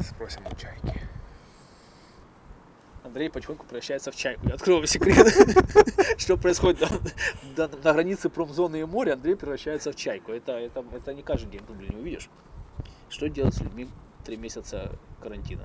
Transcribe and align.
Спросим 0.00 0.46
у 0.46 0.54
чайки. 0.54 1.00
Андрей 3.04 3.30
потихоньку 3.30 3.64
превращается 3.64 4.12
в 4.12 4.16
чайку. 4.16 4.46
Я 4.48 4.54
открою 4.54 4.78
вам 4.80 4.86
секрет, 4.86 5.26
что 6.18 6.36
происходит 6.36 6.88
на, 7.56 7.68
границе 7.68 8.28
промзоны 8.28 8.80
и 8.80 8.84
моря. 8.84 9.14
Андрей 9.14 9.34
превращается 9.34 9.92
в 9.92 9.96
чайку. 9.96 10.32
Это, 10.32 10.52
это, 10.52 10.84
это 10.92 11.14
не 11.14 11.22
каждый 11.22 11.50
день 11.50 11.62
в 11.62 11.66
Дублине 11.66 11.96
увидишь. 11.96 12.28
Что 13.08 13.28
делать 13.28 13.54
с 13.54 13.60
людьми 13.60 13.88
три 14.24 14.36
месяца 14.36 14.92
карантина? 15.22 15.64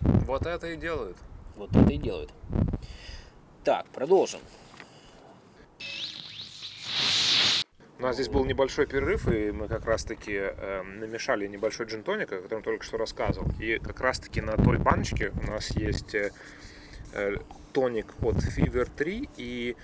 Вот 0.00 0.44
это 0.46 0.66
и 0.66 0.76
делают. 0.76 1.16
Вот 1.56 1.70
это 1.74 1.92
и 1.92 1.98
делают. 1.98 2.32
Так, 3.62 3.86
продолжим. 3.90 4.40
У 8.04 8.06
нас 8.06 8.16
здесь 8.16 8.28
был 8.28 8.44
небольшой 8.44 8.84
перерыв, 8.86 9.26
и 9.28 9.50
мы 9.50 9.66
как 9.66 9.86
раз-таки 9.86 10.34
э, 10.34 10.82
намешали 10.82 11.46
небольшой 11.46 11.86
джин-тоник, 11.86 12.30
о 12.32 12.42
котором 12.42 12.62
только 12.62 12.84
что 12.84 12.98
рассказывал. 12.98 13.48
И 13.58 13.78
как 13.78 13.98
раз-таки 14.02 14.42
на 14.42 14.58
той 14.58 14.76
баночке 14.76 15.32
у 15.42 15.50
нас 15.50 15.70
есть 15.70 16.14
э, 16.14 16.30
э, 17.14 17.36
тоник 17.72 18.08
от 18.20 18.34
Fever 18.34 18.90
3, 18.94 19.30
и 19.38 19.74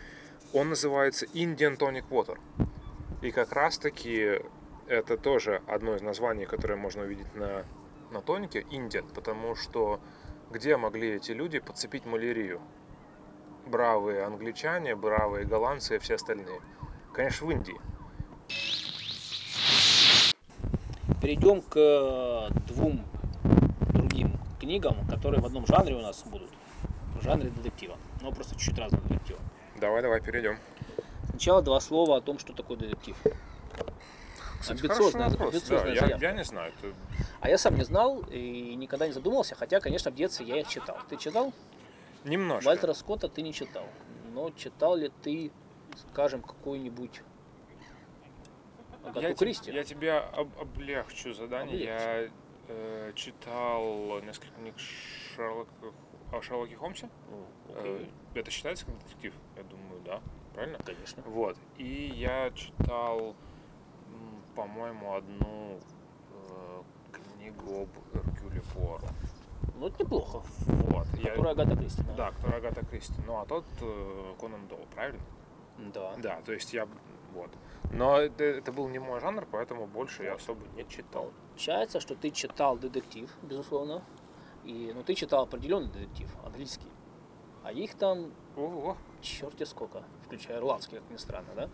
он 0.53 0.69
называется 0.69 1.25
Indian 1.33 1.79
Tonic 1.79 2.11
Water. 2.11 2.39
И 3.23 3.31
как 3.31 3.53
раз-таки 3.53 4.43
это 4.87 5.17
тоже 5.17 5.63
одно 5.67 5.97
из 5.97 6.03
названий, 6.03 6.45
которое 6.45 6.77
можно 6.77 7.05
увидеть 7.05 7.35
на, 7.35 7.65
на 8.11 8.21
тонике, 8.21 8.67
Indian, 8.71 9.11
потому 9.15 9.55
что 9.55 9.99
где 10.51 10.77
могли 10.77 11.13
эти 11.13 11.33
люди 11.33 11.59
подцепить 11.59 12.05
малярию? 12.05 12.61
Бравые 13.65 14.25
англичане, 14.25 14.95
бравые 14.95 15.47
голландцы 15.47 15.97
и 15.97 15.99
все 15.99 16.17
остальные. 16.17 16.61
Конечно, 17.15 17.47
в 17.47 17.51
Индии. 17.51 17.81
Перейдем 21.21 21.61
к 21.61 21.77
э, 21.77 22.49
двум 22.69 23.05
другим 23.93 24.39
книгам, 24.59 25.07
которые 25.09 25.41
в 25.41 25.47
одном 25.47 25.67
жанре 25.67 25.95
у 25.95 26.01
нас 26.01 26.23
будут. 26.25 26.51
В 27.21 27.23
жанре 27.23 27.51
детектива. 27.51 27.99
Но 28.23 28.33
просто 28.33 28.55
чуть-чуть 28.55 28.79
разных 28.79 29.03
детективов. 29.07 29.43
Давай, 29.79 30.01
давай, 30.03 30.21
перейдем. 30.21 30.59
Сначала 31.29 31.61
два 31.63 31.81
слова 31.81 32.17
о 32.17 32.21
том, 32.21 32.39
что 32.39 32.53
такое 32.55 32.77
детектив. 32.79 33.17
Кстати, 34.61 34.81
Амбициозная- 34.81 35.27
амбициозная 35.27 36.01
Да, 36.01 36.07
я, 36.07 36.17
я 36.17 36.33
не 36.33 36.45
знаю. 36.45 36.73
это- 36.79 36.95
А 37.41 37.49
я 37.49 37.57
сам 37.59 37.77
не 37.77 37.85
знал 37.85 38.21
и 38.31 38.75
никогда 38.75 39.07
не 39.07 39.13
задумывался, 39.13 39.55
хотя, 39.55 39.81
конечно, 39.81 40.11
в 40.11 40.15
детстве 40.15 40.47
я 40.47 40.61
их 40.61 40.69
читал. 40.69 40.97
Ты 41.09 41.17
читал? 41.17 41.53
Немножко. 42.25 42.67
Вальтера 42.67 42.93
Скотта 42.93 43.29
ты 43.29 43.41
не 43.43 43.53
читал. 43.55 43.85
Но 44.35 44.51
читал 44.51 44.97
ли 44.97 45.11
ты, 45.23 45.51
скажем, 46.13 46.43
какую-нибудь 46.43 47.23
Агату 49.05 49.21
я, 49.21 49.35
Кристи? 49.35 49.71
я 49.73 49.85
тебя 49.85 50.21
об- 50.21 50.59
облегчу 50.61 51.33
задание. 51.33 51.83
Я 51.85 52.29
э, 52.69 53.13
читал 53.15 54.21
несколько 54.23 54.55
книг 54.55 54.75
Шерлока, 54.79 55.71
о 56.33 56.41
Шерлоке 56.43 56.77
Холмсе. 56.77 57.09
О, 57.31 57.47
Э, 57.75 58.05
это 58.35 58.51
считается 58.51 58.87
как 58.87 58.99
детектив? 58.99 59.35
Я 59.57 59.63
думаю, 59.65 60.01
да. 60.05 60.21
Правильно? 60.55 60.79
конечно. 60.85 61.23
Вот. 61.27 61.57
И 61.79 62.13
я 62.17 62.51
читал, 62.51 63.35
по-моему, 64.55 65.15
одну 65.15 65.81
э, 66.33 66.83
книгу 67.13 67.83
об 67.83 68.17
Эркюле 68.17 68.61
Пуаро. 68.75 69.09
Ну, 69.77 69.87
это 69.87 70.03
неплохо. 70.05 70.43
Вот. 70.67 71.07
Я- 71.19 71.31
Которая 71.31 71.53
Агата 71.53 71.77
Кристи. 71.77 72.03
Да, 72.17 72.33
который 72.33 72.57
Агата 72.59 72.85
Кристи. 72.85 73.15
Ну, 73.27 73.39
а 73.41 73.47
тот 73.47 73.65
э, 73.81 74.35
Конан 74.41 74.67
Дойл, 74.69 74.87
правильно? 74.95 75.21
Да. 75.79 76.15
Да, 76.19 76.41
то 76.43 76.53
есть 76.53 76.73
я 76.75 76.87
вот. 77.33 77.51
Но 77.93 78.19
это, 78.19 78.45
это 78.45 78.73
был 78.73 78.89
не 78.89 78.99
мой 78.99 79.21
жанр, 79.21 79.47
поэтому 79.51 79.87
больше 79.87 80.25
я 80.25 80.35
особо 80.35 80.67
не 80.77 80.87
читал. 80.89 81.33
Получается, 81.51 82.01
что 82.01 82.15
ты 82.15 82.31
читал 82.31 82.77
детектив, 82.79 83.31
безусловно. 83.43 84.03
И, 84.65 84.93
ну, 84.95 85.03
ты 85.03 85.15
читал 85.15 85.45
определенный 85.45 85.91
детектив, 85.91 86.29
английский. 86.45 86.89
А 87.63 87.73
их 87.73 87.95
там 87.95 88.33
Ого. 88.57 88.97
черти 89.21 89.65
сколько, 89.65 90.03
включая 90.25 90.59
ирландский, 90.59 90.97
как 90.97 91.11
ни 91.11 91.17
странно, 91.17 91.49
да? 91.55 91.71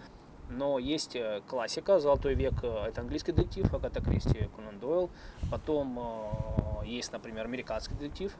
Но 0.49 0.78
есть 0.78 1.17
э, 1.17 1.43
классика, 1.49 1.99
«Золотой 1.99 2.34
век» 2.34 2.55
э,— 2.62 2.84
это 2.88 3.00
английский 3.00 3.33
детектив, 3.33 3.73
Агата 3.75 4.00
Кристи, 4.00 4.49
Конан 4.55 4.78
Дойл. 4.78 5.11
Потом 5.50 5.99
э, 5.99 6.87
есть, 6.87 7.12
например, 7.12 7.47
американский 7.47 7.94
детектив, 7.94 8.37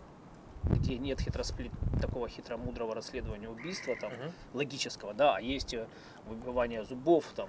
где 0.71 0.99
нет 0.99 1.21
хитросплит, 1.21 1.73
такого 2.01 2.29
хитромудрого 2.29 2.95
расследования 2.95 3.49
убийства, 3.49 3.95
там, 3.97 4.13
Мгм. 4.13 4.33
логического, 4.55 5.15
да, 5.15 5.37
а 5.37 5.41
есть 5.41 5.75
э, 5.75 5.87
выбивание 6.27 6.85
зубов, 6.85 7.25
там, 7.35 7.49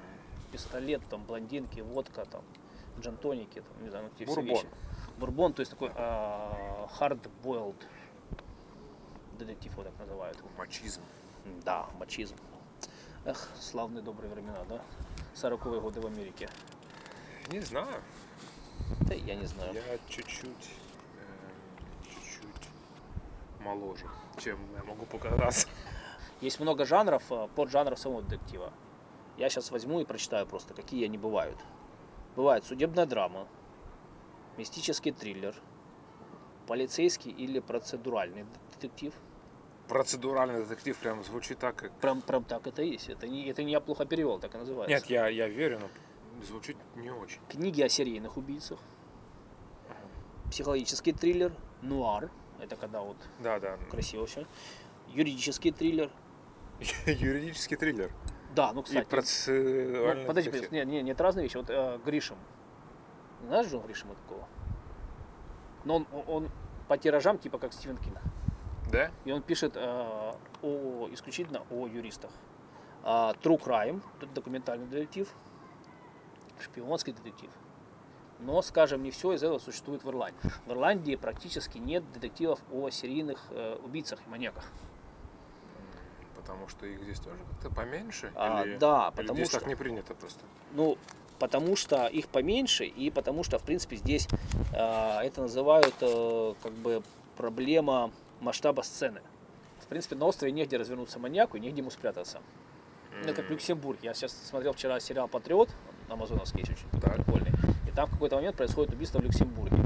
пистолет, 0.51 1.01
там, 1.09 1.23
блондинки, 1.23 1.79
водка, 1.81 2.25
там, 2.25 2.43
джантоники, 2.99 3.61
там, 3.61 3.83
не 3.83 3.89
знаю, 3.89 4.05
ну, 4.05 4.15
все 4.15 4.25
Бурбон. 4.25 4.45
вещи. 4.45 4.67
Бурбон, 5.17 5.53
то 5.53 5.61
есть 5.61 5.71
такой 5.71 5.89
э, 5.89 6.87
hard-boiled 6.99 7.75
детектив, 9.39 9.71
его 9.73 9.83
так 9.83 9.97
называют. 9.99 10.37
Мачизм. 10.57 11.01
Да, 11.63 11.87
мачизм. 11.99 12.35
Эх, 13.25 13.49
славные 13.59 14.01
добрые 14.03 14.31
времена, 14.33 14.63
да? 14.69 14.81
40-е 15.35 15.79
годы 15.81 16.01
в 16.01 16.05
Америке. 16.05 16.49
Не 17.49 17.59
знаю. 17.61 18.01
Да 19.01 19.13
я 19.13 19.35
не 19.35 19.45
знаю. 19.45 19.73
Я 19.73 19.81
чуть-чуть 20.09 20.69
моложе, 23.67 24.05
чем 24.37 24.57
я 24.75 24.83
могу 24.83 25.05
показаться. 25.05 25.67
Есть 26.41 26.59
много 26.59 26.85
жанров, 26.85 27.23
э, 27.31 27.47
поджанров 27.55 27.99
самого 27.99 28.21
детектива. 28.21 28.71
Я 29.37 29.49
сейчас 29.49 29.71
возьму 29.71 29.99
и 29.99 30.05
прочитаю 30.05 30.45
просто, 30.45 30.73
какие 30.73 31.05
они 31.05 31.17
бывают. 31.17 31.57
Бывает 32.35 32.63
судебная 32.65 33.05
драма, 33.05 33.47
мистический 34.57 35.11
триллер, 35.11 35.55
полицейский 36.67 37.31
или 37.31 37.59
процедуральный 37.59 38.45
детектив. 38.73 39.13
Процедуральный 39.87 40.65
детектив 40.65 40.97
прям 40.97 41.23
звучит 41.23 41.59
так, 41.59 41.75
как... 41.75 41.91
Прям, 41.99 42.21
прям 42.21 42.43
так 42.43 42.67
это 42.67 42.81
и 42.81 42.91
есть. 42.91 43.09
Это 43.09 43.27
не, 43.27 43.47
это 43.47 43.63
не 43.63 43.71
я 43.71 43.79
плохо 43.79 44.05
перевел, 44.05 44.39
так 44.39 44.53
и 44.53 44.57
называется. 44.57 44.93
Нет, 44.93 45.05
я, 45.05 45.27
я 45.27 45.47
верю, 45.47 45.79
но 45.79 46.45
звучит 46.45 46.77
не 46.95 47.09
очень. 47.09 47.39
Книги 47.49 47.81
о 47.81 47.89
серийных 47.89 48.37
убийцах, 48.37 48.79
психологический 50.51 51.13
триллер, 51.13 51.53
нуар, 51.81 52.29
это 52.61 52.75
когда 52.75 53.01
вот 53.01 53.17
Да, 53.39 53.59
да. 53.59 53.77
красиво 53.89 54.25
все, 54.25 54.45
юридический 55.07 55.71
триллер. 55.71 56.09
Юридический 57.05 57.77
триллер. 57.77 58.11
Да, 58.55 58.73
ну 58.73 58.81
И 58.81 58.83
кстати. 58.83 59.05
процедуральный 59.07 60.23
Ну, 60.23 60.27
подожди, 60.27 60.49
подожди, 60.49 60.75
не, 60.75 60.85
не, 60.85 61.01
не, 61.03 61.11
это 61.11 61.23
разные 61.23 61.43
вещи. 61.43 61.57
Вот 61.57 61.69
э, 61.69 61.99
Гришем. 62.05 62.37
Знаешь 63.45 63.67
Джон 63.67 63.85
Гришема 63.85 64.15
такого? 64.15 64.47
Но 65.85 65.95
он, 65.97 66.07
он 66.27 66.49
по 66.87 66.97
тиражам 66.97 67.37
типа 67.37 67.59
как 67.59 67.73
Стивен 67.73 67.97
Кинг. 67.97 68.17
Да? 68.91 69.11
И 69.25 69.31
он 69.31 69.41
пишет 69.41 69.73
э, 69.75 70.33
о, 70.61 71.09
исключительно 71.11 71.63
о 71.69 71.87
юристах. 71.87 72.31
А, 73.03 73.33
True 73.43 73.61
Crime, 73.61 74.01
документальный 74.33 74.87
детектив, 74.87 75.29
шпионский 76.59 77.13
детектив. 77.13 77.51
Но, 78.39 78.61
скажем, 78.61 79.01
не 79.03 79.11
все 79.11 79.33
из 79.33 79.41
этого 79.43 79.57
существует 79.59 80.03
в 80.03 80.09
Ирландии. 80.09 80.37
В 80.65 80.71
Ирландии 80.71 81.15
практически 81.15 81.77
нет 81.79 82.03
детективов 82.13 82.59
о 82.71 82.89
серийных 82.89 83.43
э, 83.49 83.77
убийцах 83.83 84.19
и 84.25 84.29
маньяках. 84.29 84.63
Потому 86.35 86.67
что 86.69 86.85
их 86.85 87.01
здесь 87.03 87.19
тоже 87.19 87.39
как-то 87.49 87.69
поменьше? 87.75 88.31
А, 88.35 88.63
или, 88.63 88.77
да, 88.77 89.09
или 89.13 89.17
потому 89.21 89.35
здесь 89.37 89.49
что- 89.49 89.59
так 89.59 89.67
не 89.67 89.75
принято 89.75 90.13
просто? 90.13 90.39
Ну, 90.73 90.97
потому 91.39 91.75
что 91.75 92.05
их 92.07 92.27
поменьше, 92.29 92.85
и 92.85 93.09
потому 93.09 93.43
что, 93.43 93.57
в 93.59 93.63
принципе, 93.63 93.95
здесь 93.97 94.27
э, 94.73 94.77
это 94.77 95.41
называют 95.41 95.95
э, 96.01 96.53
как 96.61 96.73
бы 96.73 97.01
проблема 97.37 98.11
масштаба 98.39 98.81
сцены. 98.81 99.21
В 99.79 99.87
принципе, 99.87 100.15
на 100.15 100.25
острове 100.25 100.51
негде 100.51 100.77
развернуться 100.77 101.17
маньяку 101.19 101.57
и 101.57 101.59
негде 101.59 101.81
ему 101.81 101.89
спрятаться. 101.91 102.39
Это 103.23 103.33
как 103.33 103.49
Люксембург. 103.49 103.97
Я 104.03 104.13
сейчас 104.13 104.31
смотрел 104.33 104.73
вчера 104.73 104.99
сериал 104.99 105.27
«Патриот», 105.27 105.69
амазоновский 106.07 106.59
есть 106.59 106.71
очень 106.71 107.01
Так. 107.01 107.15
прикольный. 107.15 107.46
Там 107.97 108.05
в 108.05 108.11
какой-то 108.11 108.35
момент 108.35 108.55
происходит 108.55 108.93
убийство 108.93 109.17
в 109.17 109.23
Люксембурге. 109.23 109.83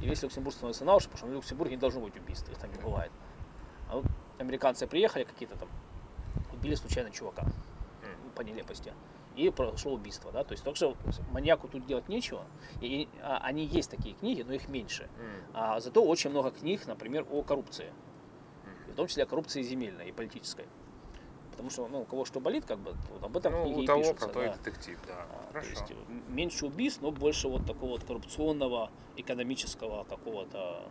И 0.00 0.06
весь 0.06 0.22
Люксембург 0.22 0.54
становится 0.54 0.84
на 0.84 0.94
уши, 0.94 1.06
потому 1.06 1.18
что 1.18 1.26
в 1.26 1.32
Люксембурге 1.32 1.74
не 1.74 1.80
должно 1.80 2.00
быть 2.00 2.14
убийств, 2.16 2.48
их 2.48 2.56
там 2.58 2.70
не 2.70 2.78
бывает. 2.80 3.10
А 3.90 3.96
вот 3.96 4.04
американцы 4.38 4.86
приехали 4.86 5.24
какие-то 5.24 5.56
там, 5.56 5.68
убили 6.52 6.76
случайно 6.76 7.10
чувака 7.10 7.44
по 8.36 8.42
нелепости. 8.42 8.92
И 9.34 9.50
прошло 9.50 9.94
убийство, 9.94 10.30
да, 10.30 10.44
то 10.44 10.52
есть 10.52 10.62
что 10.76 10.94
маньяку 11.32 11.66
тут 11.66 11.84
делать 11.86 12.08
нечего. 12.08 12.44
И 12.80 13.08
а, 13.20 13.38
они 13.38 13.64
есть 13.64 13.90
такие 13.90 14.14
книги, 14.14 14.42
но 14.42 14.52
их 14.52 14.68
меньше. 14.68 15.08
А 15.54 15.80
зато 15.80 16.04
очень 16.04 16.30
много 16.30 16.52
книг, 16.52 16.86
например, 16.86 17.26
о 17.32 17.42
коррупции. 17.42 17.92
В 18.92 18.94
том 18.94 19.08
числе 19.08 19.24
о 19.24 19.26
коррупции 19.26 19.62
земельной 19.62 20.10
и 20.10 20.12
политической. 20.12 20.66
Потому 21.58 21.70
что, 21.70 21.88
ну, 21.88 22.02
у 22.02 22.04
кого 22.04 22.24
что 22.24 22.38
болит, 22.38 22.64
как 22.66 22.78
бы, 22.78 22.94
вот 23.12 23.24
об 23.24 23.36
этом 23.36 23.52
Ну, 23.52 23.64
книги 23.64 23.78
у 23.80 23.82
и 23.82 23.86
того, 23.86 24.00
пишутся, 24.02 24.26
про 24.28 24.32
то 24.34 24.42
и 24.44 24.46
да. 24.46 24.56
детектив, 24.58 24.98
да. 25.08 25.14
А, 25.28 25.46
то 25.48 25.52
Хорошо. 25.54 25.70
есть 25.70 25.90
м- 25.90 26.22
меньше 26.36 26.66
убийств, 26.66 27.02
но 27.02 27.10
больше 27.10 27.48
вот 27.48 27.66
такого 27.66 27.90
вот 27.90 28.04
коррупционного, 28.04 28.90
экономического 29.16 30.04
какого-то 30.04 30.82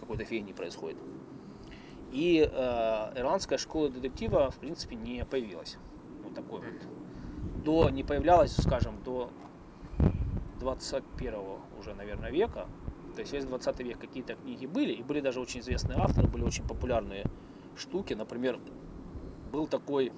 какой-то 0.00 0.24
фигни 0.24 0.52
происходит. 0.52 0.96
И 2.10 2.40
э, 2.52 3.12
ирландская 3.16 3.58
школа 3.58 3.90
детектива, 3.90 4.50
в 4.50 4.56
принципе, 4.56 4.96
не 4.96 5.24
появилась. 5.24 5.76
Вот 6.24 6.34
такой 6.34 6.62
вот. 6.62 7.62
До, 7.64 7.90
не 7.90 8.02
появлялась, 8.02 8.56
скажем, 8.56 9.00
до 9.04 9.30
21 10.58 11.34
уже, 11.78 11.94
наверное, 11.94 12.32
века. 12.32 12.66
То 13.14 13.20
есть 13.20 13.32
весь 13.32 13.44
20 13.44 13.78
век 13.80 13.98
какие-то 14.00 14.34
книги 14.34 14.66
были, 14.66 14.92
и 14.94 15.02
были 15.04 15.20
даже 15.20 15.40
очень 15.40 15.60
известные 15.60 15.98
авторы, 15.98 16.26
были 16.26 16.42
очень 16.42 16.66
популярные 16.66 17.24
штуки. 17.76 18.14
Например, 18.14 18.58
был 19.50 19.66
такой, 19.66 20.12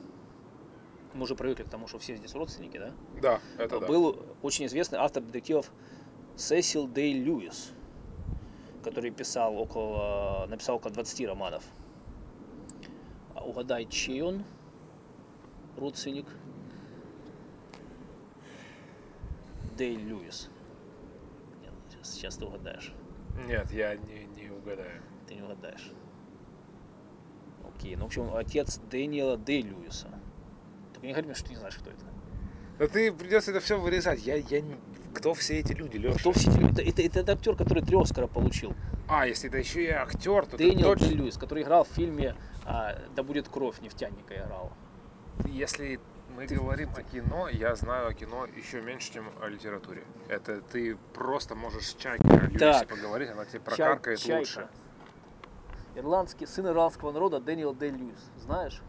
мы 1.15 1.25
уже 1.25 1.35
привыкли 1.35 1.65
к 1.65 1.69
тому, 1.69 1.87
что 1.89 1.99
все 1.99 2.17
здесь 2.17 2.35
родственники, 2.35 2.79
да? 2.79 2.93
Да, 3.21 3.41
это 3.59 3.81
да. 3.81 3.87
был 3.87 4.25
очень 4.43 4.67
известный 4.67 4.99
автор 4.99 5.23
детективов 5.23 5.71
Сесил 6.37 6.89
Дей 6.89 7.13
Льюис, 7.15 7.73
который 8.85 9.11
писал 9.11 9.57
около, 9.59 10.47
написал 10.49 10.77
около 10.77 10.93
20 10.93 11.27
романов. 11.27 11.65
А 13.35 13.45
угадай, 13.45 13.87
чей 13.87 14.23
он 14.23 14.45
родственник? 15.77 16.27
Дей 19.77 19.97
Льюис. 19.97 20.51
Нет, 21.63 21.73
сейчас, 21.91 22.15
сейчас 22.15 22.37
ты 22.37 22.45
угадаешь. 22.45 22.93
Нет, 23.47 23.71
я 23.73 23.97
не, 23.97 24.25
не 24.37 24.51
угадаю. 24.51 25.03
Ты 25.27 25.35
не 25.35 25.43
угадаешь. 25.43 25.91
Окей, 27.83 27.97
ну 27.97 28.05
в 28.05 28.07
общем, 28.07 28.33
отец 28.37 28.79
Дэниела 28.91 29.37
Дей 29.37 29.63
Льюиса. 29.63 30.07
Только 30.93 31.07
не 31.07 31.13
говори 31.15 31.27
мне, 31.27 31.35
что 31.35 31.47
ты 31.47 31.51
не 31.51 31.57
знаешь, 31.57 31.75
кто 31.77 31.91
это. 31.91 32.05
Да 32.79 32.87
ты 32.87 33.13
придется 33.13 33.51
это 33.51 33.59
все 33.59 33.77
вырезать. 33.79 34.25
Я, 34.25 34.37
я 34.37 34.61
не... 34.61 34.77
Кто 35.13 35.35
все 35.35 35.59
эти 35.59 35.73
люди, 35.73 35.97
Леша? 35.97 36.17
Кто 36.17 36.31
все 36.31 36.49
эти 36.49 36.59
люди? 36.59 36.81
Это, 36.81 36.83
это, 36.83 37.03
это, 37.03 37.21
это 37.21 37.33
актер, 37.33 37.57
который 37.57 37.83
три 37.83 38.01
Оскара 38.01 38.29
получил. 38.29 38.75
А, 39.09 39.27
если 39.27 39.49
это 39.49 39.59
еще 39.59 39.83
и 39.83 39.89
актер, 39.89 40.47
то 40.47 40.57
Дэниел 40.57 40.95
ты 40.95 41.01
точно... 41.01 41.15
Льюис, 41.15 41.37
который 41.37 41.65
играл 41.65 41.83
в 41.83 41.89
фильме 41.89 42.37
а, 42.65 42.97
«Да 43.17 43.25
будет 43.25 43.49
кровь» 43.49 43.81
нефтяника 43.81 44.37
играл. 44.37 44.73
Если 45.45 45.99
мы 46.37 46.47
говорим 46.47 46.91
о 46.97 47.03
кино, 47.03 47.49
я 47.49 47.75
знаю 47.75 48.11
о 48.11 48.15
кино 48.15 48.47
еще 48.57 48.81
меньше, 48.81 49.13
чем 49.13 49.29
о 49.41 49.49
литературе. 49.49 50.05
Это 50.29 50.61
ты 50.61 50.97
просто 51.15 51.57
можешь 51.57 51.89
с 51.89 51.95
Чайкой 51.95 52.31
о 52.31 52.45
Льюисе 52.45 52.59
Так. 52.59 52.89
поговорить, 52.89 53.29
она 53.31 53.45
тебе 53.45 53.59
Чай- 53.59 53.65
прокаркает 53.65 54.21
Чайка. 54.21 54.71
Ирландский, 55.95 56.47
сын 56.47 56.67
ирландского 56.67 57.13
народа 57.13 57.41
Дэниел 57.41 57.75
Дей 57.75 57.91
Льюис. 57.91 58.31
Знаешь? 58.39 58.81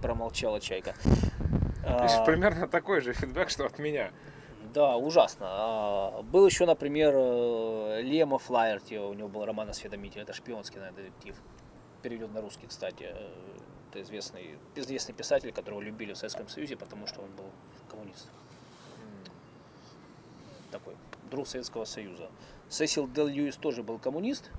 Промолчала 0.00 0.60
Чайка. 0.60 0.94
А, 1.84 2.02
Видишь, 2.02 2.24
примерно 2.26 2.66
такой 2.66 3.00
же 3.00 3.12
фидбэк, 3.12 3.48
что 3.50 3.66
от 3.66 3.78
меня. 3.78 4.10
Да, 4.74 4.96
ужасно. 4.96 5.46
А, 5.48 6.22
Был 6.22 6.46
еще, 6.46 6.66
например, 6.66 7.12
э, 7.14 8.02
Лема 8.02 8.38
Флайерти, 8.38 8.94
у 8.96 9.12
него 9.14 9.28
был 9.28 9.44
роман 9.44 9.68
«Осведомитель», 9.68 10.22
это 10.22 10.32
шпионский 10.32 10.78
наверное, 10.80 11.04
детектив. 11.04 11.36
Переведен 12.02 12.32
на 12.32 12.40
русский, 12.40 12.66
кстати. 12.66 13.04
Э, 13.10 13.30
Это 13.90 14.00
известный, 14.02 14.58
известный 14.74 15.12
писатель, 15.12 15.52
которого 15.52 15.80
любили 15.82 16.14
в 16.14 16.16
Советском 16.16 16.48
Союзе, 16.48 16.76
потому 16.76 17.06
что 17.06 17.20
он 17.20 17.30
был 17.36 17.50
коммунист. 17.90 18.30
Такой, 20.70 20.96
друг 21.30 21.46
Советского 21.46 21.84
Союза. 21.84 22.30
Сесил 22.70 23.06
Дел 23.06 23.26
Льюис 23.26 23.56
тоже 23.56 23.82
был 23.82 23.98
коммунист 23.98 24.50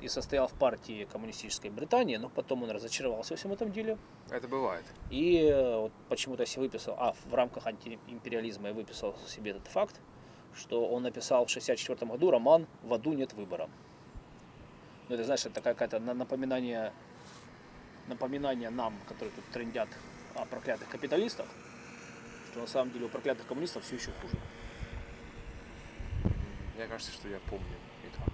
и 0.00 0.08
состоял 0.08 0.48
в 0.48 0.54
партии 0.54 1.06
коммунистической 1.10 1.70
Британии, 1.70 2.16
но 2.16 2.28
потом 2.28 2.62
он 2.62 2.70
разочаровался 2.70 3.34
во 3.34 3.36
всем 3.36 3.52
этом 3.52 3.72
деле. 3.72 3.98
Это 4.30 4.48
бывает. 4.48 4.84
И 5.10 5.38
э, 5.38 5.76
вот 5.76 5.92
почему-то 6.08 6.46
себе 6.46 6.62
выписал, 6.62 6.94
а 6.98 7.14
в 7.26 7.34
рамках 7.34 7.66
антиимпериализма 7.66 8.68
я 8.68 8.74
выписал 8.74 9.16
себе 9.26 9.52
этот 9.52 9.66
факт, 9.66 10.00
что 10.54 10.86
он 10.86 11.02
написал 11.02 11.46
в 11.46 11.50
64 11.50 12.10
году 12.10 12.30
роман 12.30 12.66
«В 12.82 12.92
аду 12.94 13.12
нет 13.12 13.32
выбора». 13.32 13.68
Ну, 15.08 15.14
это, 15.14 15.24
знаешь, 15.24 15.46
это 15.46 15.60
какая-то 15.60 16.00
на- 16.00 16.14
напоминание, 16.14 16.92
напоминание 18.08 18.70
нам, 18.70 18.94
которые 19.06 19.32
тут 19.34 19.44
трендят 19.46 19.88
о 20.34 20.44
проклятых 20.44 20.88
капиталистах, 20.88 21.46
что 22.50 22.60
на 22.60 22.66
самом 22.66 22.92
деле 22.92 23.06
у 23.06 23.08
проклятых 23.08 23.46
коммунистов 23.46 23.84
все 23.84 23.96
еще 23.96 24.10
хуже. 24.20 24.36
Мне 26.76 26.86
кажется, 26.86 27.12
что 27.12 27.28
я 27.28 27.40
помню 27.50 27.76
и 28.04 28.16
так. 28.16 28.28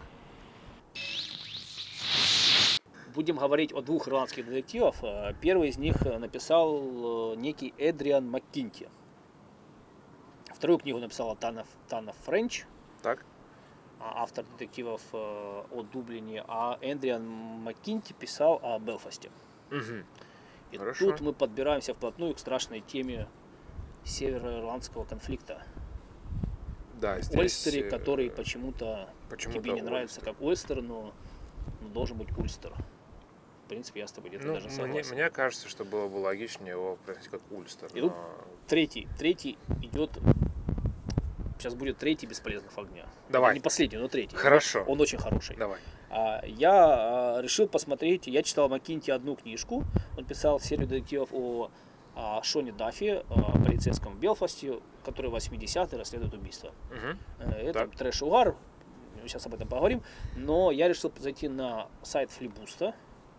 Будем 3.15 3.37
говорить 3.37 3.73
о 3.73 3.81
двух 3.81 4.09
ирландских 4.09 4.45
детективах. 4.45 4.97
Э, 5.03 5.35
Первый 5.41 5.69
из 5.69 5.79
них 5.79 6.05
э, 6.05 6.19
написал 6.19 7.33
э, 7.33 7.37
некий 7.37 7.73
Эдриан 7.79 8.29
Маккинти. 8.29 8.89
Вторую 10.53 10.81
книгу 10.81 10.99
написала 10.99 11.37
Тана, 11.37 11.65
Тана 11.89 12.13
Френч, 12.25 12.65
Так? 13.03 13.25
а, 14.01 14.23
автор 14.23 14.45
детективов 14.45 15.03
о 15.13 15.85
Дублине, 15.93 16.45
а 16.49 16.79
Эдриан 16.81 17.25
Маккинти 17.25 18.15
писал 18.15 18.61
о 18.63 18.79
Белфасте. 18.79 19.31
Угу. 19.71 20.05
И 20.73 20.79
Хорошо. 20.79 21.11
тут 21.11 21.21
мы 21.21 21.33
подбираемся 21.33 21.93
вплотную 21.95 22.35
к 22.35 22.39
страшной 22.39 22.81
теме 22.81 23.29
североирландского 24.05 25.05
конфликта. 25.05 25.63
Да, 27.01 27.21
здесь... 27.21 27.39
Ольстере, 27.39 27.83
э, 27.83 27.91
который 27.91 28.31
почему-то 28.31 29.09
почему-то 29.29 29.61
тебе 29.61 29.73
не 29.73 29.83
нравится 29.83 30.21
как 30.21 30.41
Ольстер, 30.41 30.83
но, 30.83 31.13
но 31.81 31.89
должен 31.89 32.17
быть 32.17 32.37
Ульстер. 32.39 32.73
В 33.65 33.69
принципе, 33.69 34.01
я 34.01 34.07
с 34.07 34.13
тобой 34.13 34.29
где-то 34.29 34.47
Ну, 34.47 34.55
даже 34.55 34.67
мне, 34.69 34.77
согласен. 34.77 35.15
мне 35.15 35.31
кажется, 35.31 35.69
что 35.69 35.85
было 35.85 36.07
бы 36.07 36.17
логичнее 36.17 36.73
его 36.73 36.97
произносить 37.05 37.31
как 37.31 37.41
Ульстер. 37.51 37.89
И 37.95 38.01
тут 38.01 38.13
но- 38.15 38.35
Третий, 38.69 39.09
третий 39.19 39.59
идет. 39.83 40.11
Сейчас 41.59 41.75
будет 41.75 41.97
третий 41.97 42.27
бесполезных 42.27 42.77
огня. 42.77 43.07
Давай. 43.31 43.55
Не 43.55 43.61
последний, 43.61 43.97
но 43.97 44.09
третий. 44.09 44.37
Хорошо. 44.37 44.85
Он 44.87 45.01
очень 45.01 45.19
хороший. 45.19 45.57
Давай. 45.57 45.79
А, 46.11 46.43
я 46.45 47.37
а, 47.37 47.41
решил 47.41 47.67
посмотреть, 47.67 48.27
я 48.27 48.43
читал 48.43 48.69
Маккинти 48.69 49.11
одну 49.11 49.35
книжку, 49.35 49.85
он 50.19 50.25
писал 50.27 50.61
серию 50.61 50.87
детективов 50.87 51.31
о 51.33 51.71
а, 52.15 52.43
Шоне 52.43 52.73
Даффи, 52.73 53.25
полицейском 53.65 54.13
в 54.13 54.19
Белфасте, 54.19 54.79
который 55.05 55.31
в 55.31 55.35
80-е 55.35 55.99
расследует 55.99 56.35
убийство. 56.35 56.71
Э, 57.41 57.51
Это 57.51 57.73
Так. 57.81 57.97
трэш-угар, 57.97 58.55
сейчас 59.23 59.47
об 59.47 59.55
этом 59.55 59.67
поговорим, 59.67 60.03
но 60.37 60.71
я 60.71 60.87
решил 60.89 61.13
зайти 61.19 61.49
на 61.49 61.89
сайт 62.03 62.31
Флибуста, 62.31 62.95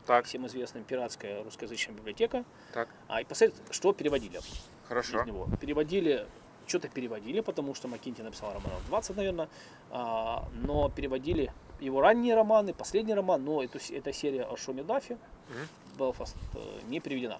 Так, 0.05 0.25
всем 0.25 0.45
известная 0.47 0.83
пиратская 0.83 1.43
русскоязычная 1.43 1.95
библиотека, 1.95 2.43
так, 2.73 2.89
а, 3.07 3.21
и 3.21 3.25
посмотреть, 3.25 3.59
что 3.71 3.91
переводили 3.93 4.39
хорошо. 4.87 5.21
из 5.21 5.25
него. 5.27 5.47
Переводили, 5.59 6.27
что-то 6.67 6.89
переводили, 6.89 7.39
потому 7.41 7.73
что 7.73 7.87
Маккинти 7.87 8.21
написал 8.21 8.53
романов 8.53 8.85
20, 8.87 9.15
наверное, 9.17 9.49
а, 9.89 10.47
но 10.53 10.89
переводили 10.89 11.51
его 11.79 12.01
ранние 12.01 12.35
романы, 12.35 12.73
последний 12.73 13.13
роман, 13.13 13.43
но 13.43 13.63
эту, 13.63 13.79
эта 13.93 14.13
серия 14.13 14.43
о 14.43 14.55
Шоне 14.57 14.83
Даффи, 14.83 15.17
Мгм. 15.49 15.67
Белфаст, 15.97 16.35
э, 16.55 16.79
не 16.87 16.99
переведена. 16.99 17.39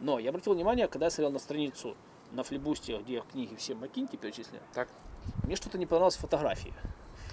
Но 0.00 0.18
я 0.18 0.30
обратил 0.30 0.54
внимание, 0.54 0.88
когда 0.88 1.06
я 1.06 1.10
смотрел 1.10 1.30
на 1.30 1.38
страницу 1.38 1.96
на 2.32 2.42
флибусте, 2.42 2.98
где 2.98 3.20
в 3.20 3.26
книге 3.26 3.56
все 3.56 3.74
Маккинти 3.74 4.16
перечислены, 4.16 4.60
Так, 4.74 4.88
мне 5.44 5.56
что-то 5.56 5.78
не 5.78 5.86
понравилось 5.86 6.16
в 6.16 6.20
фотографии. 6.20 6.72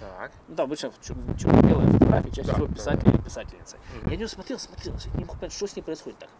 Так. 0.00 0.32
Ну 0.48 0.56
там 0.56 0.64
обычно 0.66 0.90
черно-белая 1.02 1.86
фотография, 1.92 2.30
чаще 2.30 2.48
Да, 2.48 2.54
всего 2.54 2.66
да, 2.66 2.74
писатель 2.74 3.08
или 3.08 3.18
писательница. 3.18 3.76
Мгм. 4.00 4.10
Я 4.10 4.16
нее 4.16 4.28
смотрел, 4.28 4.58
смотрел, 4.58 4.94
не 5.14 5.24
мог 5.24 5.38
понять, 5.38 5.52
что 5.52 5.66
с 5.66 5.76
ней 5.76 5.82
происходит 5.82 6.18
так. 6.18 6.30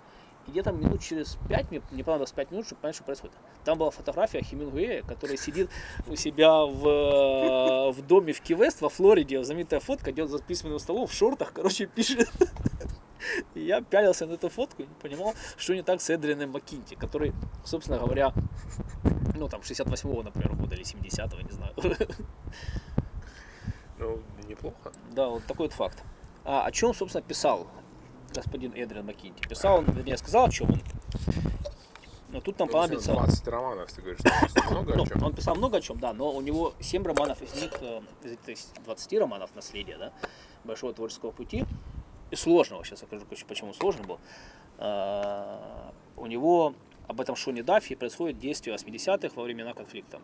И 0.47 0.51
где-то 0.51 0.73
минут 0.73 1.03
через 1.03 1.37
пять, 1.49 1.71
мне, 1.71 1.83
мне 1.91 2.03
понадобилось 2.03 2.33
пять 2.33 2.51
минут, 2.51 2.67
чтобы 2.67 2.81
понять, 2.81 2.95
что 2.97 3.05
происходит. 3.05 3.37
Там 3.65 3.79
была 3.79 3.91
фотография 3.91 4.43
Хемингуэя, 4.43 5.03
который 5.03 5.37
сидит 5.37 5.71
у 6.07 6.17
себя 6.17 6.65
в, 6.65 6.89
э, 6.89 7.91
в 7.93 8.03
доме 8.07 8.33
в 8.33 8.41
Ки-Вест 8.41 8.81
во 8.81 8.89
Флориде, 8.89 9.45
знаменитая 9.45 9.81
фотка, 9.81 10.13
где 10.13 10.23
он 10.23 10.29
за 10.29 10.41
письменным 10.41 10.79
столом 10.79 11.07
в 11.07 11.13
шортах, 11.13 11.53
короче, 11.53 11.87
пишет. 11.87 12.29
И 13.55 13.61
я 13.61 13.83
пялился 13.83 14.27
на 14.27 14.33
эту 14.33 14.49
фотку 14.49 14.83
и 14.83 14.87
не 14.87 14.95
понимал, 14.95 15.35
что 15.59 15.75
не 15.75 15.83
так 15.83 16.01
с 16.01 16.09
Эдрианом 16.09 16.53
Маккинти, 16.53 16.95
который, 16.95 17.35
собственно 17.65 17.99
говоря, 17.99 18.33
ну 19.37 19.49
там 19.49 19.61
68-го, 19.61 20.23
например, 20.23 20.55
года 20.55 20.75
или 20.75 20.85
70-го, 20.85 21.41
не 21.43 21.53
знаю. 21.53 21.75
Ну, 24.01 24.19
неплохо. 24.49 24.93
Да, 25.13 25.29
вот 25.29 25.45
такой 25.47 25.67
вот 25.67 25.75
факт. 25.75 26.03
А 26.45 26.65
о 26.65 26.73
чем, 26.73 26.95
собственно, 26.95 27.23
писал 27.23 27.67
господин 28.35 28.73
Эдриан 28.75 29.07
Маккинти? 29.07 29.47
Писал 29.47 29.79
он, 29.79 29.85
вернее, 29.85 30.17
сказал, 30.17 30.47
о 30.47 30.51
чем 30.51 30.71
он. 30.71 30.81
Но 32.31 32.41
тут 32.41 32.59
нам 32.61 32.69
Ну, 32.69 32.73
понадобится... 32.75 33.13
20 33.13 33.49
романов, 33.49 33.93
ты 33.93 34.01
говоришь, 34.03 34.21
что 34.21 34.71
много 34.71 34.95
Ну, 34.97 35.03
о 35.03 35.07
чем. 35.07 35.23
он 35.25 35.35
писал 35.35 35.57
много 35.57 35.79
о 35.79 35.81
чем, 35.81 35.99
да, 35.99 36.13
но 36.13 36.31
у 36.33 36.41
него 36.41 36.75
7 36.81 37.03
романов, 37.05 37.43
из 37.43 37.55
них, 37.61 37.73
э, 37.81 38.01
из 38.23 38.33
этих 38.33 38.59
20 38.85 39.19
романов 39.19 39.51
наследия, 39.57 39.99
да, 39.99 40.13
большого 40.63 40.93
творческого 40.95 41.33
пути, 41.33 41.67
и 42.31 42.37
сложного, 42.37 42.85
сейчас 42.85 43.03
я 43.03 43.19
скажу, 43.19 43.25
почему 43.49 43.75
сложный 43.75 44.07
был, 44.07 44.19
А, 44.79 45.93
у 46.17 46.27
него 46.27 46.75
об 47.09 47.21
этом 47.21 47.35
Шоне 47.37 47.63
Даффи 47.65 47.97
происходит 47.97 48.39
действие 48.39 48.75
80-х 48.77 49.35
во 49.35 49.43
времена 49.43 49.75
конфликта. 49.75 50.21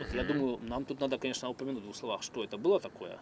Вот 0.00 0.14
я 0.14 0.24
думаю, 0.24 0.58
нам 0.62 0.86
тут 0.86 0.98
надо, 1.00 1.18
конечно, 1.18 1.50
упомянуть 1.50 1.80
в 1.80 1.84
двух 1.84 1.96
словах, 1.96 2.22
что 2.22 2.42
это 2.42 2.56
было 2.56 2.80
такое. 2.80 3.18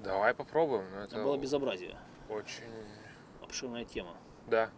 Давай 0.00 0.34
попробуем. 0.34 0.84
но 0.90 0.98
Это 0.98 1.14
Это 1.14 1.24
было 1.24 1.36
безобразие, 1.36 1.96
очень... 2.28 2.64
обширная 3.40 3.84
тема. 3.84 4.16
Да. 4.48 4.70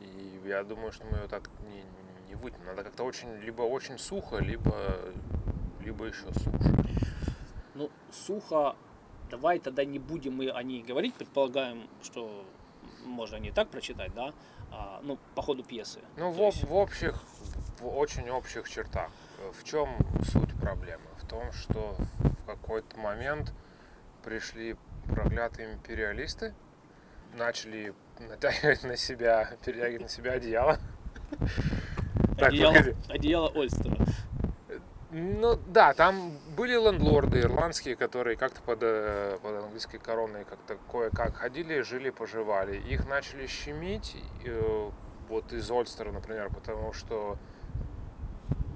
И 0.00 0.40
я 0.44 0.64
думаю, 0.64 0.90
что 0.90 1.04
мы 1.04 1.18
ее 1.18 1.28
так 1.28 1.50
не, 1.68 1.84
не 2.28 2.34
вытянем. 2.34 2.66
Надо 2.66 2.82
как-то 2.82 3.04
очень, 3.04 3.36
либо 3.44 3.62
очень 3.62 3.96
сухо, 3.96 4.38
либо, 4.38 4.74
либо 5.80 6.06
еще 6.06 6.32
суше. 6.34 6.74
Ну, 7.74 7.88
сухо, 8.10 8.74
давай 9.30 9.60
тогда 9.60 9.84
не 9.84 10.00
будем 10.00 10.34
мы 10.34 10.50
о 10.50 10.62
ней 10.64 10.82
говорить, 10.82 11.14
предполагаем, 11.14 11.88
что 12.02 12.44
можно 13.04 13.36
не 13.36 13.52
так 13.52 13.68
прочитать, 13.68 14.12
да, 14.14 14.34
а, 14.72 15.00
ну, 15.04 15.16
по 15.36 15.42
ходу 15.42 15.62
пьесы. 15.62 16.00
Ну, 16.16 16.32
То 16.32 16.38
в, 16.38 16.40
есть, 16.40 16.64
в 16.64 16.74
общих, 16.74 17.22
в 17.78 17.86
очень 17.86 18.28
общих 18.30 18.68
чертах. 18.68 19.10
В 19.52 19.64
чем 19.64 19.96
суть 20.32 20.54
проблемы? 20.60 21.04
В 21.18 21.26
том, 21.26 21.52
что 21.52 21.96
в 22.20 22.46
какой-то 22.46 22.98
момент 22.98 23.52
пришли 24.24 24.76
проклятые 25.06 25.74
империалисты, 25.74 26.54
начали 27.36 27.94
натягивать 28.18 28.84
на 28.84 28.96
себя, 28.96 29.50
перетягивать 29.64 30.02
на 30.02 30.08
себя 30.08 30.32
одеяло. 30.32 30.78
Так, 32.38 32.48
Одеяло, 32.48 32.74
одеяло 33.08 33.48
Ольстера. 33.54 33.96
Ну 35.10 35.58
да, 35.66 35.92
там 35.92 36.32
были 36.56 36.72
лендлорды 36.72 37.40
ирландские, 37.40 37.94
которые 37.94 38.36
как-то 38.36 38.62
под, 38.62 38.78
э, 38.80 39.38
под 39.42 39.64
английской 39.64 39.98
короной 39.98 40.44
как-то 40.46 40.78
кое-как 40.90 41.36
ходили, 41.36 41.82
жили, 41.82 42.08
поживали. 42.08 42.78
Их 42.78 43.06
начали 43.06 43.46
щемить, 43.46 44.16
э, 44.46 44.90
вот 45.28 45.52
из 45.52 45.70
Ольстера, 45.70 46.10
например, 46.10 46.48
потому 46.48 46.94
что 46.94 47.36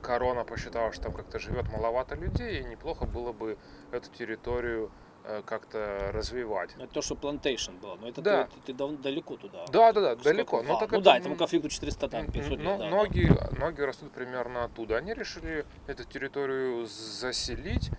корона 0.07 0.45
посчитала, 0.45 0.93
что 0.93 1.03
там 1.05 1.13
как-то 1.13 1.39
живет 1.39 1.69
маловато 1.73 2.15
людей, 2.15 2.61
и 2.61 2.65
неплохо 2.65 3.07
было 3.07 3.33
бы 3.33 3.59
эту 3.91 4.09
территорию 4.11 4.91
э, 5.29 5.43
как-то 5.45 6.11
развивать. 6.15 6.71
Это 6.77 6.87
то, 6.87 7.03
что 7.03 7.17
плантейшн 7.17 7.73
было, 7.83 7.97
но 7.97 8.09
это 8.09 8.23
Да. 8.23 8.45
ты, 8.45 8.61
ты 8.67 8.73
дав- 8.73 9.01
далеко 9.01 9.37
туда. 9.37 9.65
Да, 9.73 9.93
да, 9.93 10.01
да, 10.01 10.11
Сколько? 10.13 10.25
далеко. 10.31 10.63
Но 10.63 10.77
А, 10.77 10.81
так 10.81 10.93
ну 10.93 10.99
это, 10.99 11.05
да, 11.05 11.19
этому 11.19 11.35
конфликту 11.37 11.69
400 11.69 12.09
там 12.09 12.31
500 12.31 12.51
лет. 12.53 12.65
Да, 12.65 12.79
да. 12.79 12.89
ноги, 12.91 13.33
ноги 13.59 13.81
растут 13.83 14.13
примерно 14.13 14.63
оттуда. 14.65 14.97
Они 14.99 15.13
решили 15.15 15.67
эту 15.89 16.05
территорию 16.05 16.87
заселить. 16.87 17.91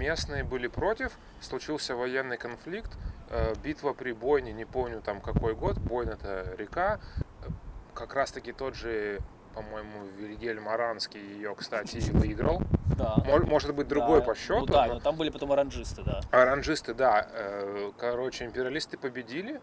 Местные 0.00 0.42
были 0.42 0.66
против. 0.66 1.12
Случился 1.40 1.94
военный 1.94 2.36
конфликт. 2.36 2.90
Э, 3.30 3.54
Битва 3.62 3.92
при 3.92 4.10
Бойне, 4.12 4.52
не 4.52 4.64
помню 4.64 5.00
там 5.00 5.20
какой 5.20 5.54
год. 5.54 5.78
Бойн 5.78 6.08
это 6.08 6.54
река. 6.58 6.98
Э, 7.42 7.48
Как 7.94 8.14
раз 8.14 8.32
таки 8.32 8.52
тот 8.52 8.74
же, 8.74 9.20
по-моему, 9.54 10.04
Вильгельм 10.18 10.68
Аранский 10.68 11.20
ее, 11.20 11.54
кстати, 11.54 11.98
выиграл. 12.12 12.60
Да. 12.96 13.16
Мо- 13.26 13.38
Может 13.46 13.74
быть, 13.74 13.88
другой 13.88 14.20
Да, 14.20 14.26
по 14.26 14.34
счету. 14.34 14.60
Ну 14.60 14.66
да, 14.66 14.86
но- 14.86 14.94
но 14.94 15.00
там 15.00 15.16
были 15.16 15.30
потом 15.30 15.52
оранжисты, 15.52 16.02
да. 16.02 16.20
Оранжисты, 16.30 16.94
да. 16.94 17.26
э, 17.32 17.92
Короче, 17.98 18.44
империалисты 18.44 18.96
победили. 18.98 19.60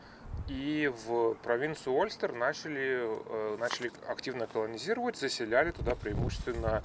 И 0.47 0.91
в 1.05 1.35
провинцию 1.43 1.95
Ольстер 1.95 2.33
начали, 2.33 3.01
э, 3.03 3.57
начали 3.59 3.91
активно 4.07 4.47
колонизировать, 4.47 5.15
заселяли 5.17 5.71
туда 5.71 5.93
преимущественно 5.95 6.81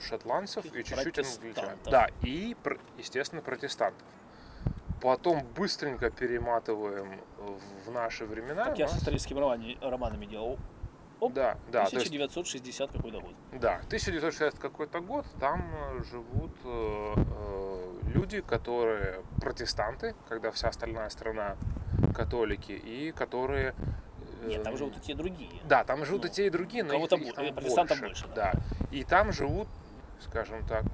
шотландцев 0.00 0.64
и 0.66 0.82
чуть-чуть 0.84 1.18
англичан. 1.18 1.70
Да, 1.84 2.08
и, 2.22 2.56
естественно, 2.98 3.40
протестантов. 3.42 4.02
Потом 5.00 5.44
быстренько 5.56 6.10
перематываем 6.10 7.20
в 7.86 7.90
наши 7.92 8.24
времена. 8.24 8.64
Как 8.64 8.78
я 8.78 8.88
с 8.88 9.06
романи- 9.06 9.78
романами 9.80 10.26
делал. 10.26 10.58
Оп, 11.20 11.32
Да, 11.32 11.56
да, 11.72 11.86
то 11.86 11.96
есть 11.96 12.06
1960 12.06 12.92
какой-то 12.92 13.20
год. 13.20 13.34
Да, 13.52 13.76
1960 13.86 14.58
какой-то 14.58 15.00
год, 15.00 15.26
там 15.40 15.68
э, 15.74 16.04
живут 16.04 16.52
э, 16.64 17.14
э, 17.16 18.00
люди, 18.14 18.40
которые 18.40 19.22
протестанты, 19.40 20.14
когда 20.28 20.50
вся 20.52 20.68
остальная 20.68 21.08
страна 21.10 21.56
католики, 22.14 22.72
и 22.72 23.10
которые... 23.12 23.74
э, 24.42 24.48
Нет, 24.48 24.62
там 24.62 24.76
живут 24.76 24.96
и 24.96 25.00
те 25.00 25.14
другие. 25.14 25.50
Да, 25.64 25.82
там 25.84 26.04
живут 26.04 26.22
ну, 26.22 26.28
и 26.28 26.32
те, 26.32 26.46
и 26.46 26.50
другие, 26.50 26.84
но 26.84 26.92
кого-то 26.92 27.16
их, 27.16 27.28
их 27.28 27.34
там 27.34 27.54
протестантов 27.54 28.00
больше. 28.00 28.26
больше, 28.26 28.36
да. 28.36 28.52
И 28.92 29.02
там 29.02 29.32
живут, 29.32 29.68
скажем 30.20 30.64
так, 30.66 30.84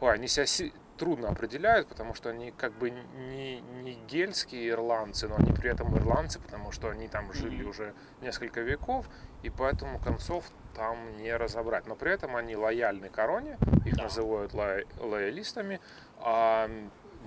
ой, 0.00 0.14
они 0.14 0.26
себя 0.26 0.46
си- 0.46 0.72
трудно 0.96 1.28
определяют, 1.30 1.88
потому 1.88 2.14
что 2.14 2.28
они 2.30 2.50
как 2.50 2.72
бы 2.78 2.90
не, 2.90 3.60
не 3.60 3.92
гельские 4.08 4.68
ирландцы, 4.70 5.28
но 5.28 5.36
они 5.36 5.52
при 5.52 5.70
этом 5.70 5.96
ирландцы, 5.96 6.38
потому 6.40 6.72
что 6.72 6.88
они 6.90 7.08
там 7.08 7.32
жили 7.32 7.62
Мгм. 7.62 7.70
уже 7.70 7.94
несколько 8.20 8.60
веков, 8.60 9.06
и 9.42 9.50
поэтому 9.50 9.98
концов 9.98 10.44
там 10.74 11.16
не 11.18 11.34
разобрать. 11.36 11.86
Но 11.86 11.96
при 11.96 12.12
этом 12.12 12.36
они 12.36 12.56
лояльны 12.56 13.08
короне, 13.08 13.58
их 13.84 13.96
Да. 13.96 14.04
называют 14.04 14.52
лоя- 14.54 14.86
лоялистами, 14.98 15.80
а 16.18 16.68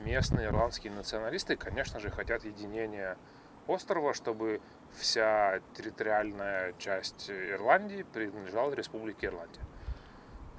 местные 0.05 0.47
ирландские 0.47 0.93
националисты, 0.93 1.55
конечно 1.55 1.99
же, 1.99 2.09
хотят 2.09 2.43
единения 2.45 3.17
острова, 3.67 4.13
чтобы 4.13 4.61
вся 4.91 5.59
территориальная 5.75 6.73
часть 6.77 7.29
Ирландии 7.31 8.05
принадлежала 8.13 8.73
Республике 8.73 9.27
Ирландия. 9.27 9.61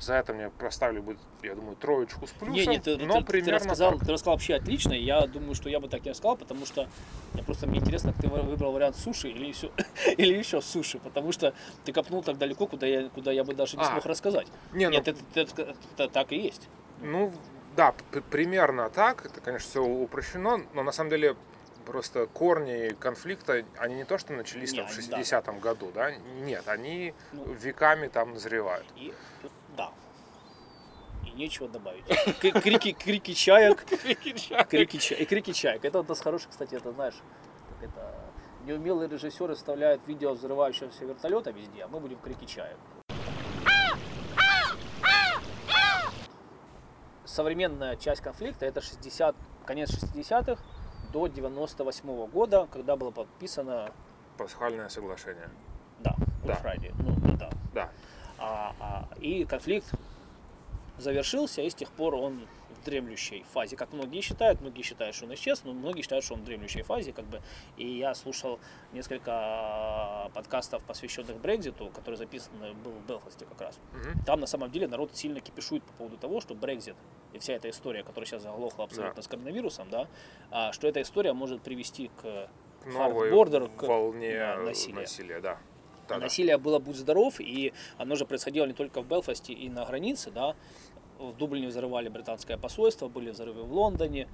За 0.01 0.15
это 0.15 0.35
мне 0.35 0.51
проставили 0.51 0.99
будет, 1.01 1.19
я 1.43 1.55
думаю, 1.55 1.77
троечку 1.77 2.27
с 2.27 2.31
плюсом, 2.31 2.53
Не, 2.55 2.67
не, 2.67 2.79
ты, 2.81 2.97
но 2.99 3.15
ты- 3.15 3.21
ты 3.21 3.27
примерно 3.27 3.55
рассказал, 3.61 3.93
так. 3.93 4.07
ты 4.07 4.13
рассказал 4.13 4.35
вообще 4.35 4.55
отлично. 4.57 4.93
Я 4.93 5.27
думаю, 5.27 5.55
что 5.55 5.69
я 5.71 5.79
бы 5.81 5.89
так 5.89 6.05
не 6.05 6.11
рассказал, 6.11 6.37
потому 6.37 6.67
что 6.67 6.89
я 7.35 7.43
просто 7.45 7.67
мне 7.67 7.79
интересно, 7.79 8.13
как 8.13 8.21
ты 8.23 8.29
вы- 8.29 8.43
выбрал 8.43 8.73
вариант 8.73 8.97
суши 8.97 9.29
или 9.29 9.47
еще, 9.47 9.71
или 10.19 10.37
еще 10.37 10.61
суши, 10.61 10.99
потому 10.99 11.33
что 11.33 11.55
ты 11.85 11.93
копнул 11.93 12.23
так 12.23 12.39
далеко, 12.39 12.67
куда 12.67 12.87
я, 12.87 13.09
куда 13.09 13.31
я 13.33 13.45
бы 13.45 13.55
даже 13.55 13.77
не 13.77 13.83
А, 13.83 13.87
смог 13.87 14.05
рассказать. 14.05 14.49
Не, 14.73 14.87
ну, 14.87 14.93
Нет, 14.93 15.09
это, 15.09 15.21
это- 15.35 15.77
это 15.97 16.09
так 16.09 16.33
и 16.33 16.37
есть. 16.37 16.69
Ну, 17.01 17.33
да, 17.77 17.95
примерно 18.31 18.91
так. 18.91 19.25
Это, 19.27 19.41
конечно, 19.41 19.69
все 19.71 19.83
упрощено, 19.83 20.61
но 20.75 20.83
на 20.83 20.93
самом 20.93 21.11
деле 21.11 21.37
просто 21.87 22.27
корни 22.27 22.95
конфликта, 22.99 23.65
они 23.79 23.95
не 23.95 24.05
то, 24.05 24.17
что 24.19 24.33
начались 24.33 24.73
Не, 24.73 24.79
там 24.79 24.89
в 24.89 24.99
они- 24.99 25.09
да. 25.09 25.19
60-м 25.21 25.61
году, 25.61 25.91
да, 25.95 26.13
нет, 26.43 26.67
они 26.67 27.15
Ну. 27.33 27.45
веками 27.53 28.09
там 28.09 28.33
назревают. 28.33 28.87
И. 28.97 29.13
И 29.64 29.64
нечего 31.35 31.69
добавить. 31.69 32.05
Крики, 32.41 32.93
крики 32.93 33.33
чаек, 33.33 33.85
крики 34.69 34.99
чаек. 34.99 35.21
И 35.21 35.25
крики 35.25 35.53
чаек. 35.53 35.85
Это 35.85 35.99
вот 35.99 36.11
из 36.11 36.21
хороших, 36.21 36.51
кстати, 36.51 36.75
это 36.75 36.93
знаешь, 36.93 37.15
это 37.81 38.15
неумелые 38.65 39.09
режиссеры 39.09 39.55
вставляют 39.55 40.07
видео 40.07 40.33
взрывающегося 40.33 41.05
вертолета 41.05 41.51
везде, 41.51 41.85
а 41.85 41.89
мы 41.89 42.01
будем 42.01 42.19
крики 42.19 42.45
чаек. 42.45 42.77
Современная 47.25 47.97
часть 47.97 48.21
конфликта 48.21 48.67
это 48.67 48.81
60, 48.81 49.35
конец 49.67 49.91
60-х 49.91 50.63
до 51.13 51.27
98 51.27 52.27
года, 52.27 52.69
когда 52.73 52.97
было 52.97 53.11
подписано, 53.11 53.91
Пасхальное 54.37 54.89
соглашение. 54.89 55.49
да, 56.01 56.17
Да. 56.45 56.59
Ну, 56.99 57.17
ну 57.23 57.37
да, 57.37 57.51
Да. 57.73 57.91
А, 58.39 58.75
а, 58.81 59.09
и 59.21 59.45
конфликт 59.45 59.87
завершился, 60.99 61.63
и 61.63 61.71
с 61.71 61.75
тех 61.75 61.91
пор 61.91 62.15
он 62.15 62.47
в 62.71 62.85
дремлющей 62.85 63.45
фазе. 63.53 63.77
Как 63.77 63.93
многие 63.93 64.21
считают, 64.21 64.61
многие 64.61 64.83
считают, 64.83 65.17
что 65.17 65.27
он 65.27 65.35
исчез, 65.35 65.63
но 65.65 65.73
многие 65.73 66.03
считают, 66.03 66.25
что 66.25 66.35
он 66.35 66.41
в 66.41 66.45
дремлющей 66.45 66.83
фазе. 66.83 67.13
Как 67.13 67.25
бы. 67.25 67.41
И 67.77 67.87
я 67.87 68.15
слушал 68.15 68.59
несколько 68.93 69.33
а, 69.33 70.31
подкастов, 70.35 70.85
посвященных 70.85 71.37
Брекзиту, 71.41 71.91
которые 71.95 72.17
записаны 72.17 72.75
был 72.75 72.93
в 72.93 73.07
Белфасте 73.07 73.45
как 73.47 73.61
раз. 73.61 73.79
Там 74.27 74.41
на 74.41 74.47
самом 74.47 74.71
деле 74.71 74.87
народ 74.87 75.17
сильно 75.17 75.41
кипишует 75.41 75.83
по 75.83 75.93
поводу 75.95 76.17
того, 76.17 76.41
что 76.41 76.55
Брекзит 76.55 76.97
и 77.33 77.39
вся 77.39 77.55
эта 77.55 77.69
история, 77.71 78.05
которая 78.05 78.27
сейчас 78.27 78.43
заглохла 78.43 78.85
абсолютно 78.85 79.23
с 79.23 79.29
коронавирусом, 79.29 79.91
да, 79.91 80.09
а, 80.51 80.73
что 80.73 80.87
эта 80.87 81.03
история 81.03 81.33
может 81.33 81.63
привести 81.63 82.11
к 82.23 82.49
новой 82.87 83.31
Hardborder, 83.31 83.77
к- 83.77 83.83
волне 83.83 84.39
да, 84.39 84.57
насилия. 84.59 85.01
насилия, 85.01 85.41
да. 85.41 85.59
Да, 86.09 86.17
да. 86.17 86.21
Насилие 86.21 86.59
было 86.59 86.79
будь 86.79 86.97
здоров, 86.97 87.41
и 87.41 87.73
оно 87.99 88.15
же 88.15 88.27
происходило 88.27 88.67
не 88.67 88.75
только 88.75 89.01
в 89.03 89.07
Белфасте 89.07 89.53
и 89.53 89.69
на 89.69 89.85
границе, 89.85 90.31
да. 90.31 90.55
В 91.19 91.33
Дублине 91.37 91.69
взорвали 91.69 92.09
британское 92.09 92.59
посольство, 92.59 93.09
были 93.09 93.31
взрывы 93.31 93.63
в 93.63 93.73
Лондоне. 93.73 94.29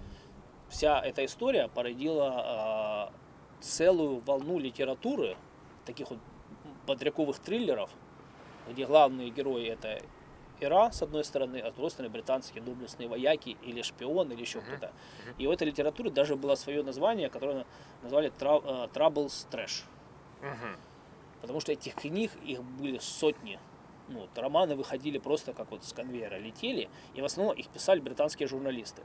Вся 0.69 1.01
эта 1.01 1.25
история 1.25 1.69
породила 1.69 2.33
а, 2.35 3.13
целую 3.61 4.21
волну 4.21 4.59
литературы, 4.59 5.37
таких 5.85 6.11
вот 6.11 6.19
бодряковых 6.87 7.39
триллеров, 7.39 7.91
где 8.69 8.87
главные 8.87 9.31
герои 9.31 9.67
это 9.67 10.01
Ира, 10.61 10.93
с 10.93 11.03
одной 11.03 11.25
стороны, 11.25 11.57
а 11.59 11.71
с 11.71 11.75
другой 11.75 11.91
стороны 11.91 12.13
британские 12.13 12.63
доблестные 12.63 13.09
вояки 13.09 13.57
или 13.63 13.83
шпион, 13.83 14.31
или 14.33 14.41
еще 14.43 14.59
Мгм. 14.59 14.67
кто-то. 14.67 14.93
И 15.39 15.47
у 15.47 15.53
этой 15.53 15.67
литературы 15.67 16.11
даже 16.11 16.37
было 16.37 16.55
свое 16.55 16.83
название, 16.83 17.31
которое 17.31 17.65
назвали 18.03 18.29
э, 18.29 18.89
Troubles 18.93 19.49
Trash. 19.51 19.85
Мгм. 20.43 20.77
Потому 21.41 21.61
что 21.61 21.73
этих 21.73 21.95
книг, 21.95 22.31
их 22.45 22.63
были 22.63 22.99
сотни. 22.99 23.59
Ну, 24.09 24.21
вот, 24.21 24.37
романы 24.37 24.75
выходили 24.75 25.19
просто 25.19 25.53
как 25.53 25.71
вот 25.71 25.85
с 25.85 25.93
конвейера 25.93 26.37
летели, 26.37 26.89
и 27.15 27.21
в 27.21 27.25
основном 27.25 27.55
их 27.57 27.69
писали 27.69 28.01
британские 28.01 28.49
журналисты. 28.49 29.03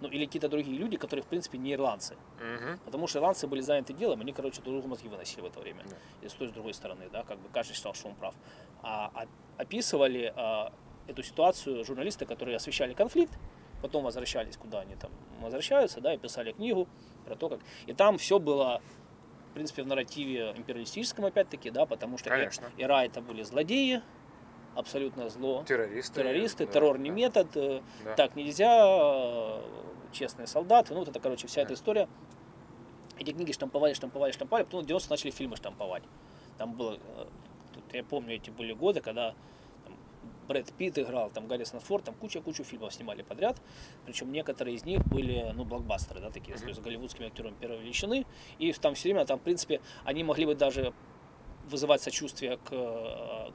Ну, 0.00 0.08
или 0.08 0.26
какие-то 0.26 0.48
другие 0.48 0.76
люди, 0.76 0.96
которые, 0.98 1.22
в 1.22 1.26
принципе, 1.26 1.56
не 1.56 1.72
ирландцы. 1.72 2.16
Мгм. 2.38 2.78
Потому 2.84 3.06
что 3.06 3.18
ирландцы 3.18 3.46
были 3.46 3.60
заняты 3.60 3.94
делом, 3.94 4.20
они, 4.20 4.32
короче, 4.32 4.60
друг 4.60 4.74
другу 4.74 4.88
мозги 4.88 5.08
выносили 5.08 5.40
в 5.40 5.46
это 5.46 5.60
время. 5.60 5.84
Да. 5.88 5.96
И 6.26 6.28
с 6.28 6.32
той, 6.34 6.48
и 6.48 6.50
с 6.50 6.52
другой 6.52 6.74
стороны, 6.74 7.08
да, 7.10 7.22
как 7.22 7.38
бы 7.38 7.48
каждый 7.48 7.74
считал, 7.74 7.94
что 7.94 8.08
он 8.08 8.14
прав. 8.14 8.34
А, 8.82 9.10
а- 9.14 9.26
описывали 9.56 10.32
а, 10.36 10.72
эту 11.06 11.22
ситуацию 11.22 11.84
журналисты, 11.84 12.26
которые 12.26 12.56
освещали 12.56 12.92
конфликт, 12.92 13.32
потом 13.80 14.04
возвращались, 14.04 14.56
куда 14.56 14.80
они 14.80 14.96
там 14.96 15.10
возвращаются, 15.40 16.00
да, 16.00 16.14
и 16.14 16.18
писали 16.18 16.52
книгу 16.52 16.88
про 17.24 17.34
то, 17.36 17.48
как... 17.48 17.60
И 17.86 17.92
там 17.92 18.18
все 18.18 18.38
было, 18.38 18.82
принципе, 19.56 19.82
в 19.82 19.86
нарративе 19.86 20.52
империалистическом, 20.54 21.24
опять-таки, 21.24 21.70
да, 21.70 21.86
потому 21.86 22.18
что 22.18 22.28
Конечно. 22.28 22.70
Ира 22.76 23.04
это 23.06 23.22
были 23.22 23.42
злодеи, 23.42 24.02
абсолютное 24.74 25.30
зло, 25.30 25.64
Террористы. 25.66 26.14
террористы, 26.20 26.66
да, 26.66 26.72
террор 26.72 26.98
не 26.98 27.08
да, 27.08 27.16
метод, 27.16 27.56
э, 27.56 27.80
да. 28.04 28.14
так 28.14 28.36
нельзя, 28.36 28.70
э, 28.84 29.62
честные 30.12 30.46
солдаты, 30.46 30.92
ну 30.92 31.00
вот 31.00 31.08
это, 31.08 31.18
короче, 31.20 31.46
вся 31.46 31.62
Да. 31.62 31.62
эта 31.62 31.74
история. 31.74 32.06
Эти 33.18 33.30
книги 33.30 33.52
штамповали, 33.52 33.94
штамповали, 33.94 34.32
штамповали, 34.32 34.64
потом 34.64 34.82
в 34.82 34.86
90 34.86 35.10
начали 35.10 35.30
фильмы 35.30 35.56
штамповать. 35.56 36.02
Там 36.58 36.74
было, 36.74 36.98
э, 36.98 37.26
я 37.94 38.04
помню, 38.04 38.36
эти 38.36 38.50
были 38.50 38.74
годы, 38.74 39.00
когда 39.00 39.34
Брэд 40.46 40.72
Питт 40.74 40.98
играл, 40.98 41.30
там 41.30 41.46
Гаррисон 41.46 41.80
Форд, 41.80 42.04
там 42.04 42.14
куча-кучу 42.14 42.64
фильмов 42.64 42.92
снимали 42.94 43.22
подряд. 43.22 43.60
Причем 44.04 44.32
некоторые 44.32 44.76
из 44.76 44.84
них 44.84 45.04
были, 45.06 45.52
ну, 45.54 45.64
блокбастеры, 45.64 46.20
да, 46.20 46.30
такие, 46.30 46.56
то 46.56 46.66
есть 46.66 46.78
с 46.80 46.82
голливудскими 46.82 47.26
актерами 47.26 47.54
первой 47.60 47.78
величины. 47.80 48.26
И 48.58 48.72
там 48.72 48.94
все 48.94 49.08
время, 49.10 49.26
там, 49.26 49.38
в 49.38 49.42
принципе, 49.42 49.80
они 50.04 50.24
могли 50.24 50.46
бы 50.46 50.54
даже 50.54 50.92
вызывать 51.68 52.00
сочувствие 52.02 52.58
к, 52.58 53.52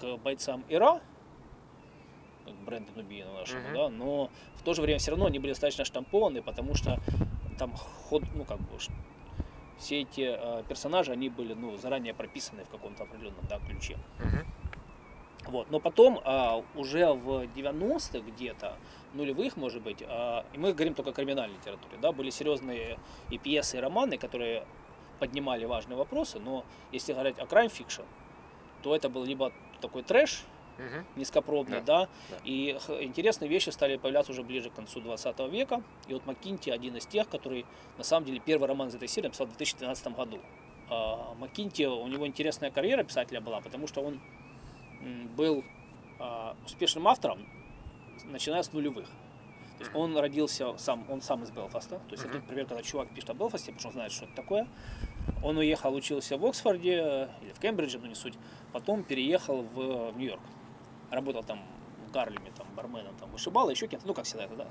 к 0.00 0.16
бойцам 0.18 0.64
Ира, 0.68 1.00
к 2.44 2.64
Брэндону 2.64 3.02
Бину 3.02 3.32
нашему, 3.32 3.62
Мгм. 3.62 3.74
да, 3.74 3.88
но 3.88 4.30
в 4.54 4.62
то 4.62 4.74
же 4.74 4.82
время 4.82 4.98
все 4.98 5.10
равно 5.10 5.26
они 5.26 5.38
были 5.38 5.52
достаточно 5.52 5.84
штампованы, 5.84 6.42
потому 6.42 6.74
что 6.74 7.00
там 7.58 7.72
ход, 7.74 8.22
ну, 8.34 8.44
как 8.44 8.60
бы, 8.60 8.78
все 9.78 10.02
эти 10.02 10.36
э, 10.38 10.62
персонажи, 10.68 11.12
они 11.12 11.28
были, 11.28 11.54
ну, 11.54 11.76
заранее 11.76 12.14
прописаны 12.14 12.64
в 12.64 12.68
каком-то 12.70 13.02
определенном, 13.04 13.44
да, 13.48 13.58
ключе. 13.58 13.98
Мгм. 14.18 14.46
Вот. 15.46 15.70
Но 15.70 15.80
потом, 15.80 16.20
а, 16.24 16.62
уже 16.74 17.12
в 17.12 17.46
90-х 17.54 18.18
где-то, 18.20 18.76
нулевых, 19.14 19.56
может 19.56 19.82
быть, 19.82 20.02
а, 20.06 20.44
и 20.52 20.58
мы 20.58 20.72
говорим 20.72 20.94
только 20.94 21.10
о 21.10 21.12
криминальной 21.12 21.56
литературе, 21.56 21.98
да, 22.00 22.12
были 22.12 22.30
серьезные 22.30 22.98
и 23.30 23.38
пьесы, 23.38 23.76
и 23.78 23.80
романы, 23.80 24.18
которые 24.18 24.64
поднимали 25.18 25.64
важные 25.64 25.96
вопросы, 25.96 26.38
но 26.38 26.64
если 26.92 27.12
говорить 27.12 27.38
о 27.38 27.44
crime 27.44 27.70
fiction, 27.72 28.04
то 28.82 28.94
это 28.94 29.08
был 29.08 29.24
либо 29.24 29.52
такой 29.80 30.02
трэш 30.02 30.44
Мгм. 30.78 31.06
низкопробный, 31.16 31.80
Да, 31.80 32.00
да, 32.02 32.08
да. 32.30 32.36
и 32.44 32.72
интересные 33.00 33.48
вещи 33.48 33.70
стали 33.70 33.96
появляться 33.96 34.32
уже 34.32 34.42
ближе 34.42 34.68
к 34.68 34.74
концу 34.74 35.00
20 35.00 35.48
века, 35.48 35.82
и 36.06 36.12
вот 36.12 36.26
Маккинти 36.26 36.68
один 36.70 36.96
из 36.96 37.06
тех, 37.06 37.28
который, 37.30 37.64
на 37.96 38.04
самом 38.04 38.26
деле, 38.26 38.40
первый 38.44 38.68
роман 38.68 38.88
из 38.88 38.94
этой 38.94 39.08
серии 39.08 39.28
написал 39.28 39.46
в 39.46 39.50
2012 39.56 40.08
году. 40.14 40.38
А, 40.90 41.34
Маккинти, 41.38 41.86
у 41.86 42.06
него 42.08 42.26
интересная 42.26 42.70
карьера 42.70 43.02
писателя 43.04 43.40
была, 43.40 43.60
потому 43.62 43.86
что 43.86 44.02
он 44.02 44.20
был 45.36 45.64
а, 46.18 46.56
успешным 46.64 47.06
автором, 47.08 47.46
начиная 48.24 48.62
с 48.62 48.72
нулевых. 48.72 49.06
То 49.78 49.84
есть 49.84 49.94
он 49.94 50.16
родился 50.16 50.76
сам, 50.78 51.04
он 51.10 51.20
сам 51.20 51.42
из 51.42 51.50
Белфаста. 51.50 51.98
То 51.98 52.12
есть 52.12 52.24
это, 52.24 52.36
например, 52.36 52.66
когда 52.66 52.82
чувак 52.82 53.08
пишет 53.10 53.30
о 53.30 53.34
Белфасте, 53.34 53.72
потому 53.72 53.80
что 53.80 53.88
он 53.88 53.92
знает, 53.92 54.12
что 54.12 54.24
это 54.24 54.34
такое. 54.34 54.66
Он 55.42 55.58
уехал, 55.58 55.94
учился 55.94 56.38
в 56.38 56.46
Оксфорде 56.46 56.94
э, 56.94 57.28
или 57.42 57.52
в 57.52 57.58
Кембридже, 57.58 57.98
ну 57.98 58.06
не 58.06 58.14
суть. 58.14 58.34
Потом 58.72 59.02
переехал 59.02 59.62
в, 59.62 60.12
в 60.12 60.18
Нью-Йорк. 60.18 60.40
Работал 61.10 61.44
там 61.44 61.60
в 62.06 62.10
Гарлеме, 62.10 62.50
там, 62.56 62.66
барменом, 62.74 63.14
там, 63.16 63.30
вышибал, 63.30 63.68
еще 63.68 63.86
кем-то, 63.86 64.06
ну 64.06 64.14
как 64.14 64.24
всегда 64.24 64.44
это, 64.44 64.56
да. 64.56 64.66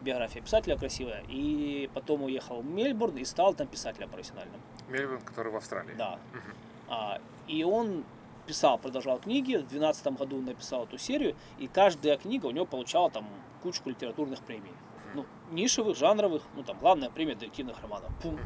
Биография 0.00 0.42
писателя 0.42 0.76
красивая. 0.76 1.22
И 1.28 1.88
потом 1.94 2.24
уехал 2.24 2.60
в 2.60 2.66
Мельбурн 2.66 3.16
и 3.18 3.24
стал 3.24 3.54
там 3.54 3.68
писателем 3.68 4.08
профессиональным. 4.08 4.60
Мельбурн, 4.88 5.22
который 5.22 5.52
в 5.52 5.56
Австралии. 5.56 5.94
Да. 5.96 6.18
Мгм. 6.32 6.54
А, 6.88 7.20
и 7.46 7.62
он 7.62 8.04
писал, 8.44 8.78
продолжал 8.78 9.18
книги. 9.18 9.54
В 9.56 9.68
2012 9.68 10.06
году 10.18 10.38
он 10.38 10.44
написал 10.44 10.84
эту 10.84 10.98
серию, 10.98 11.36
и 11.58 11.66
каждая 11.66 12.16
книга 12.16 12.46
у 12.46 12.50
него 12.50 12.66
получала 12.66 13.10
там 13.10 13.26
кучку 13.62 13.90
литературных 13.90 14.40
премий. 14.40 14.72
Ну, 15.14 15.26
нишевых, 15.50 15.96
жанровых, 15.96 16.42
ну 16.54 16.62
там 16.62 16.78
главная 16.78 17.10
премия 17.10 17.34
детективных 17.34 17.80
романов. 17.80 18.12
Пум, 18.22 18.38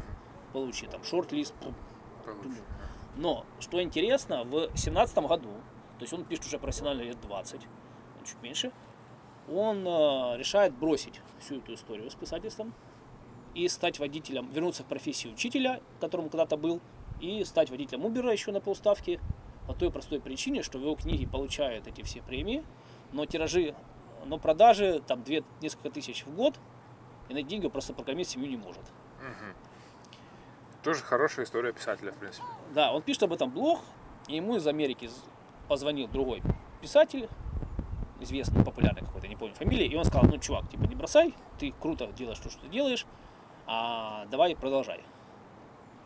получи, 0.52 0.86
там 0.86 1.02
шорт-лист, 1.04 1.54
пум. 1.54 1.74
Но, 3.16 3.44
что 3.58 3.82
интересно, 3.82 4.44
в 4.44 4.50
2017 4.50 5.18
году, 5.18 5.50
то 5.98 6.02
есть 6.02 6.12
он 6.12 6.24
пишет 6.24 6.46
уже 6.46 6.58
профессионально 6.58 7.02
лет 7.02 7.20
20, 7.20 7.60
ну, 7.60 8.26
чуть 8.26 8.40
меньше, 8.42 8.70
он 9.50 9.86
э, 9.86 10.36
решает 10.36 10.74
бросить 10.74 11.20
всю 11.40 11.56
эту 11.56 11.74
историю 11.74 12.10
с 12.10 12.14
писательством 12.14 12.72
и 13.54 13.66
стать 13.68 13.98
водителем, 13.98 14.48
вернуться 14.50 14.84
к 14.84 14.86
профессии 14.86 15.28
учителя, 15.28 15.80
которым 16.00 16.28
когда-то 16.28 16.56
был, 16.56 16.80
и 17.20 17.42
стать 17.44 17.70
водителем 17.70 18.06
Uber 18.06 18.30
еще 18.30 18.52
на 18.52 18.60
полставки, 18.60 19.20
по 19.68 19.74
той 19.74 19.90
простой 19.90 20.18
причине, 20.18 20.62
что 20.62 20.78
его 20.78 20.94
книги 20.94 21.26
получают 21.26 21.86
эти 21.86 22.00
все 22.00 22.22
премии, 22.22 22.64
но 23.12 23.26
тиражи, 23.26 23.74
но 24.24 24.38
продажи 24.38 25.02
там 25.06 25.22
две, 25.22 25.44
несколько 25.60 25.90
тысяч 25.90 26.24
в 26.24 26.34
год, 26.34 26.58
и 27.28 27.34
на 27.34 27.42
деньги 27.42 27.68
просто 27.68 27.92
прокормить 27.92 28.28
семью 28.28 28.48
не 28.48 28.56
может. 28.56 28.82
Мгм. 29.20 29.54
Тоже 30.82 31.02
хорошая 31.02 31.44
история 31.44 31.74
писателя, 31.74 32.12
в 32.12 32.16
принципе. 32.16 32.46
Да, 32.72 32.92
он 32.92 33.02
пишет 33.02 33.24
об 33.24 33.32
этом 33.34 33.50
блог, 33.50 33.80
и 34.26 34.36
ему 34.36 34.56
из 34.56 34.66
Америки 34.66 35.10
позвонил 35.68 36.08
другой 36.08 36.42
писатель, 36.80 37.28
известный, 38.20 38.64
популярный 38.64 39.02
какой-то, 39.02 39.28
не 39.28 39.36
помню 39.36 39.54
фамилии, 39.54 39.86
и 39.86 39.96
он 39.96 40.06
сказал, 40.06 40.30
ну, 40.30 40.38
чувак, 40.38 40.66
типа, 40.70 40.84
не 40.84 40.94
бросай, 40.94 41.34
ты 41.58 41.74
круто 41.78 42.06
делаешь 42.06 42.38
то, 42.38 42.48
что 42.48 42.62
ты 42.62 42.68
делаешь, 42.68 43.04
а 43.66 44.24
давай 44.30 44.56
продолжай. 44.56 45.02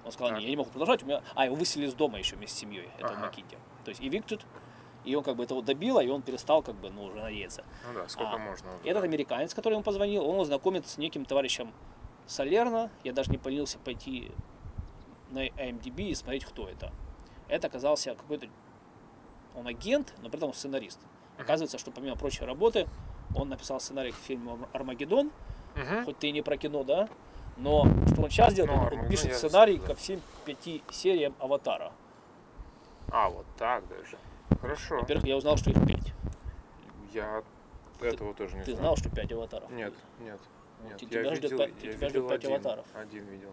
Он 0.05 0.13
сказал, 0.13 0.37
не, 0.37 0.45
я 0.45 0.51
не 0.51 0.57
могу 0.57 0.71
продолжать, 0.71 1.03
у 1.03 1.07
меня... 1.07 1.23
А, 1.35 1.45
его 1.47 1.55
выселили 1.55 1.89
из 1.89 1.95
дома 1.95 2.19
еще 2.19 2.37
вместе 2.37 2.57
с 2.57 2.61
семьей, 2.61 2.89
этого 2.99 3.13
Ага. 3.15 3.27
Макинти. 3.27 3.57
То 3.85 3.91
есть 3.91 4.01
evicted, 4.01 4.41
и 5.05 5.15
он 5.15 5.23
как 5.23 5.37
бы 5.37 5.45
этого 5.45 5.63
добило, 5.63 6.01
и 6.01 6.09
он 6.09 6.23
перестал 6.23 6.63
как 6.63 6.75
бы, 6.77 6.91
ну, 6.91 7.05
уже 7.05 7.17
надеяться. 7.21 7.65
Ну 7.87 7.95
да, 7.95 8.09
сколько 8.09 8.33
А, 8.33 8.39
можно. 8.39 8.69
уже, 8.75 8.79
Этот 8.89 9.03
да. 9.03 9.09
американец, 9.09 9.55
который 9.55 9.75
ему 9.75 9.83
позвонил, 9.83 10.25
он 10.29 10.45
знакомится 10.45 10.91
с 10.91 10.99
неким 10.99 11.25
товарищем 11.25 11.73
Салерно. 12.27 12.91
Я 13.05 13.13
даже 13.13 13.31
не 13.31 13.39
поленился 13.39 13.79
пойти 13.79 14.31
на 15.31 15.47
IMDb 15.49 16.03
и 16.05 16.15
смотреть, 16.15 16.45
кто 16.45 16.69
это. 16.69 16.93
Это 17.49 17.67
оказался 17.69 18.15
какой-то... 18.15 18.49
Он 19.55 19.67
агент, 19.67 20.15
но 20.23 20.29
при 20.31 20.39
этом 20.39 20.53
сценарист. 20.53 20.99
Оказывается, 21.39 21.79
что 21.79 21.91
помимо 21.91 22.17
прочей 22.17 22.45
работы, 22.45 22.89
он 23.35 23.49
написал 23.49 23.81
сценарий 23.81 24.13
к 24.13 24.17
фильму 24.17 24.69
«Армагеддон», 24.73 25.31
Мгм. 25.75 26.05
хоть 26.05 26.19
ты 26.19 26.29
и 26.29 26.33
не 26.33 26.43
про 26.43 26.57
кино, 26.57 26.85
да? 26.85 27.09
Но 27.57 27.85
что 28.13 28.23
он 28.23 28.31
сейчас 28.31 28.55
делает, 28.55 28.93
Ну, 28.93 29.01
он 29.03 29.09
пишет 29.09 29.27
я 29.27 29.35
сценарий 29.35 29.79
да. 29.79 29.89
ко 29.89 29.95
всем 29.95 30.21
пяти 30.45 30.83
сериям 30.91 31.35
«Аватара». 31.39 31.93
А, 33.11 33.29
вот 33.29 33.47
так 33.59 33.87
даже. 33.89 34.17
Хорошо. 34.61 35.01
Во-первых, 35.01 35.27
я 35.27 35.37
узнал, 35.37 35.57
что 35.57 35.71
их 35.71 35.77
пять. 35.87 36.13
Я 37.13 37.43
этого 38.01 38.35
тоже 38.35 38.57
не 38.57 38.65
Ты 38.65 38.73
знал. 38.73 38.81
знал, 38.83 38.97
что 38.97 39.11
пять 39.11 39.31
«Аватаров»? 39.33 39.71
Нет, 39.71 39.93
нет. 40.21 40.41
Ну, 40.83 40.89
Нет, 40.89 40.97
те- 40.99 41.05
я 41.07 41.11
тебя 41.11 41.35
ждет 41.37 41.43
видел, 41.53 41.59
пять- 41.59 41.85
я 41.85 41.93
тебя 41.93 42.09
ждет 42.09 42.29
пять 42.29 42.39
один, 42.45 42.51
аватаров. 42.55 42.87
Один 42.95 43.25
видел. 43.27 43.53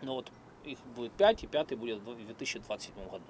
Ну 0.00 0.14
вот 0.14 0.30
их 0.64 0.78
будет 0.96 1.12
5, 1.12 1.44
и 1.44 1.46
пятый 1.46 1.76
будет 1.76 1.98
в 1.98 2.04
2027 2.04 2.94
году, 3.10 3.24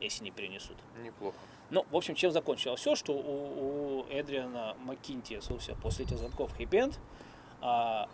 если 0.00 0.24
не 0.24 0.30
перенесут. 0.30 0.76
Неплохо. 1.02 1.36
Ну, 1.70 1.84
в 1.90 1.96
общем, 1.96 2.14
чем 2.14 2.30
закончилось 2.30 2.80
все, 2.80 2.94
что 2.94 3.12
у, 3.12 4.00
у 4.00 4.06
Эдриана 4.10 4.76
Маккинти, 4.84 5.40
собственно, 5.40 5.78
после 5.80 6.04
этих 6.06 6.18
звонков 6.18 6.56
хэппи 6.56 6.92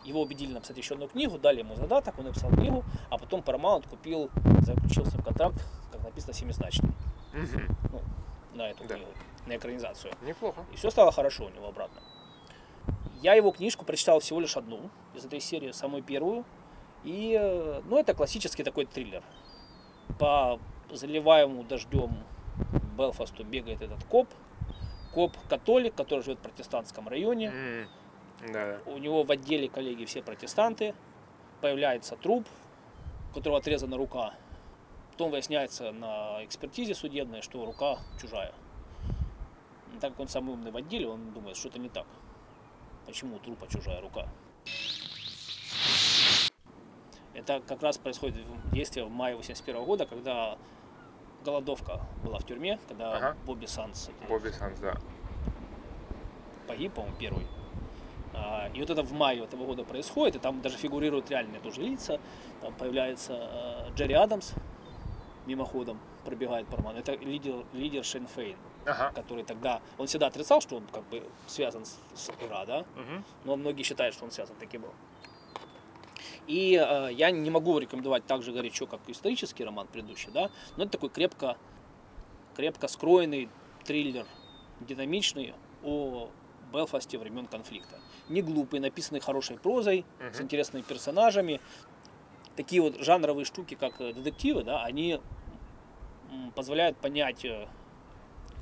его 0.05 0.21
убедили 0.21 0.53
написать 0.53 0.77
еще 0.77 0.95
одну 0.95 1.09
книгу, 1.09 1.39
дали 1.39 1.61
ему 1.61 1.75
задаток, 1.75 2.19
он 2.19 2.27
написал 2.27 2.51
книгу, 2.51 2.85
а 3.09 3.17
потом 3.17 3.41
Paramount 3.41 3.89
купил, 3.89 4.31
заключил 4.61 5.07
с 5.07 5.15
ним 5.15 5.23
контракт, 5.23 5.57
как 5.91 6.03
написано, 6.05 6.35
семизначный 6.35 6.93
Мгм. 7.33 7.75
на 8.55 8.69
эту 8.71 8.85
Да. 8.87 8.95
книгу, 8.97 9.11
на 9.47 9.57
экранизацию. 9.57 10.13
Неплохо. 10.23 10.65
И 10.73 10.77
все 10.77 10.91
стало 10.91 11.13
хорошо 11.13 11.47
у 11.47 11.49
него 11.49 11.69
обратно. 11.69 12.01
Я 13.23 13.35
его 13.35 13.51
книжку 13.51 13.85
прочитал 13.87 14.21
всего 14.21 14.39
лишь 14.41 14.57
одну 14.57 14.91
из 15.15 15.25
этой 15.25 15.41
серии, 15.41 15.73
самую 15.73 16.03
первую. 16.03 16.45
И, 17.05 17.39
ну, 17.87 17.97
это 17.99 18.13
классический 18.15 18.63
такой 18.65 18.85
триллер. 18.85 19.23
По 20.19 20.59
заливаемому 20.93 21.65
дождем 21.65 22.17
Белфасту 22.99 23.45
бегает 23.45 23.81
этот 23.83 24.05
коп. 24.05 24.29
Коп-католик, 25.15 25.95
который 25.95 26.23
живет 26.23 26.39
в 26.39 26.43
протестантском 26.43 27.09
районе. 27.09 27.87
Да. 28.47 28.79
У 28.87 28.99
него 28.99 29.23
в 29.25 29.31
отделе 29.31 29.69
коллеги 29.69 30.05
все 30.05 30.23
протестанты. 30.23 30.95
Появляется 31.61 32.17
труп, 32.17 32.47
у 33.31 33.35
которого 33.35 33.59
отрезана 33.59 33.97
рука. 33.97 34.35
Потом 35.13 35.31
выясняется 35.33 35.91
на 35.93 36.45
экспертизе 36.45 36.95
судебной, 36.95 37.43
что 37.43 37.65
рука 37.65 37.99
чужая. 38.21 38.53
Ну, 39.93 40.01
Так 40.01 40.13
как 40.13 40.21
он 40.21 40.29
самый 40.29 40.53
умный 40.55 40.71
в 40.71 40.77
отделе, 40.77 41.09
он 41.09 41.33
думает, 41.33 41.57
что 41.57 41.69
это 41.69 41.79
не 41.81 41.89
так. 41.89 42.07
Почему 43.07 43.37
у 43.37 43.39
трупа 43.41 43.67
чужая 43.67 44.01
рука? 44.01 44.29
Это 47.35 47.61
как 47.67 47.83
раз 47.83 47.99
происходит 47.99 48.37
в- 48.37 48.73
действие 48.75 49.05
в 49.07 49.11
мае 49.11 49.37
81 49.37 49.85
года, 49.85 50.07
когда 50.07 50.59
голодовка 51.45 52.01
была 52.25 52.39
в 52.39 52.45
тюрьме, 52.47 52.79
когда 52.89 53.17
Ага. 53.17 53.37
Бобби 53.47 53.67
Санс 53.67 54.09
это 54.09 54.29
Бобби 54.29 54.51
Санс, 54.51 54.79
да. 54.81 54.95
погиб, 56.67 56.93
по-моему, 56.95 57.17
первый. 57.19 57.47
А, 58.41 58.69
И 58.75 58.81
вот 58.81 58.91
это 58.91 59.03
в 59.03 59.13
мае 59.13 59.43
этого 59.45 59.65
года 59.67 59.85
происходит, 59.85 60.37
и 60.37 60.39
там 60.39 60.61
даже 60.63 60.77
фигурируют 60.77 61.31
реальные 61.31 61.61
тоже 61.61 61.83
лица. 61.83 62.21
Там 62.61 62.73
появляется 62.75 63.33
э, 63.89 63.95
Джерри 63.97 64.15
Адамс, 64.15 64.53
мимоходом 65.47 65.99
пробегает 66.25 66.67
по 66.69 66.77
роману. 66.77 66.99
Это 66.99 67.15
лидер, 67.15 67.65
лидер 67.73 68.05
Шен 68.05 68.27
Фейн, 68.27 68.57
Ага. 68.87 69.13
который 69.15 69.45
тогда, 69.45 69.81
он 69.97 70.07
всегда 70.07 70.27
отрицал, 70.27 70.61
что 70.61 70.77
он 70.77 70.85
как 70.93 71.05
бы 71.09 71.23
связан 71.47 71.85
с, 71.85 71.99
с 72.15 72.31
Ира, 72.43 72.65
да? 72.67 72.85
Мгм. 72.97 73.25
но 73.45 73.57
многие 73.57 73.83
считают, 73.83 74.15
что 74.15 74.25
он 74.25 74.31
связан 74.31 74.57
таки 74.57 74.79
был. 74.79 74.93
И 76.47 76.75
э, 76.83 77.09
я 77.13 77.31
не 77.31 77.51
могу 77.51 77.79
рекомендовать 77.79 78.27
так 78.27 78.43
же 78.43 78.53
горячо, 78.53 78.87
как 78.87 79.01
исторический 79.09 79.65
роман 79.65 79.87
предыдущий, 79.87 80.31
да, 80.33 80.51
но 80.77 80.85
это 80.85 80.93
такой 80.93 81.11
крепко, 81.11 81.57
крепко 82.57 82.89
скроенный 82.89 83.49
триллер, 83.85 84.27
динамичный 84.81 85.55
о 85.83 86.29
Белфасте 86.73 87.19
времен 87.19 87.47
конфликта. 87.47 87.99
Не 88.29 88.43
глупый, 88.43 88.81
написанный 88.81 89.21
хорошей 89.21 89.57
прозой, 89.59 90.05
с 90.19 90.37
Мгм. 90.37 90.45
интересными 90.45 90.83
персонажами. 90.83 91.61
Такие 92.57 92.83
вот 92.83 92.97
жанровые 92.99 93.45
штуки, 93.45 93.75
как 93.75 94.01
э, 94.01 94.13
детективы, 94.13 94.65
да, 94.65 94.83
они 94.85 95.21
позволяют 96.55 96.99
понять 96.99 97.45
э, 97.45 97.67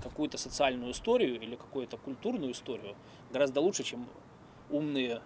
какую-то 0.03 0.39
социальную 0.39 0.93
историю 0.93 1.41
или 1.41 1.57
какую-то 1.57 1.97
культурную 1.97 2.53
историю 2.53 2.95
гораздо 3.33 3.61
лучше, 3.61 3.83
чем 3.83 4.07
умные 4.71 5.21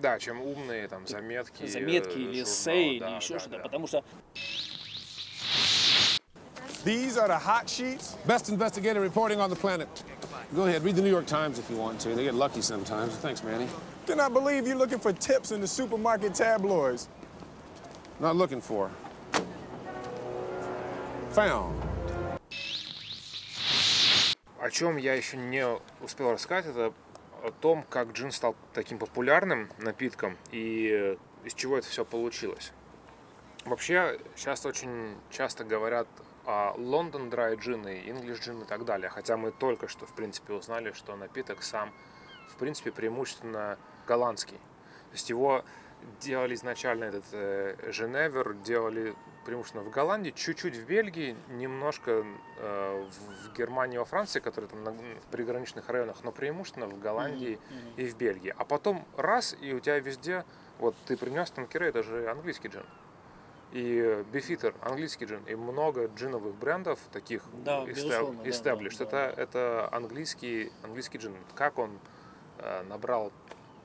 Да, 0.00 0.18
чем 0.18 0.40
умные 0.40 0.88
там 0.88 1.06
заметки. 1.06 1.66
заметки 1.66 2.16
э, 2.18 2.20
или 2.20 2.42
эссе, 2.42 2.94
или 2.94 2.98
да, 2.98 3.16
еще 3.16 3.34
да, 3.34 3.40
что-то. 3.40 3.56
да. 3.58 3.62
Потому 3.62 3.86
что 3.86 4.02
These 6.84 7.16
are 7.16 7.28
the 7.28 7.38
hot 7.38 7.66
sheets. 7.66 8.14
Best 8.26 8.50
investigative 8.50 9.02
reporting 9.02 9.38
on 9.40 9.48
the 9.48 9.56
planet. 9.56 9.88
Go 10.52 10.66
ahead, 10.66 10.82
read 10.84 10.96
the 10.96 11.02
New 11.02 11.10
York 11.10 11.26
Times 11.26 11.58
if 11.58 11.68
you 11.70 11.76
want 11.76 11.98
to. 12.00 12.14
They 12.14 12.24
get 12.24 12.34
lucky 12.34 12.62
sometimes. 12.62 13.14
Thanks, 13.16 13.42
Manny. 13.42 13.66
Cannot 14.06 14.32
believe 14.32 14.66
you're 14.66 14.76
looking 14.76 14.98
for 14.98 15.12
tips 15.12 15.50
in 15.50 15.60
the 15.60 15.66
supermarket 15.66 16.34
tabloids. 16.34 17.08
Not 18.20 18.36
looking 18.36 18.60
for. 18.60 18.90
Found. 21.32 21.82
О 24.60 24.70
чем 24.70 24.96
я 24.96 25.14
еще 25.14 25.36
не 25.36 25.66
успел 26.00 26.32
рассказать, 26.32 26.66
это 26.66 26.92
о 27.42 27.50
том, 27.50 27.84
как 27.90 28.12
джин 28.12 28.30
стал 28.30 28.54
таким 28.72 28.98
популярным 28.98 29.70
напитком 29.78 30.38
и 30.52 31.18
из 31.44 31.54
чего 31.54 31.76
это 31.76 31.88
все 31.88 32.04
получилось. 32.04 32.72
Вообще, 33.64 34.18
сейчас 34.36 34.64
очень 34.64 35.16
часто 35.30 35.64
говорят 35.64 36.06
Лондон 36.76 37.28
Dry 37.30 37.56
Gin 37.56 37.90
и 37.92 38.10
English 38.10 38.40
Gin 38.40 38.62
и 38.62 38.66
так 38.66 38.84
далее, 38.84 39.08
хотя 39.08 39.36
мы 39.36 39.50
только 39.50 39.88
что, 39.88 40.06
в 40.06 40.14
принципе, 40.14 40.52
узнали, 40.52 40.92
что 40.92 41.16
напиток 41.16 41.62
сам, 41.62 41.92
в 42.50 42.56
принципе, 42.56 42.92
преимущественно 42.92 43.78
голландский. 44.06 44.58
То 44.58 45.12
есть 45.12 45.30
его 45.30 45.64
делали 46.20 46.54
изначально 46.54 47.04
этот 47.04 47.24
э, 47.32 47.76
Женевер, 47.92 48.52
делали 48.54 49.14
преимущественно 49.46 49.84
в 49.84 49.90
Голландии, 49.90 50.30
чуть-чуть 50.30 50.76
в 50.76 50.86
Бельгии, 50.86 51.34
немножко 51.48 52.24
э, 52.58 53.06
в, 53.10 53.48
в 53.48 53.52
Германии, 53.56 53.96
во 53.96 54.04
Франции, 54.04 54.40
которые 54.40 54.68
там 54.68 54.84
на- 54.84 54.92
в 54.92 55.26
приграничных 55.30 55.88
районах, 55.88 56.16
но 56.22 56.30
преимущественно 56.32 56.86
в 56.86 56.98
Голландии 56.98 57.58
и 57.96 58.06
в 58.06 58.16
Бельгии. 58.18 58.54
А 58.56 58.64
потом 58.66 59.06
раз, 59.16 59.56
и 59.60 59.72
у 59.72 59.80
тебя 59.80 59.98
везде, 59.98 60.44
вот 60.78 60.94
ты 61.06 61.16
принес 61.16 61.50
Танкерей, 61.50 61.88
это 61.88 62.02
же 62.02 62.28
английский 62.30 62.68
джин. 62.68 62.84
И 63.74 64.24
Бифитер, 64.32 64.72
английский 64.82 65.24
джин, 65.24 65.42
и 65.48 65.56
много 65.56 66.06
джиновых 66.06 66.54
брендов 66.54 67.00
таких 67.12 67.42
Да, 67.64 67.84
безусловно, 67.84 68.42
да, 68.44 68.48
established. 68.48 68.98
да, 68.98 69.04
это, 69.04 69.10
да. 69.36 69.42
это 69.42 69.88
английский, 69.90 70.70
английский 70.84 71.18
джин. 71.18 71.34
Как 71.56 71.76
он 71.78 71.98
э, 72.58 72.82
набрал 72.84 73.32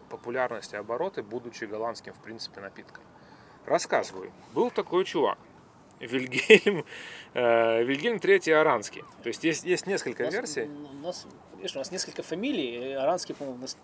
популярность 0.09 0.73
и 0.73 0.77
обороты, 0.77 1.23
будучи 1.23 1.63
голландским, 1.65 2.13
в 2.13 2.19
принципе, 2.19 2.61
напитком. 2.61 3.03
Рассказываю. 3.65 4.31
Был 4.53 4.69
такой 4.69 5.05
чувак, 5.05 5.39
Вильгельм, 5.99 6.85
э, 7.33 7.83
Вильгельм 7.83 8.17
III 8.17 8.53
Аранский. 8.53 9.03
То 9.23 9.27
есть 9.29 9.43
есть, 9.43 9.63
есть 9.65 9.87
несколько 9.87 10.21
у 10.21 10.25
нас, 10.25 10.33
версий. 10.35 10.63
у 10.69 11.03
нас, 11.03 11.25
видишь, 11.57 11.75
у 11.75 11.79
нас 11.79 11.91
несколько 11.91 12.21
фамилий. 12.21 12.93
Аранский, 12.93 13.33
по-моему, 13.33 13.59
нас- 13.61 13.75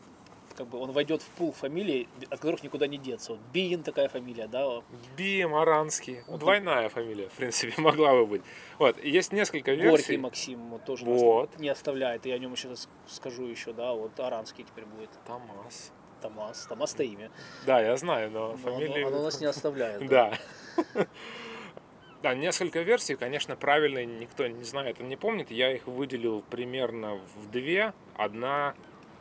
как 0.56 0.68
бы 0.68 0.80
он 0.80 0.92
войдет 0.92 1.22
в 1.22 1.28
пул 1.30 1.52
фамилий, 1.52 2.08
от 2.30 2.40
которых 2.40 2.64
никуда 2.64 2.88
не 2.88 2.98
деться. 2.98 3.34
Вот 3.34 3.42
Биин 3.54 3.84
такая 3.84 4.10
фамилия, 4.10 4.48
да. 4.48 4.82
Бим 5.18 5.54
Аранский. 5.56 6.22
Двойная 6.28 6.90
фамилия, 6.90 7.30
в 7.30 7.34
принципе, 7.34 7.74
могла 7.82 8.14
бы 8.14 8.26
быть. 8.26 8.42
Вот, 8.80 9.04
есть 9.04 9.32
несколько 9.32 9.72
версий. 9.74 9.90
Горький 9.90 10.18
Максим 10.18 10.70
вот 10.70 10.86
тоже 10.86 11.06
нас 11.06 11.22
Вот. 11.22 11.60
не 11.60 11.70
оставляет. 11.70 12.26
И 12.26 12.30
я 12.30 12.36
о 12.36 12.38
нем 12.40 12.54
еще 12.54 12.70
раз 12.70 12.88
скажу 13.08 13.46
еще, 13.46 13.74
да. 13.74 13.94
Вот 13.94 14.20
Аранский 14.20 14.64
теперь 14.64 14.86
будет. 14.86 15.10
Томас. 15.28 15.92
Томас. 16.22 16.66
Томас-то 16.68 17.04
имя. 17.04 17.30
Да, 17.66 17.82
я 17.82 17.96
знаю, 17.98 18.32
но 18.32 18.40
Но 18.40 18.46
оно- 18.48 18.58
фамилию... 18.58 19.08
Оно, 19.08 19.24
нас 19.24 19.40
не 19.42 19.48
оставляет. 19.48 20.06
Да. 20.10 20.34
Да, 22.24 22.34
несколько 22.34 22.82
версий, 22.82 23.16
конечно, 23.16 23.56
правильные 23.56 24.08
никто 24.08 24.48
не 24.48 24.64
знает 24.64 25.00
и 25.00 25.04
не 25.04 25.16
помнит. 25.16 25.52
Я 25.52 25.72
их 25.72 25.86
выделил 25.86 26.42
примерно 26.50 27.20
в 27.36 27.52
две. 27.52 27.94
Одна, 28.16 28.74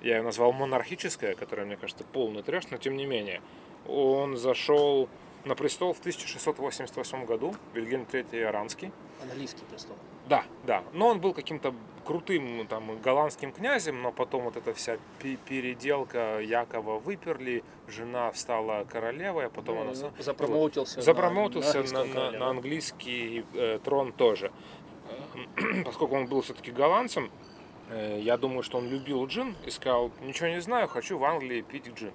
я 0.05 0.17
ее 0.19 0.23
назвал 0.23 0.53
монархическая, 0.53 1.35
которая, 1.35 1.67
мне 1.67 1.77
кажется, 1.77 2.05
полный 2.05 2.43
трэш, 2.43 2.64
но 2.71 2.77
тем 2.77 2.97
не 2.97 3.07
менее. 3.07 3.40
Он 3.88 4.37
зашел 4.37 5.09
на 5.45 5.55
престол 5.55 5.93
в 5.95 5.99
1688 6.01 7.25
году, 7.25 7.55
Вильгельм 7.75 8.07
III 8.11 8.45
Аранский. 8.45 8.93
Английский 9.23 9.62
престол. 9.71 9.97
Да, 10.29 10.45
да. 10.64 10.83
Но 10.93 11.09
он 11.09 11.21
был 11.21 11.35
каким-то 11.35 11.75
крутым 12.07 12.59
ну, 12.59 12.64
там 12.64 12.99
голландским 13.01 13.53
князем, 13.53 14.01
но 14.03 14.12
потом 14.12 14.45
вот 14.45 14.57
эта 14.57 14.73
вся 14.75 14.99
пе- 15.23 15.37
переделка 15.37 16.40
Якова 16.40 16.99
выперли, 16.99 17.62
жена 17.88 18.33
стала 18.35 18.85
королевой, 18.85 19.47
а 19.47 19.51
потом 19.51 19.77
Ну, 19.77 19.83
она... 19.83 19.95
запромоутился 20.19 20.97
на- 20.99 21.03
запромоутился 21.03 21.83
на 21.83 22.05
на, 22.05 22.14
на- 22.14 22.31
на 22.38 22.49
английский 22.51 23.45
э, 23.55 23.79
трон 23.85 24.12
тоже. 24.12 24.51
Э, 25.57 25.83
Поскольку 25.85 26.14
он 26.17 26.27
был 26.27 26.40
все-таки 26.43 26.71
голландцем, 26.71 27.31
я 27.90 28.37
думаю, 28.37 28.62
что 28.62 28.79
он 28.79 28.88
любил 28.88 29.27
джин 29.27 29.57
и 29.66 29.70
сказал, 29.70 30.11
ничего 30.23 30.49
не 30.49 30.61
знаю, 30.61 30.88
хочу 30.88 31.18
в 31.18 31.25
Англии 31.25 31.61
пить 31.62 31.88
джин. 31.88 32.12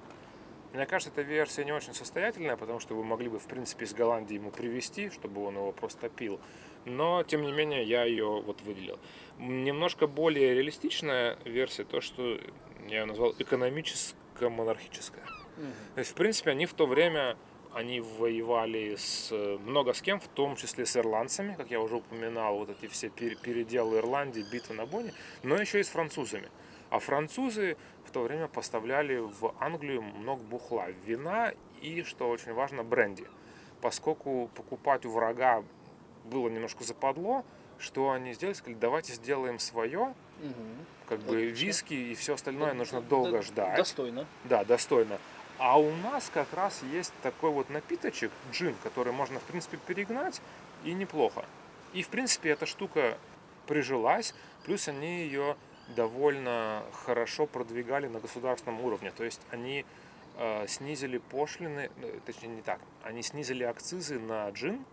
Мне 0.74 0.86
кажется, 0.86 1.12
эта 1.12 1.24
версия 1.24 1.66
не 1.66 1.72
очень 1.72 1.96
состоятельная, 1.96 2.56
потому 2.56 2.80
что 2.80 2.94
вы 2.94 3.04
могли 3.04 3.28
бы, 3.28 3.40
в 3.40 3.48
принципе, 3.48 3.86
из 3.86 3.94
Голландии 3.94 4.36
ему 4.36 4.52
привезти, 4.52 5.10
чтобы 5.10 5.44
он 5.44 5.56
его 5.56 5.72
просто 5.72 6.10
пил. 6.10 6.40
Но, 6.86 7.24
тем 7.24 7.42
не 7.42 7.52
менее, 7.52 7.84
я 7.84 8.04
ее 8.04 8.42
вот 8.42 8.62
выделил. 8.62 9.00
Немножко 9.40 10.06
более 10.06 10.54
реалистичная 10.54 11.40
версия, 11.44 11.86
то, 11.86 12.02
что 12.02 12.40
я 12.88 13.06
назвал 13.08 13.34
экономическо-монархическая. 13.40 15.26
То 15.96 16.00
есть, 16.00 16.12
в 16.12 16.14
принципе, 16.14 16.52
они 16.52 16.68
в 16.68 16.74
то 16.74 16.86
время 16.86 17.36
они 17.74 18.02
воевали 18.02 18.96
с 18.96 19.32
много 19.66 19.94
с 19.94 20.02
кем, 20.02 20.20
в 20.20 20.28
том 20.28 20.56
числе 20.56 20.86
с 20.86 20.98
ирландцами, 20.98 21.54
как 21.56 21.70
я 21.72 21.80
уже 21.80 21.98
упоминал, 21.98 22.58
вот 22.58 22.70
эти 22.70 22.88
все 22.88 23.08
пер- 23.08 23.36
переделы 23.42 23.98
Ирландии, 24.00 24.44
битвы 24.52 24.76
на 24.76 24.86
Боне, 24.86 25.14
но 25.44 25.56
еще 25.56 25.80
и 25.80 25.84
с 25.84 25.90
французами. 25.90 26.50
А 26.90 27.00
французы 27.00 27.78
в 28.06 28.12
то 28.12 28.22
время 28.22 28.48
поставляли 28.48 29.18
в 29.18 29.54
Англию 29.60 30.02
много 30.02 30.42
бухла, 30.42 30.88
вина 31.06 31.54
и, 31.82 32.02
что 32.04 32.30
очень 32.30 32.54
важно, 32.54 32.84
бренди. 32.84 33.28
Поскольку 33.82 34.50
покупать 34.56 35.06
у 35.06 35.12
врага 35.12 35.64
было 36.26 36.50
немножко 36.50 36.84
западло, 36.84 37.46
что 37.78 38.12
они 38.12 38.34
сделали? 38.34 38.56
Сказали, 38.56 38.78
давайте 38.80 39.14
сделаем 39.14 39.60
свое, 39.60 40.14
Мгм. 40.42 40.54
как 41.08 41.20
бы 41.20 41.36
Отлично. 41.36 41.66
виски 41.66 41.94
и 41.94 42.16
все 42.16 42.34
остальное 42.34 42.74
нужно 42.74 43.00
долго 43.02 43.42
ждать. 43.42 43.78
Достойно. 43.78 44.26
Да, 44.46 44.64
достойно. 44.66 45.20
А 45.60 45.78
у 45.78 45.94
нас 45.98 46.32
как 46.34 46.54
раз 46.54 46.82
есть 46.84 47.14
такой 47.22 47.52
вот 47.52 47.70
напиточек, 47.70 48.32
джин, 48.52 48.76
который 48.82 49.12
можно, 49.12 49.40
в 49.40 49.44
принципе, 49.44 49.78
перегнать, 49.78 50.42
и 50.86 50.94
неплохо. 50.94 51.46
И, 51.94 52.02
в 52.02 52.08
принципе, 52.08 52.52
эта 52.52 52.66
штука 52.66 53.18
прижилась, 53.68 54.34
плюс 54.64 54.88
они 54.88 55.24
ее 55.24 55.58
довольно 55.96 56.84
хорошо 57.04 57.46
продвигали 57.46 58.08
на 58.08 58.22
государственном 58.22 58.80
уровне. 58.82 59.12
То 59.12 59.26
есть 59.26 59.42
они 59.52 59.86
э, 60.38 60.66
снизили 60.68 61.18
пошлины, 61.18 61.92
ну, 61.98 62.08
точнее 62.26 62.50
не 62.50 62.62
так, 62.62 62.80
они 63.04 63.22
снизили 63.22 63.64
акцизы 63.64 64.18
на 64.18 64.50
джин, 64.52 64.86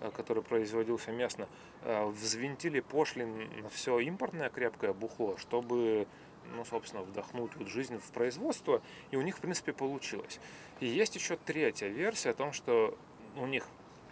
э, 0.00 0.10
который 0.16 0.42
производился 0.42 1.12
местно, 1.12 1.46
э, 1.82 2.06
взвинтили 2.06 2.80
пошлин 2.80 3.50
на 3.62 3.68
все 3.68 3.98
импортное 3.98 4.48
крепкое 4.48 4.94
бухло, 4.94 5.36
чтобы, 5.36 6.06
ну, 6.54 6.64
собственно, 6.64 7.02
вдохнуть 7.02 7.54
вот 7.56 7.68
жизнь 7.68 7.98
в 7.98 8.10
производство, 8.12 8.82
и 9.10 9.16
у 9.16 9.22
них, 9.22 9.38
в 9.38 9.40
принципе, 9.40 9.72
получилось. 9.72 10.40
И 10.80 10.86
есть 10.86 11.14
еще 11.14 11.36
третья 11.36 11.88
версия 11.88 12.30
о 12.30 12.34
том, 12.34 12.52
что 12.52 12.96
у 13.36 13.46
них, 13.46 13.66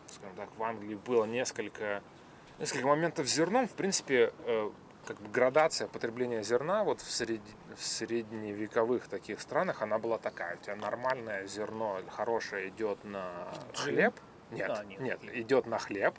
скажем 0.08 0.36
так, 0.36 0.48
в 0.56 0.62
Англии 0.62 0.94
было 0.94 1.24
несколько, 1.24 2.02
несколько 2.58 2.86
моментов 2.86 3.28
с 3.28 3.34
зерном, 3.34 3.68
в 3.68 3.72
принципе, 3.72 4.32
э, 4.46 4.70
как 5.06 5.20
бы 5.20 5.28
градация 5.28 5.86
потребления 5.86 6.42
зерна 6.42 6.84
вот 6.84 7.00
в, 7.00 7.10
сред... 7.10 7.40
в 7.76 7.84
средневековых 7.84 9.08
таких 9.08 9.40
странах, 9.40 9.82
она 9.82 9.98
была 9.98 10.18
такая. 10.18 10.56
У 10.56 10.58
тебя 10.58 10.76
нормальное 10.76 11.46
зерно, 11.46 12.00
хорошее 12.08 12.68
идет 12.68 13.02
на 13.04 13.48
хлеб. 13.74 14.14
Нет, 14.50 14.70
А, 14.70 14.84
нет. 14.84 15.00
нет, 15.00 15.20
идет 15.32 15.66
на 15.66 15.78
хлеб. 15.78 16.14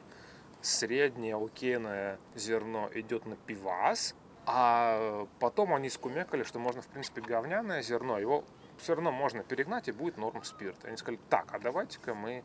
Среднее 0.62 1.36
окейное 1.36 2.20
зерно 2.36 2.90
идет 2.94 3.26
на 3.26 3.36
пивас. 3.36 4.16
А 4.46 5.28
потом 5.40 5.74
они 5.74 5.90
скумекали, 5.90 6.44
что 6.44 6.60
можно, 6.60 6.82
в 6.82 6.88
принципе, 6.88 7.22
говняное 7.22 7.82
зерно, 7.82 8.20
его 8.20 8.44
все 8.78 8.94
равно 8.96 9.12
можно 9.12 9.44
перегнать 9.44 9.88
и 9.88 9.92
будет 9.92 10.18
норм 10.18 10.44
спирт. 10.44 10.84
Они 10.86 10.98
сказали, 10.98 11.20
так, 11.30 11.48
а 11.54 11.60
давайте-ка 11.60 12.14
мы 12.14 12.44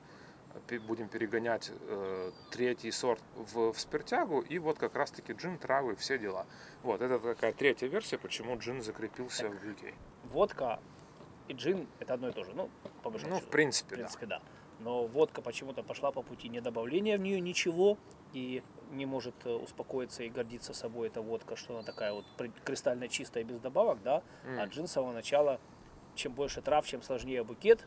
будем 0.87 1.09
перегонять 1.09 1.71
э, 1.73 2.33
третий 2.51 2.91
сорт 2.91 3.23
в, 3.35 3.73
в 3.73 3.79
спиртягу, 3.81 4.41
и 4.41 4.59
вот 4.59 4.79
как 4.79 4.95
раз-таки 4.95 5.33
джин, 5.33 5.59
травы, 5.59 5.95
все 5.97 6.19
дела. 6.19 6.47
Вот, 6.83 7.01
это 7.03 7.19
такая 7.21 7.53
третья 7.53 7.87
версия, 7.87 8.19
почему 8.19 8.57
джин 8.59 8.83
закрепился 8.83 9.49
в 9.49 9.53
UK. 9.63 9.95
Водка 10.25 10.81
и 11.49 11.53
джин 11.53 11.87
это 11.99 12.15
одно 12.15 12.29
и 12.29 12.33
то 12.33 12.45
же. 12.45 12.53
Ну, 12.55 12.69
по 13.03 13.11
большому 13.11 13.33
Ну, 13.33 13.37
в 13.37 13.41
счету. 13.41 13.51
принципе, 13.53 13.89
В 13.89 13.91
да. 13.91 13.97
принципе, 13.97 14.27
да. 14.27 14.43
Но 14.81 15.07
водка 15.07 15.43
почему-то 15.43 15.83
пошла 15.83 16.11
по 16.11 16.23
пути 16.23 16.49
не 16.49 16.61
добавления 16.61 17.17
в 17.17 17.21
нее 17.21 17.41
ничего 17.41 17.99
и 18.33 18.63
не 18.91 19.07
может 19.07 19.35
э, 19.45 19.51
успокоиться 19.51 20.23
и 20.23 20.29
гордиться 20.31 20.73
собой 20.73 21.09
эта 21.09 21.21
водка, 21.21 21.55
что 21.57 21.75
она 21.75 21.83
такая 21.85 22.13
вот 22.13 22.25
кристально 22.65 23.09
чистая 23.09 23.45
без 23.45 23.61
добавок, 23.61 24.03
да. 24.03 24.23
А 24.45 24.63
М. 24.65 24.69
джин 24.69 24.87
с 24.87 24.93
самого 24.93 25.13
начала, 25.13 25.61
чем 26.15 26.33
больше 26.33 26.63
трав, 26.63 26.87
чем 26.87 27.03
сложнее 27.03 27.45
букет, 27.45 27.87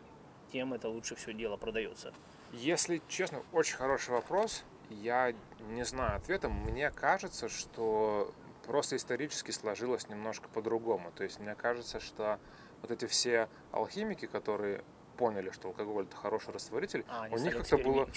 тем 0.51 0.73
это 0.73 0.87
лучше 0.87 1.15
все 1.15 1.33
дело 1.33 1.57
продается. 1.57 2.13
Если 2.51 3.01
честно, 3.07 3.43
очень 3.51 3.75
хороший 3.75 4.11
вопрос. 4.11 4.63
Я 4.89 5.33
не 5.69 5.83
знаю 5.83 6.17
ответа. 6.17 6.49
Мне 6.49 6.91
кажется, 6.91 7.49
что 7.49 8.31
просто 8.65 8.95
исторически 8.95 9.49
сложилось 9.51 10.07
немножко 10.09 10.47
по-другому. 10.49 11.11
То 11.15 11.23
есть 11.23 11.39
мне 11.39 11.55
кажется, 11.55 11.99
что 11.99 12.39
вот 12.81 12.91
эти 12.91 13.05
все 13.07 13.49
алхимики, 13.71 14.27
которые 14.27 14.83
поняли, 15.13 15.51
что 15.51 15.69
алкоголь 15.69 16.05
это 16.05 16.15
хороший 16.15 16.53
растворитель, 16.53 17.05
А, 17.07 17.27
у 17.31 17.37
них 17.37 17.55
как-то 17.55 17.77
было... 17.77 18.07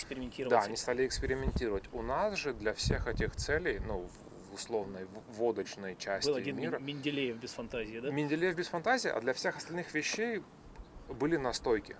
Да, 0.49 0.61
они 0.61 0.77
стали 0.77 1.07
экспериментировать. 1.07 1.85
У 1.93 2.03
нас 2.03 2.35
же 2.37 2.53
для 2.55 2.73
всех 2.73 3.07
этих 3.07 3.37
целей, 3.37 3.79
ну, 3.79 4.07
в- 4.09 4.55
условной 4.55 5.07
водочной 5.37 5.97
части 5.97 6.29
Был 6.31 6.37
один 6.37 6.57
мира, 6.57 6.79
Мен- 6.79 6.85
Менделеев 6.97 7.37
без 7.37 7.53
фантазии, 7.53 8.01
да? 8.01 8.11
Менделеев 8.11 8.57
без 8.57 8.69
фантазии, 8.69 9.11
а 9.11 9.21
для 9.21 9.33
всех 9.35 9.59
остальных 9.59 9.93
вещей 9.93 10.43
были 11.09 11.37
настойки. 11.37 11.97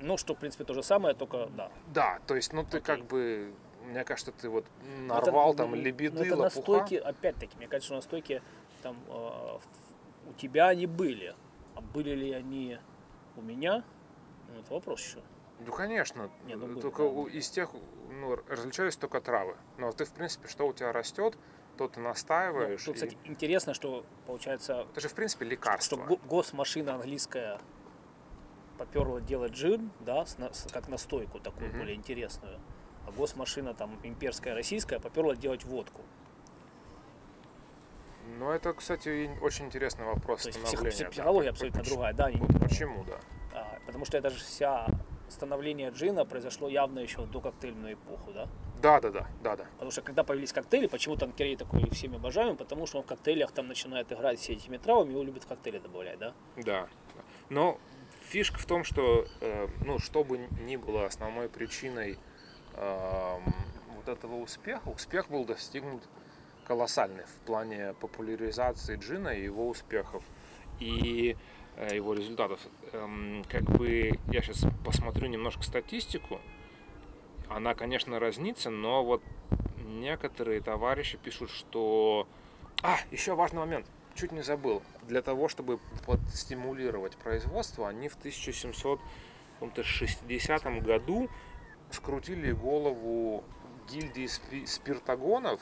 Ну, 0.00 0.16
что, 0.18 0.34
в 0.34 0.38
принципе, 0.38 0.64
то 0.64 0.74
же 0.74 0.82
самое, 0.82 1.14
только, 1.14 1.46
да. 1.56 1.70
Да, 1.94 2.18
то 2.26 2.34
есть, 2.36 2.52
ну 2.52 2.62
ты 2.62 2.78
Окей. 2.78 2.80
как 2.82 3.06
бы, 3.06 3.54
мне 3.86 4.04
кажется, 4.04 4.32
ты 4.32 4.48
вот 4.50 4.66
Но 4.98 5.14
нарвал 5.14 5.50
это, 5.50 5.58
там 5.58 5.70
ну, 5.70 5.76
лебеды, 5.76 6.18
ну, 6.18 6.24
это 6.24 6.36
лопуха. 6.36 6.72
настойки, 6.72 6.94
опять-таки, 6.96 7.56
мне 7.56 7.68
кажется, 7.68 7.86
что 7.86 7.94
настойки 7.96 8.42
там 8.82 8.96
э, 9.08 9.58
у 10.28 10.32
тебя 10.36 10.68
они 10.68 10.86
были. 10.86 11.34
А 11.74 11.80
были 11.80 12.14
ли 12.14 12.32
они 12.32 12.78
у 13.36 13.42
меня? 13.42 13.84
Ну, 14.48 14.60
это 14.60 14.72
вопрос 14.74 15.00
еще. 15.00 15.22
Ну, 15.60 15.72
конечно. 15.72 16.30
Не, 16.46 16.56
ну, 16.56 16.80
только 16.80 17.02
да. 17.02 17.30
из 17.30 17.48
тех, 17.50 17.70
ну, 18.10 18.36
различались 18.48 18.96
только 18.96 19.20
травы. 19.20 19.56
Но 19.78 19.92
ты, 19.92 20.04
в 20.04 20.12
принципе, 20.12 20.48
что 20.48 20.66
у 20.66 20.72
тебя 20.72 20.92
растет, 20.92 21.36
то 21.76 21.88
ты 21.88 22.00
Ну, 22.00 22.08
настаиваешь. 22.08 22.82
тут, 22.82 22.94
и- 22.94 22.94
кстати, 22.94 23.16
интересно, 23.24 23.74
что 23.74 24.04
получается, 24.26 24.86
Это 24.92 25.00
же, 25.00 25.08
в 25.08 25.14
принципе, 25.14 25.44
что 25.44 25.50
лекарство. 25.50 25.96
го- 25.96 26.16
госмашина 26.28 26.94
английская 26.94 27.60
поперла 28.78 29.20
делать 29.20 29.52
джин, 29.52 29.90
да, 30.00 30.24
с 30.24 30.38
на- 30.38 30.52
с- 30.52 30.70
как 30.72 30.88
настойку 30.88 31.38
такую 31.38 31.68
Мгм. 31.70 31.78
более 31.78 31.94
интересную. 31.96 32.58
А 33.06 33.12
госмашина 33.12 33.74
там 33.74 33.98
имперская 34.02 34.54
российская 34.54 34.98
поперла 34.98 35.34
делать 35.36 35.64
водку. 35.64 36.00
Ну, 38.38 38.50
это, 38.50 38.72
кстати, 38.72 39.30
очень 39.42 39.66
интересный 39.66 40.04
вопрос 40.04 40.42
То 40.42 40.48
есть 40.48 40.60
псих- 40.60 40.82
да. 40.82 41.10
психология 41.10 41.48
По- 41.48 41.52
абсолютно 41.54 41.80
поч- 41.80 41.88
другая, 41.88 42.12
да. 42.14 42.30
Вот 42.34 42.60
почему, 42.60 43.04
да. 43.04 43.18
а, 43.54 43.78
потому 43.86 44.04
что 44.04 44.16
это 44.18 44.30
же 44.30 44.38
вся 44.38 44.86
становление 45.28 45.90
джина 45.90 46.24
произошло 46.24 46.68
явно 46.68 46.98
еще 47.00 47.24
до 47.26 47.40
коктейльную 47.40 47.94
эпоху, 47.94 48.32
да? 48.32 48.48
Да, 48.82 49.00
да, 49.00 49.10
да, 49.10 49.26
да, 49.42 49.56
да. 49.56 49.64
Потому 49.74 49.90
что 49.90 50.02
когда 50.02 50.24
появились 50.24 50.52
коктейли, 50.52 50.86
почему 50.86 51.16
танкерей 51.16 51.56
такой 51.56 51.88
всеми 51.90 52.16
обожаем, 52.16 52.56
потому 52.56 52.86
что 52.86 52.98
он 52.98 53.04
в 53.04 53.06
коктейлях 53.06 53.52
там 53.52 53.68
начинает 53.68 54.10
играть 54.12 54.38
все 54.38 54.54
этими 54.54 54.78
травами, 54.78 55.12
его 55.12 55.22
любят 55.22 55.44
в 55.44 55.46
коктейли 55.46 55.78
добавлять, 55.78 56.18
да? 56.18 56.32
Да. 56.56 56.88
Но 57.50 57.78
фишка 58.22 58.58
в 58.58 58.64
том, 58.64 58.84
что, 58.84 59.26
э, 59.40 59.68
ну, 59.84 59.98
что 59.98 60.24
бы 60.24 60.38
ни 60.38 60.76
было 60.76 61.04
основной 61.06 61.48
причиной 61.48 62.18
эм, 62.74 63.54
вот 63.96 64.08
этого 64.08 64.36
успеха, 64.36 64.88
успех 64.88 65.28
был 65.28 65.44
достигнут 65.44 66.02
колоссальный 66.66 67.24
в 67.24 67.34
плане 67.46 67.94
популяризации 68.00 68.96
джина 68.96 69.28
и 69.28 69.44
его 69.44 69.68
успехов 69.68 70.24
и 70.78 71.36
э, 71.76 71.96
его 71.96 72.14
результатов. 72.14 72.60
Эм, 72.92 73.44
как 73.48 73.62
бы 73.62 74.12
я 74.28 74.42
сейчас 74.42 74.66
посмотрю 74.84 75.28
немножко 75.28 75.62
статистику. 75.62 76.40
Она, 77.48 77.74
конечно, 77.74 78.20
разнится, 78.20 78.70
но 78.70 79.04
вот 79.04 79.22
некоторые 79.84 80.60
товарищи 80.60 81.18
пишут, 81.18 81.50
что... 81.50 82.28
А, 82.82 82.96
еще 83.10 83.34
важный 83.34 83.58
момент. 83.60 83.86
Чуть 84.14 84.32
не 84.32 84.42
забыл. 84.42 84.82
Для 85.02 85.22
того, 85.22 85.48
чтобы 85.48 85.78
подстимулировать 86.06 87.16
производство, 87.16 87.88
они 87.88 88.08
в 88.08 88.16
1760 88.16 90.82
году 90.82 91.30
скрутили 91.90 92.52
голову 92.52 93.44
гильдии 93.90 94.26
спи- 94.26 94.66
спиртогонов 94.66 95.60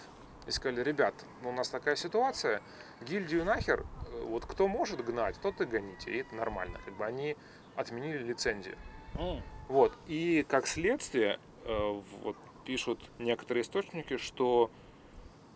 и 0.48 0.50
сказали, 0.50 0.82
ребят, 0.82 1.14
ну, 1.42 1.50
у 1.50 1.52
нас 1.52 1.68
такая 1.68 1.94
ситуация, 1.94 2.62
гильдию 3.02 3.44
нахер, 3.44 3.84
э, 4.12 4.24
вот 4.24 4.46
кто 4.46 4.66
может 4.66 5.04
гнать, 5.04 5.36
тот 5.40 5.60
и 5.60 5.66
гоните, 5.66 6.10
и 6.10 6.18
это 6.18 6.34
нормально. 6.34 6.80
Как 6.84 6.96
бы 6.96 7.04
они 7.04 7.36
отменили 7.76 8.18
лицензию. 8.18 8.76
М, 9.14 9.42
Вот. 9.68 9.92
И 10.06 10.46
как 10.48 10.66
следствие, 10.66 11.38
э, 11.64 12.02
вот 12.22 12.36
пишут 12.64 12.98
некоторые 13.18 13.62
источники, 13.62 14.16
что 14.16 14.70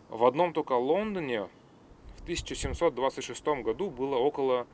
в 0.09 0.23
одном 0.25 0.53
только 0.53 0.73
Лондоне 0.73 1.49
в 2.17 2.23
1726 2.23 3.63
году 3.63 3.89
было 3.89 4.17
около 4.17 4.67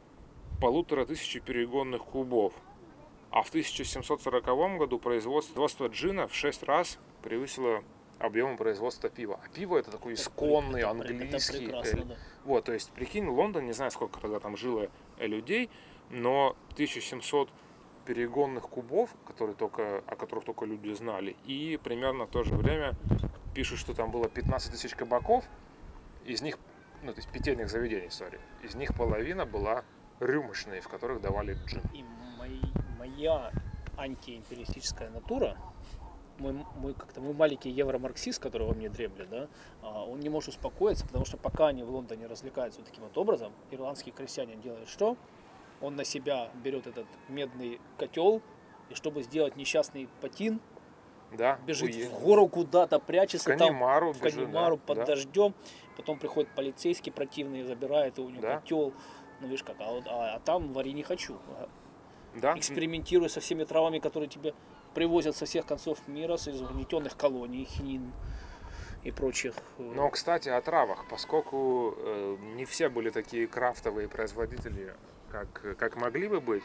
полутора 0.60 1.06
тысячи 1.06 1.40
перегонных 1.40 2.04
кубов. 2.04 2.54
А 3.32 3.44
в 3.44 3.50
1740 3.50 4.78
году 4.78 5.00
производство 5.00 5.88
джина 5.88 6.28
в 6.28 6.36
6 6.36 6.64
раз 6.64 7.00
превысило 7.24 7.84
объемы 8.20 8.58
производства 8.58 9.10
пива. 9.10 9.40
А 9.44 9.50
пиво 9.50 9.78
это 9.78 9.92
такой 9.92 10.14
это 10.14 10.22
исконный 10.22 10.82
это 10.82 10.90
это 10.90 10.90
английский. 10.92 11.58
прекрасно, 11.66 11.98
эль- 11.98 12.06
да. 12.06 12.16
Вот, 12.46 12.66
то 12.66 12.74
есть, 12.74 12.92
прикинь, 12.92 13.28
Лондон, 13.28 13.66
не 13.66 13.74
знаю, 13.74 13.92
сколько 13.92 14.20
тогда 14.20 14.40
там 14.40 14.58
жило 14.58 14.90
э, 15.18 15.28
людей, 15.28 15.70
но 16.10 16.56
1700 16.74 17.50
перегонных 18.06 18.64
кубов, 18.68 19.14
которые 19.28 19.56
только, 19.56 20.04
о 20.08 20.16
которых 20.16 20.44
только 20.46 20.66
люди 20.66 20.92
знали, 20.94 21.36
и 21.46 21.80
примерно 21.84 22.26
в 22.26 22.30
то 22.30 22.44
же 22.44 22.56
время 22.56 22.96
пишут, 23.54 23.78
что 23.80 23.94
там 23.94 24.10
было 24.12 24.28
15 24.28 24.72
тысяч 24.72 24.96
кабаков, 24.96 25.46
из 26.26 26.42
них, 26.42 26.58
ну, 27.04 27.12
то 27.14 27.20
есть 27.20 27.30
питейных 27.32 27.70
заведений, 27.70 28.10
сори, 28.10 28.40
из 28.64 28.76
них 28.76 28.96
половина 28.96 29.46
была 29.46 29.84
рюмочные, 30.20 30.82
в 30.82 30.88
которых 30.88 31.22
давали 31.22 31.54
джин. 31.66 31.82
И 31.94 32.04
мои- 32.38 32.60
моя 32.98 33.52
антиимпериалистическая 33.98 35.10
натура, 35.10 35.58
мой, 36.40 36.54
мой 36.78 36.94
как-то 36.94 37.22
мой 37.22 37.34
маленький 37.34 37.70
евромарксист, 37.70 38.42
который 38.42 38.68
во 38.68 38.74
мне 38.74 38.90
дремлет, 38.90 39.30
да, 39.30 39.48
а, 39.82 40.04
он 40.06 40.20
не 40.20 40.30
может 40.30 40.50
успокоиться, 40.50 41.06
потому 41.06 41.26
что 41.26 41.38
пока 41.38 41.68
они 41.68 41.84
в 41.84 41.90
Лондоне 41.90 42.28
развлекаются 42.28 42.80
вот 42.82 42.90
таким 42.90 43.04
вот 43.04 43.18
образом, 43.18 43.54
ирландский 43.72 44.12
крестьянин 44.12 44.60
делает 44.62 44.88
что? 44.90 45.18
Он 45.82 45.96
на 45.96 46.04
себя 46.04 46.50
берет 46.64 46.88
этот 46.88 47.06
медный 47.30 47.80
котел, 47.98 48.42
и 48.90 48.96
чтобы 48.96 49.24
сделать 49.24 49.56
несчастный 49.56 50.10
патин, 50.22 50.60
Да, 51.32 51.60
бежит 51.66 51.92
уе- 51.92 52.10
в 52.10 52.24
гору 52.24 52.48
куда-то, 52.48 53.00
в 53.00 53.04
прячется 53.04 53.50
там 53.50 53.60
Канимару, 53.60 54.14
в 54.14 54.22
бежит, 54.22 54.36
Канимару 54.46 54.78
да, 54.78 54.84
под 54.86 54.98
да. 54.98 55.06
дождем, 55.06 55.54
потом 55.96 56.18
приходит 56.20 56.50
полицейский 56.56 57.12
противный, 57.12 57.64
забирает 57.64 58.18
его, 58.18 58.28
у 58.28 58.30
него 58.32 58.42
Да. 58.42 58.60
котел, 58.60 58.94
ну 59.40 59.48
видишь 59.48 59.64
как, 59.64 59.78
а, 59.80 60.02
а, 60.08 60.36
а 60.36 60.40
там 60.40 60.74
вари 60.74 60.92
не 60.94 61.04
хочу. 61.04 61.38
Да, 62.36 62.58
Экспериментируя 62.58 63.28
со 63.30 63.40
всеми 63.40 63.64
травами, 63.64 64.00
которые 64.00 64.30
тебе 64.30 64.54
привозят 64.94 65.36
со 65.36 65.46
всех 65.46 65.66
концов 65.66 65.98
мира, 66.08 66.38
с 66.38 66.48
из 66.48 66.62
угнетенных 66.62 67.16
колоний, 67.18 67.66
хинин 67.66 68.12
и 69.04 69.12
прочих. 69.12 69.54
э, 69.78 69.92
Но, 69.96 70.10
кстати, 70.10 70.50
о 70.50 70.62
травах, 70.62 71.06
поскольку 71.10 71.94
э, 71.98 72.38
не 72.56 72.66
все 72.66 72.90
были 72.90 73.10
такие 73.10 73.48
крафтовые 73.48 74.08
производители, 74.08 74.94
как, 75.32 75.78
как 75.78 75.96
могли 75.96 76.28
бы 76.28 76.42
быть, 76.42 76.64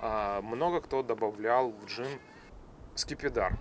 а 0.00 0.40
много 0.42 0.80
кто 0.80 1.02
добавлял 1.02 1.70
в 1.70 1.86
джин 1.86 2.08
скипидар. 2.94 3.52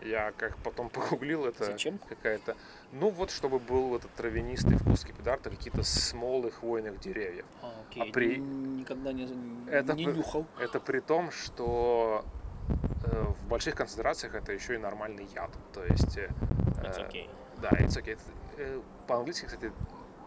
Я 0.00 0.32
как 0.32 0.56
потом 0.64 0.88
погуглил, 0.90 1.44
это 1.46 1.64
Зачем? 1.64 1.98
какая-то... 2.08 2.56
Ну 2.90 3.10
вот, 3.10 3.30
чтобы 3.30 3.58
был 3.60 3.94
этот 3.96 4.10
травянистый 4.14 4.76
вкус 4.76 5.02
скипидар, 5.02 5.38
это 5.38 5.50
какие-то 5.50 5.82
смолы 5.84 6.50
хвойных 6.50 6.98
деревьев. 6.98 7.46
а, 7.62 7.72
окей, 7.88 8.10
а 8.10 8.12
при- 8.12 8.36
никогда 8.38 9.12
не, 9.12 9.24
Это 9.70 9.92
не 9.94 10.06
при- 10.06 10.12
нюхал. 10.14 10.46
Это 10.58 10.80
при 10.80 10.98
том, 11.00 11.30
что 11.30 12.24
э, 12.24 12.41
в 13.42 13.48
больших 13.48 13.74
концентрациях 13.74 14.34
это 14.34 14.52
еще 14.52 14.74
и 14.74 14.78
нормальный 14.78 15.24
яд. 15.34 15.50
То 15.72 15.84
есть... 15.84 16.16
э, 16.16 16.28
It's 16.82 16.98
э, 16.98 17.08
okay. 17.08 17.30
Да, 17.60 17.70
it's 17.70 17.96
okay. 17.96 18.18
Э, 18.56 18.80
По-английски, 19.06 19.46
кстати, 19.46 19.72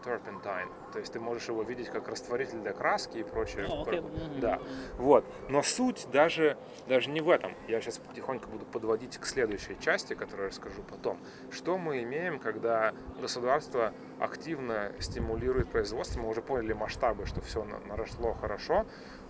turpentine. 0.04 0.70
То 0.92 1.00
есть 1.00 1.12
ты 1.12 1.20
можешь 1.20 1.48
его 1.48 1.62
видеть 1.62 1.88
как 1.88 2.08
растворитель 2.08 2.60
для 2.60 2.72
краски 2.72 3.18
и 3.18 3.22
прочее. 3.24 3.66
А, 3.68 3.82
окей, 3.82 4.00
мгм, 4.00 4.40
Да. 4.40 4.60
Вот. 4.96 5.24
Но 5.48 5.62
суть 5.62 6.06
даже, 6.12 6.56
даже 6.86 7.10
не 7.10 7.20
в 7.20 7.28
этом. 7.28 7.52
Я 7.68 7.80
сейчас 7.80 7.98
потихоньку 7.98 8.48
буду 8.48 8.64
подводить 8.64 9.18
к 9.18 9.26
следующей 9.26 9.76
части, 9.80 10.14
которую 10.14 10.44
я 10.44 10.48
расскажу 10.50 10.82
потом. 10.82 11.18
Что 11.50 11.76
мы 11.76 12.02
имеем, 12.04 12.38
когда 12.38 12.94
государство 13.20 13.92
активно 14.20 14.92
стимулирует 15.00 15.70
производство? 15.70 16.20
Мы 16.20 16.28
уже 16.28 16.40
поняли 16.42 16.72
масштабы, 16.72 17.26
что 17.26 17.40
все 17.40 17.64
наросло 17.64 18.34
хорошо. 18.34 18.86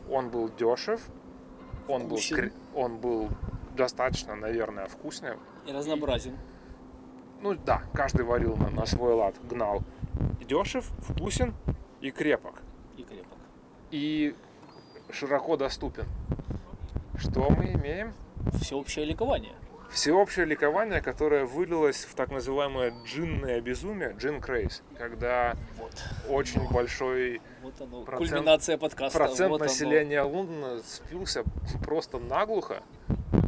Он 0.08 0.30
был 0.30 0.48
дешев, 0.50 1.00
он 1.88 2.08
был, 2.08 2.16
Вкусен. 2.16 2.52
он 2.74 2.96
был 2.98 3.28
достаточно, 3.76 4.34
наверное, 4.34 4.86
вкусный. 4.86 5.32
И 5.66 5.72
разнообразен. 5.72 6.36
Ну 7.42 7.54
да, 7.54 7.82
каждый 7.92 8.24
варил 8.24 8.56
на, 8.56 8.70
на 8.70 8.86
свой 8.86 9.14
лад, 9.14 9.34
гнал. 9.48 9.82
Дешев, 10.48 10.90
вкусен 11.00 11.54
и 12.00 12.10
крепок. 12.10 12.62
И 12.96 13.02
крепок. 13.02 13.38
И 13.90 14.34
широко 15.10 15.56
доступен. 15.56 16.06
Что 17.18 17.50
мы 17.50 17.72
имеем? 17.72 18.12
Всеобщее 18.60 19.04
ликование. 19.04 19.54
Всеобщее 20.00 20.44
ликование, 20.44 21.00
которое 21.00 21.46
вылилось 21.46 22.04
в 22.04 22.14
так 22.14 22.30
называемое 22.30 22.92
джинное 23.06 23.62
безумие, 23.62 24.12
джин 24.18 24.42
крейс, 24.42 24.82
когда 24.98 25.54
Вот. 25.78 25.94
очень 26.28 26.68
большой 26.70 27.40
Вот 27.62 27.80
оно. 27.80 28.02
Процент- 28.04 28.30
Кульминация 28.30 28.76
подкаста. 28.76 29.18
процент 29.18 29.48
вот 29.48 29.62
оно. 29.62 29.70
населения 29.70 30.20
Лондона 30.20 30.82
спился 30.84 31.44
просто 31.82 32.18
наглухо, 32.18 32.82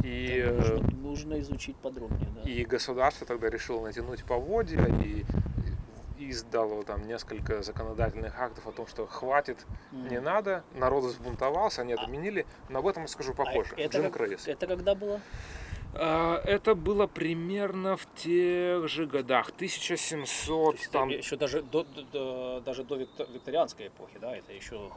и, 0.03 0.41
э, 0.43 0.51
нужно, 0.51 0.91
нужно 0.97 1.39
изучить 1.41 1.75
подробнее, 1.75 2.27
да. 2.33 2.49
и 2.49 2.65
государство 2.65 3.27
тогда 3.27 3.47
решило 3.51 3.85
натянуть 3.85 4.23
поводья, 4.23 4.83
и, 5.05 5.25
издало 6.17 6.83
там 6.83 7.07
несколько 7.07 7.61
законодательных 7.61 8.33
актов 8.41 8.65
о 8.65 8.71
том, 8.71 8.87
что 8.87 9.05
хватит, 9.05 9.67
Мгм. 9.91 10.07
не 10.07 10.19
надо, 10.19 10.63
народ 10.73 11.03
взбунтовался, 11.03 11.81
они 11.83 11.93
А- 11.93 12.01
отменили, 12.01 12.47
но 12.69 12.79
об 12.79 12.87
этом 12.87 13.03
расскажу 13.03 13.33
А 13.33 13.35
попозже. 13.35 13.75
это, 13.77 13.99
Джим 13.99 14.11
как- 14.11 14.13
Крейс. 14.25 14.47
это 14.47 14.65
когда 14.65 14.95
было? 14.95 15.21
А, 15.93 16.41
Это 16.45 16.75
было 16.75 17.07
примерно 17.07 17.97
в 17.97 18.05
тех 18.15 18.87
же 18.87 19.05
годах, 19.07 19.49
1700, 19.51 20.75
То 20.75 20.77
есть 20.81 20.91
там, 20.91 21.09
еще 21.09 21.35
даже 21.35 21.61
до, 21.63 21.83
до- 22.11 22.61
даже 22.61 22.83
до 22.83 22.95
викто- 22.97 23.31
викторианской 23.31 23.87
эпохи, 23.87 24.17
да, 24.21 24.35
это 24.35 24.53
еще 24.53 24.91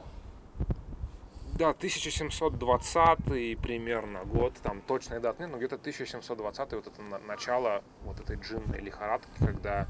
да, 1.55 1.71
1720 1.75 3.57
примерно 3.61 4.25
год, 4.25 4.55
там 4.63 4.81
точной 4.83 5.21
даты 5.21 5.43
нет, 5.43 5.53
но 5.53 5.59
где-то 5.59 5.77
1720 5.77 6.73
вот 6.73 6.87
это 6.87 7.03
на- 7.03 7.19
начало 7.19 7.83
вот 8.05 8.21
этой 8.21 8.37
джинной 8.37 8.81
лихорадки, 8.81 9.29
когда 9.39 9.87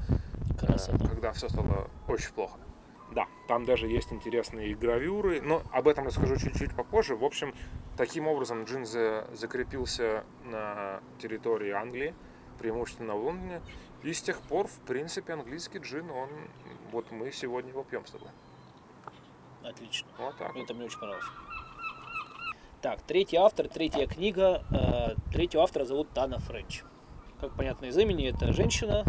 красота. 0.59 0.97
Э, 1.05 1.07
когда 1.07 1.31
все 1.31 1.49
стало 1.49 1.89
очень 2.07 2.31
плохо. 2.33 2.57
Да, 3.13 3.27
там 3.47 3.63
даже 3.65 3.87
есть 3.87 4.11
интересные 4.11 4.73
гравюры, 4.73 5.39
но 5.41 5.61
об 5.71 5.87
этом 5.87 6.05
расскажу 6.07 6.35
чуть-чуть 6.37 6.75
попозже. 6.75 7.15
В 7.15 7.23
общем, 7.23 7.53
таким 7.95 8.27
образом 8.27 8.63
джин 8.63 8.85
за- 8.85 9.27
закрепился 9.33 10.23
на 10.45 10.99
территории 11.19 11.71
Англии, 11.71 12.15
преимущественно 12.57 13.13
в 13.15 13.23
Лондоне. 13.23 13.61
И 14.01 14.13
с 14.13 14.21
тех 14.21 14.41
пор, 14.41 14.67
в 14.67 14.79
принципе, 14.79 15.33
английский 15.33 15.77
джин, 15.77 16.09
он, 16.09 16.29
вот 16.91 17.11
мы 17.11 17.31
сегодня 17.31 17.69
его 17.71 17.83
пьем 17.83 18.05
с 18.05 18.11
тобой. 18.11 18.29
Отлично. 19.63 20.07
Вот 20.17 20.37
так. 20.37 20.55
Это 20.55 20.73
мне 20.73 20.85
очень 20.85 20.99
понравилось. 20.99 21.29
Так, 22.81 23.01
третий 23.03 23.37
автор, 23.37 23.69
третья 23.69 24.07
книга. 24.07 24.65
э, 24.71 25.15
третьего 25.31 25.63
автора 25.63 25.85
зовут 25.85 26.09
Тана 26.09 26.39
Френч. 26.39 26.83
Как 27.39 27.55
понятно 27.55 27.85
из 27.85 27.97
имени, 27.97 28.27
это 28.27 28.51
женщина, 28.51 29.05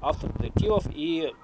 автор 0.00 0.32
детективов 0.32 0.86
и 0.90 1.34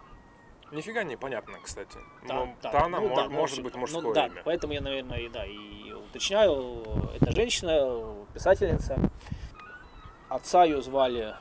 Нифига 0.72 1.02
не 1.04 1.16
понятно, 1.16 1.58
кстати. 1.62 1.98
Та- 2.26 2.34
Но 2.34 2.54
та- 2.60 2.70
Тана 2.70 3.00
ну 3.00 3.08
мо- 3.08 3.16
да, 3.16 3.28
может 3.28 3.58
ну, 3.58 3.64
быть 3.64 3.74
ну 3.74 3.80
мужское 3.80 4.14
да, 4.14 4.26
имя. 4.26 4.42
Поэтому 4.44 4.72
я, 4.72 4.80
наверное, 4.80 5.18
и, 5.18 5.28
да, 5.28 5.44
и 5.44 5.92
уточняю. 5.92 7.10
Это 7.16 7.32
женщина, 7.32 8.24
писательница. 8.32 9.10
Отца 10.28 10.64
ее 10.64 10.80
звали 10.82 11.34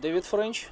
Дэвид 0.00 0.24
Френч. 0.24 0.68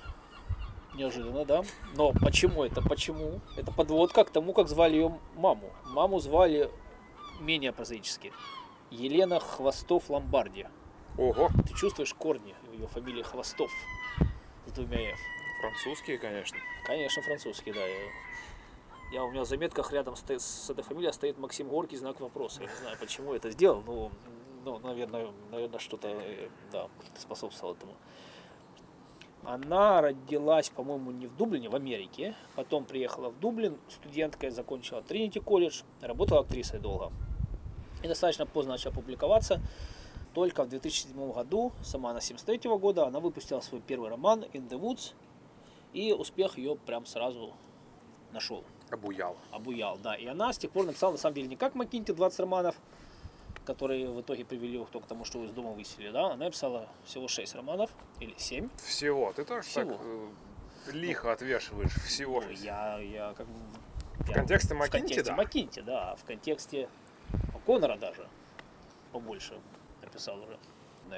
Неожиданно, 0.95 1.45
да? 1.45 1.63
Но 1.95 2.13
почему 2.13 2.65
это? 2.65 2.81
Почему? 2.83 3.41
Это 3.57 3.73
подводка 3.73 4.25
к 4.25 4.31
тому, 4.31 4.53
как 4.53 4.69
звали 4.69 4.95
ее 4.95 5.19
маму. 5.35 5.71
Маму 5.87 6.19
звали 6.21 6.71
менее 7.41 7.73
прозаически. 7.73 8.33
Елена 8.91 9.39
Хвостов 9.41 10.11
Ломбарди. 10.11 10.67
Ого, 11.19 11.49
Ты 11.67 11.75
чувствуешь 11.75 12.15
корни 12.15 12.55
ее 12.73 12.87
фамилии 12.89 13.23
Хвостов 13.23 13.71
с 14.67 14.73
двумя 14.73 15.01
«ф». 15.13 15.19
Французские, 15.61 16.19
конечно. 16.19 16.59
Конечно, 16.85 17.23
французский, 17.23 17.73
да. 17.73 17.81
Я, 19.13 19.25
у 19.25 19.31
меня 19.31 19.43
в 19.43 19.47
заметках 19.47 19.93
рядом 19.93 20.17
стоит, 20.17 20.41
с 20.41 20.71
этой 20.71 20.85
фамилией 20.85 21.13
стоит 21.13 21.39
Максим 21.39 21.69
Горький, 21.69 21.97
знак 21.97 22.21
вопроса. 22.21 22.63
Я 22.63 22.69
не 22.69 22.77
знаю, 22.77 22.97
почему 23.01 23.35
это 23.35 23.51
сделал, 23.51 23.83
но, 23.85 24.11
ну, 24.65 24.79
наверное, 24.79 25.31
наверное, 25.51 25.79
что-то 25.81 26.09
э, 26.09 26.49
да, 26.71 26.89
способствовало 27.19 27.75
этому. 27.75 27.95
Она 29.43 30.03
родилась, 30.03 30.69
по-моему, 30.69 31.11
не 31.13 31.27
в 31.27 31.37
Дублине, 31.37 31.69
в 31.69 31.75
Америке. 31.75 32.35
Потом 32.57 32.85
приехала 32.85 33.31
в 33.31 33.41
Дублин, 33.41 33.79
студенткой, 33.89 34.51
закончила 34.51 35.03
Тринити 35.03 35.41
колледж, 35.41 35.83
работала 36.03 36.41
актрисой 36.41 36.79
долго. 36.79 37.11
И 38.03 38.09
достаточно 38.09 38.47
поздно 38.47 38.73
начала 38.73 38.93
публиковаться. 38.93 39.61
Только 40.35 40.63
в 40.65 40.69
2007 40.69 41.33
году, 41.33 41.73
сама 41.83 42.11
она 42.11 42.21
73 42.21 42.71
года, 42.77 43.07
она 43.07 43.19
выпустила 43.19 43.61
свой 43.61 43.81
первый 43.81 44.11
роман 44.11 44.45
«In 44.53 44.69
the 44.69 44.79
Woods», 44.79 45.15
и 45.93 46.13
успех 46.13 46.59
ее 46.59 46.77
прям 46.77 47.07
сразу 47.07 47.53
нашел, 48.33 48.65
Обуял. 48.91 49.37
обуял, 49.51 49.99
да. 49.99 50.15
И 50.15 50.27
она 50.27 50.53
с 50.53 50.59
тех 50.59 50.71
пор 50.71 50.87
написала, 50.87 51.13
на 51.13 51.19
самом 51.19 51.35
деле, 51.35 51.49
не 51.49 51.57
как 51.57 51.75
Макинти 51.75 52.13
20 52.13 52.41
романов, 52.41 52.77
которые 53.65 54.09
в 54.11 54.21
итоге 54.21 54.45
привели 54.45 54.81
их 54.81 54.89
к 54.91 55.07
тому, 55.07 55.25
что 55.25 55.45
из 55.45 55.53
дома 55.53 55.71
выселили, 55.73 56.11
да. 56.11 56.27
Она 56.27 56.37
написала 56.47 56.89
всего 57.05 57.29
6 57.29 57.55
романов, 57.55 57.91
или 58.21 58.35
7. 58.37 58.69
Всего. 58.77 59.33
Ты 59.33 59.45
тоже 59.45 59.63
Всего. 59.63 59.93
так 59.93 60.01
э, 60.03 60.93
лихо 60.93 61.33
отвешиваешь 61.33 61.93
всего. 62.05 62.39
Ой, 62.39 62.55
я, 62.57 62.99
я 62.99 63.35
как 63.35 63.47
бы... 63.47 63.53
В 64.25 64.29
я- 64.29 64.35
контексте 64.35 64.75
в 64.75 64.79
Маккинти, 64.79 64.99
контексте 65.09 65.31
да. 65.31 65.37
Маккинти, 65.37 65.81
да. 65.81 66.17
В 66.17 66.25
контексте 66.25 66.89
Конора 67.67 67.97
даже 67.97 68.27
побольше 69.13 69.55
написал 70.03 70.39
уже. 70.41 70.59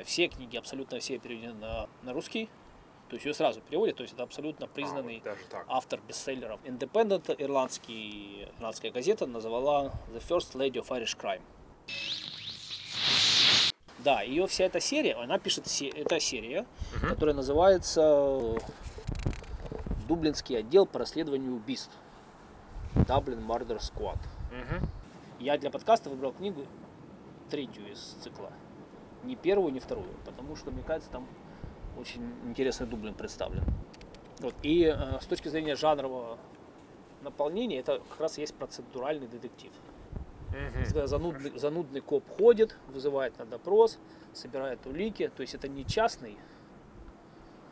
Все 0.05 0.29
книги, 0.29 0.57
абсолютно 0.57 0.99
все 1.01 1.19
переведены 1.19 1.55
на, 1.55 1.89
на 2.03 2.13
русский. 2.13 2.49
То 3.13 3.17
есть 3.17 3.27
ее 3.27 3.35
сразу 3.35 3.61
переводят, 3.61 3.97
то 3.97 4.05
есть 4.05 4.15
это 4.15 4.23
абсолютно 4.23 4.65
А, 4.65 4.69
признанный 4.71 5.17
вот 5.17 5.25
даже 5.25 5.45
так. 5.51 5.67
автор 5.69 6.01
бестселлеров. 6.09 6.59
Independent, 6.65 7.35
ирландский, 7.37 8.49
ирландская 8.57 8.91
газета, 8.91 9.27
называла 9.27 9.93
The 10.15 10.23
First 10.27 10.55
Lady 10.55 10.77
of 10.83 10.89
Irish 10.89 11.15
Crime. 11.21 11.43
Да, 13.99 14.23
ее 14.23 14.47
вся 14.47 14.65
эта 14.65 14.81
серия, 14.81 15.15
она 15.17 15.39
пишет, 15.39 15.67
се- 15.67 15.91
это 15.91 16.19
серия, 16.21 16.65
которая 17.07 17.35
называется 17.35 18.55
Дублинский 20.09 20.59
отдел 20.59 20.87
по 20.87 20.99
расследованию 20.99 21.55
убийств. 21.55 21.93
Dublin 22.95 23.47
Murder 23.47 23.79
Squad. 23.79 24.19
Мгм. 24.51 24.89
Я 25.39 25.59
для 25.59 25.69
подкаста 25.71 26.09
выбрал 26.09 26.33
книгу 26.33 26.65
третью 27.51 27.93
из 27.93 27.99
цикла. 28.23 28.51
Не 29.23 29.37
первую, 29.37 29.71
не 29.71 29.81
вторую, 29.81 30.09
потому 30.25 30.57
что, 30.57 30.71
мне 30.71 30.83
кажется, 30.83 31.11
там 31.11 31.29
очень 31.99 32.23
интересный 32.47 32.87
Дублин 32.87 33.15
представлен. 33.15 33.65
Вот. 34.41 34.55
И 34.63 34.85
э, 34.85 35.21
с 35.21 35.27
точки 35.27 35.49
зрения 35.49 35.77
жанрового 35.77 36.39
наполнения, 37.23 37.79
это 37.79 38.01
как 38.11 38.21
раз 38.21 38.39
есть 38.39 38.55
процедуральный 38.55 39.29
детектив. 39.29 39.73
Мгм. 40.51 40.85
Когда 40.85 41.07
занудный, 41.07 41.59
занудный 41.59 42.01
коп 42.01 42.29
ходит, 42.29 42.77
вызывает 42.89 43.39
на 43.39 43.47
допрос, 43.47 43.99
собирает 44.33 44.85
улики. 44.87 45.31
То 45.35 45.43
есть 45.43 45.55
это 45.55 45.69
не 45.69 45.85
частный 45.87 46.37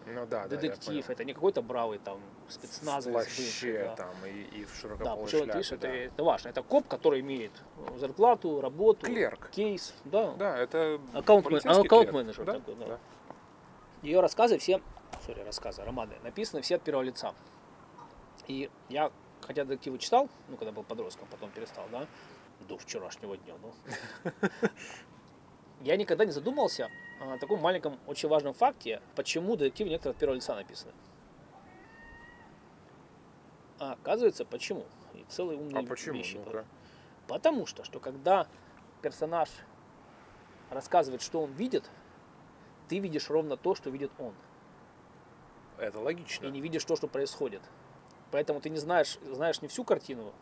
Ну 0.06 0.26
да, 0.26 0.44
да, 0.44 0.48
детектив, 0.48 1.04
понял. 1.04 1.12
это 1.12 1.24
не 1.24 1.34
какой-то 1.34 1.62
бравый 1.62 1.98
там 1.98 2.20
бывший, 2.48 3.12
плаще 3.12 3.84
да. 3.84 3.96
там 3.96 4.14
и, 4.26 4.60
и 4.60 4.64
в 4.64 4.68
Да, 4.72 4.74
широкополой 4.80 5.24
причем, 5.26 5.38
шляпе, 5.44 5.52
видишь, 5.58 5.72
это, 5.72 5.82
да. 5.82 5.94
это 5.94 6.24
важно. 6.24 6.48
Это 6.48 6.62
коп, 6.62 6.88
который 6.88 7.20
имеет 7.20 7.52
зарплату, 7.98 8.60
работу, 8.60 9.06
Клерк. 9.06 9.50
кейс. 9.50 9.94
Да. 10.06 10.32
Да, 10.38 10.56
это 10.58 11.00
Аккаунт- 11.12 11.46
аккаунт-менеджер 11.64 12.44
клерк. 12.44 12.64
такой, 12.64 12.74
да. 12.76 12.98
Ее 14.02 14.20
рассказы 14.20 14.58
все, 14.58 14.80
сори, 15.26 15.40
рассказы, 15.40 15.84
романы, 15.84 16.14
написаны 16.22 16.62
все 16.62 16.76
от 16.76 16.82
первого 16.82 17.02
лица. 17.02 17.34
И 18.46 18.70
я, 18.88 19.12
хотя 19.42 19.64
детективы 19.64 19.98
читал, 19.98 20.28
ну, 20.48 20.56
когда 20.56 20.72
был 20.72 20.82
подростком, 20.84 21.28
потом 21.30 21.50
перестал, 21.50 21.84
да, 21.92 22.06
до 22.60 22.78
вчерашнего 22.78 23.36
дня, 23.36 23.54
ну. 23.60 23.74
Я 25.82 25.96
никогда 25.96 26.24
не 26.24 26.32
задумывался 26.32 26.90
о 27.20 27.38
таком 27.38 27.60
маленьком, 27.60 27.98
очень 28.06 28.28
важном 28.28 28.54
факте, 28.54 29.00
почему 29.16 29.56
детективы 29.56 29.90
некоторые 29.90 30.12
от 30.12 30.18
первого 30.18 30.36
лица 30.36 30.54
написаны. 30.54 30.92
А 33.78 33.92
оказывается, 33.92 34.44
почему? 34.44 34.84
И 35.14 35.24
целые 35.28 35.58
умные 35.58 35.84
А 35.84 35.86
почему? 35.86 36.16
вещи. 36.16 36.36
Ну-ка. 36.36 36.66
Потому 37.26 37.66
что, 37.66 37.82
что 37.84 37.98
когда 37.98 38.46
персонаж 39.00 39.48
рассказывает, 40.68 41.22
что 41.22 41.42
он 41.42 41.52
видит, 41.52 41.90
ты 42.90 42.98
видишь 42.98 43.30
ровно 43.30 43.56
то, 43.56 43.76
что 43.76 43.88
видит 43.88 44.10
он. 44.18 44.34
Это 45.78 46.00
логично. 46.00 46.44
И 46.46 46.50
не 46.50 46.60
видишь 46.60 46.84
то, 46.84 46.96
что 46.96 47.06
происходит. 47.06 47.62
Поэтому 48.32 48.60
ты 48.60 48.68
не 48.68 48.78
знаешь, 48.78 49.16
знаешь 49.22 49.62
не 49.62 49.68
всю 49.68 49.84
картину, 49.84 50.32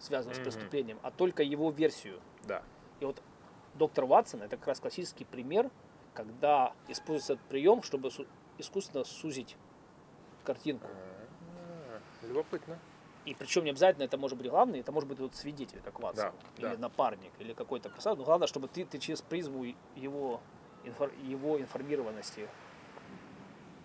связанную 0.00 0.34
Мгм. 0.36 0.42
с 0.42 0.44
преступлением, 0.44 0.98
а 1.02 1.12
только 1.12 1.44
его 1.44 1.70
версию. 1.70 2.20
Да. 2.42 2.64
И 2.98 3.04
вот 3.04 3.22
доктор 3.74 4.06
Ватсон 4.06 4.42
это 4.42 4.56
как 4.56 4.66
раз 4.66 4.80
классический 4.80 5.24
пример, 5.24 5.70
когда 6.14 6.72
используется 6.88 7.34
этот 7.34 7.46
прием, 7.46 7.84
чтобы 7.84 8.10
искусственно 8.58 9.04
сузить 9.04 9.56
картинку. 10.42 10.88
А, 10.88 12.00
Любопытно. 12.26 12.76
И 13.24 13.34
причем 13.34 13.62
не 13.64 13.70
обязательно 13.70 14.02
это 14.02 14.18
может 14.18 14.36
быть 14.36 14.48
главный, 14.48 14.80
это 14.80 14.90
может 14.90 15.08
быть 15.08 15.20
вот 15.20 15.36
свидетель, 15.36 15.80
как 15.84 16.00
Ватсон, 16.00 16.32
Да, 16.56 16.68
или 16.68 16.74
да. 16.74 16.82
напарник, 16.82 17.32
или 17.38 17.52
какой-то 17.52 17.88
персонаж. 17.88 18.18
Но 18.18 18.24
главное, 18.24 18.48
чтобы 18.48 18.66
ты, 18.66 18.84
ты 18.84 18.98
через 18.98 19.22
призму 19.22 19.64
его, 19.94 20.40
инфор- 20.84 21.12
его 21.24 21.58
информированности 21.60 22.48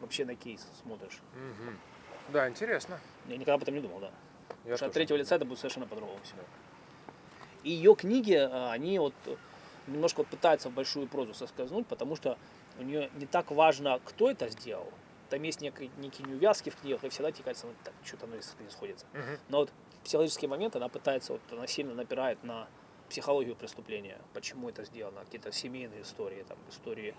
вообще 0.01 0.25
на 0.25 0.35
кейс 0.35 0.65
смотришь. 0.81 1.19
Мгм. 1.33 1.77
Да, 2.29 2.49
интересно. 2.49 2.99
Я 3.27 3.37
никогда 3.37 3.55
об 3.55 3.63
этом 3.63 3.75
не 3.75 3.81
думал, 3.81 3.99
да. 3.99 4.07
Я 4.07 4.53
Потому 4.57 4.77
что 4.77 4.85
от 4.87 4.93
третьего 4.93 5.17
лица 5.17 5.35
это 5.35 5.45
будет 5.45 5.59
совершенно 5.59 5.87
по-другому 5.87 6.19
все. 6.23 6.35
И 7.63 7.71
ее 7.71 7.95
книги, 7.95 8.33
а, 8.33 8.71
они 8.71 8.99
вот 8.99 9.13
э, 9.25 9.35
немножко 9.87 10.19
вот 10.19 10.27
пытаются 10.27 10.69
в 10.69 10.73
большую 10.73 11.07
прозу 11.07 11.33
соскользнуть, 11.33 11.87
потому 11.87 12.15
что 12.15 12.37
у 12.79 12.83
нее 12.83 13.09
не 13.15 13.25
так 13.25 13.51
важно, 13.51 13.99
кто 14.05 14.29
это 14.29 14.49
сделал. 14.49 14.91
Там 15.29 15.41
есть 15.43 15.61
некие, 15.61 15.89
некие 15.97 16.27
неувязки 16.27 16.69
в 16.69 16.75
книгах, 16.75 17.03
и 17.03 17.09
всегда 17.09 17.31
тебе 17.31 17.43
кажется, 17.43 17.67
ну, 17.67 17.73
так, 17.83 17.93
что-то 18.03 18.25
оно 18.25 18.35
не 18.35 18.69
сходится. 18.69 19.05
Мгм. 19.13 19.39
Но 19.49 19.57
вот 19.59 19.71
психологический 20.03 20.47
момент, 20.47 20.75
она 20.75 20.87
пытается, 20.89 21.33
вот, 21.33 21.41
она 21.51 21.65
сильно 21.65 21.95
напирает 21.95 22.43
на 22.43 22.67
психологию 23.09 23.55
преступления, 23.55 24.19
почему 24.33 24.69
это 24.69 24.83
сделано, 24.83 25.23
какие-то 25.25 25.51
семейные 25.51 26.01
истории, 26.01 26.43
там, 26.47 26.57
истории 26.69 27.15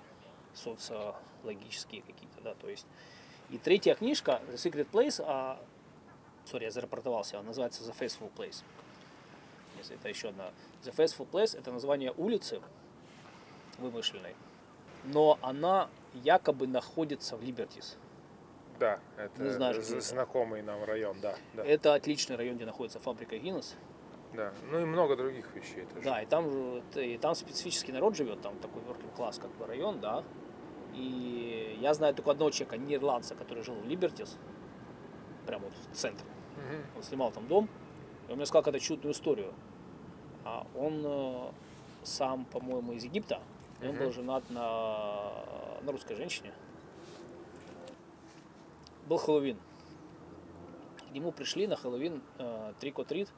социологические 0.55 2.03
какие-то, 2.03 2.41
да, 2.43 2.55
то 2.55 2.69
есть. 2.69 2.87
И 3.51 3.59
третья 3.59 3.95
книжка, 3.95 4.41
The 4.49 4.55
Secret 4.55 4.91
Place, 4.91 5.23
а, 5.25 5.61
сори, 6.45 6.65
я 6.65 6.71
зарапортовался, 6.71 7.39
она 7.39 7.49
называется 7.49 7.85
The 7.85 7.97
Faithful 7.97 8.31
Place. 8.37 8.65
Если 9.79 9.97
это 9.97 10.09
еще 10.09 10.31
одна. 10.31 10.51
The 10.83 10.95
Faithful 10.95 11.29
Place– 11.31 11.57
это 11.59 11.71
название 11.71 12.13
улицы 12.17 12.61
вымышленной, 13.79 14.35
но 15.05 15.39
она 15.43 15.89
якобы 16.15 16.67
находится 16.67 17.37
в 17.37 17.43
Либертис. 17.43 17.97
Да, 18.79 19.01
это 19.17 19.43
Не 19.43 19.51
знаю, 19.51 19.77
это. 19.77 20.01
знакомый 20.01 20.63
нам 20.63 20.85
район, 20.85 21.19
да, 21.21 21.37
да, 21.55 21.65
Это 21.65 21.95
отличный 21.95 22.37
район, 22.37 22.57
где 22.57 22.67
находится 22.67 22.99
фабрика 22.99 23.39
Гиннес. 23.39 23.75
Да. 24.35 24.53
Ну 24.71 24.81
и 24.81 24.85
много 24.85 25.17
других 25.17 25.55
вещей 25.55 25.87
тоже. 25.87 26.05
Да, 26.05 26.23
и 26.23 26.27
там, 26.27 26.81
и 26.95 27.19
там 27.19 27.35
специфический 27.35 27.93
народ 27.93 28.17
живет, 28.17 28.41
там 28.43 28.57
такой 28.59 28.83
working 28.83 29.15
класс 29.17 29.39
как 29.39 29.51
бы 29.57 29.67
район, 29.67 30.01
да. 30.01 30.25
И 30.95 31.79
я 31.81 31.95
знаю 31.95 32.15
только 32.15 32.31
одного 32.31 32.51
человека, 32.51 32.79
нидерландца, 32.79 33.35
который 33.35 33.63
жил 33.63 33.75
в 33.75 33.87
Либертис, 33.87 34.39
прямо 35.47 35.65
вот 35.65 35.75
в 35.93 35.97
центре. 35.97 36.27
Мгм. 36.57 36.97
Он 36.97 37.03
снимал 37.03 37.31
там 37.31 37.47
дом, 37.47 37.69
и 38.29 38.31
он 38.31 38.37
мне 38.37 38.47
сказал 38.47 38.63
какую-то 38.63 38.85
чудную 38.85 39.13
историю. 39.13 39.53
А 40.45 40.67
он 40.75 41.03
э, 41.05 41.51
сам, 42.03 42.45
по-моему, 42.47 42.93
из 42.93 43.05
Египта, 43.05 43.41
и 43.81 43.89
он 43.89 43.97
был 43.97 44.13
женат 44.13 44.49
на, 44.49 45.33
на 45.83 45.93
русской 45.93 46.15
женщине. 46.15 46.53
Был 49.07 49.19
Хэллоуин. 49.19 49.59
К 51.09 51.13
нему 51.13 51.33
пришли 51.33 51.67
на 51.67 51.77
Хэллоуин 51.77 52.23
э, 52.39 52.73
трик-о-трит, 52.81 53.29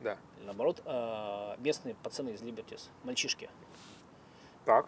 Да. 0.00 0.16
или 0.38 0.46
наоборот, 0.46 0.82
э, 0.84 1.54
местные 1.58 1.94
пацаны 1.94 2.30
из 2.30 2.42
Либертис, 2.42 2.90
мальчишки. 3.04 3.48
Так, 4.64 4.86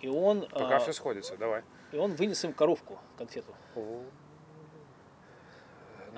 И 0.00 0.08
он, 0.08 0.46
пока 0.50 0.76
э, 0.76 0.80
все 0.80 0.92
сходится, 0.92 1.36
давай. 1.36 1.62
и 1.92 1.96
он 1.96 2.14
вынес 2.14 2.44
им 2.44 2.52
коровку, 2.52 2.98
конфету. 3.16 3.54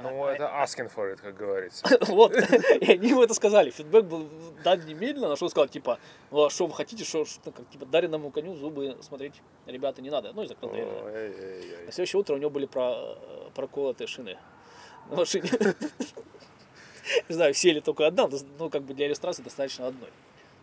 Ну, 0.03 0.27
это 0.27 0.45
asking 0.45 0.93
for 0.93 1.13
it, 1.13 1.21
как 1.21 1.37
говорится. 1.37 1.87
Вот, 2.09 2.35
и 2.35 2.93
они 2.93 3.11
ему 3.11 3.23
это 3.23 3.33
сказали. 3.35 3.71
Фидбэк 3.71 4.05
был 4.05 4.29
дан 4.65 4.85
немедленно, 4.85 5.29
на 5.29 5.37
что 5.37 5.45
он 5.45 5.51
сказал, 5.51 5.69
типа, 5.69 5.99
ну 6.33 6.45
а 6.45 6.51
что 6.51 6.67
вы 6.67 6.75
хотите, 6.75 7.05
что, 7.05 7.25
что 7.25 7.53
как, 7.53 7.69
типа, 7.71 7.87
дареному 7.87 8.31
коню 8.33 8.57
зубы 8.57 8.99
смотреть, 9.03 9.41
ребята, 9.67 10.03
не 10.03 10.11
надо. 10.11 10.33
Ну 10.33 10.43
и 10.43 10.47
закрыл 10.47 10.71
дверь. 10.71 10.87
На 11.87 11.93
следующее 11.93 12.21
утро 12.21 12.35
у 12.35 12.39
него 12.39 12.51
были 12.51 12.67
про, 12.67 12.93
э, 12.93 13.51
проколотые 13.55 14.09
шины 14.09 14.37
на 15.11 15.17
машине. 15.17 15.49
Не 17.29 17.35
знаю, 17.35 17.55
все 17.55 17.73
ли 17.73 17.81
только 17.81 18.07
одна, 18.07 18.29
но, 18.59 18.71
как 18.71 18.83
бы 18.83 18.95
для 18.95 19.07
иллюстрации 19.07 19.43
достаточно 19.43 19.87
одной. 19.87 20.11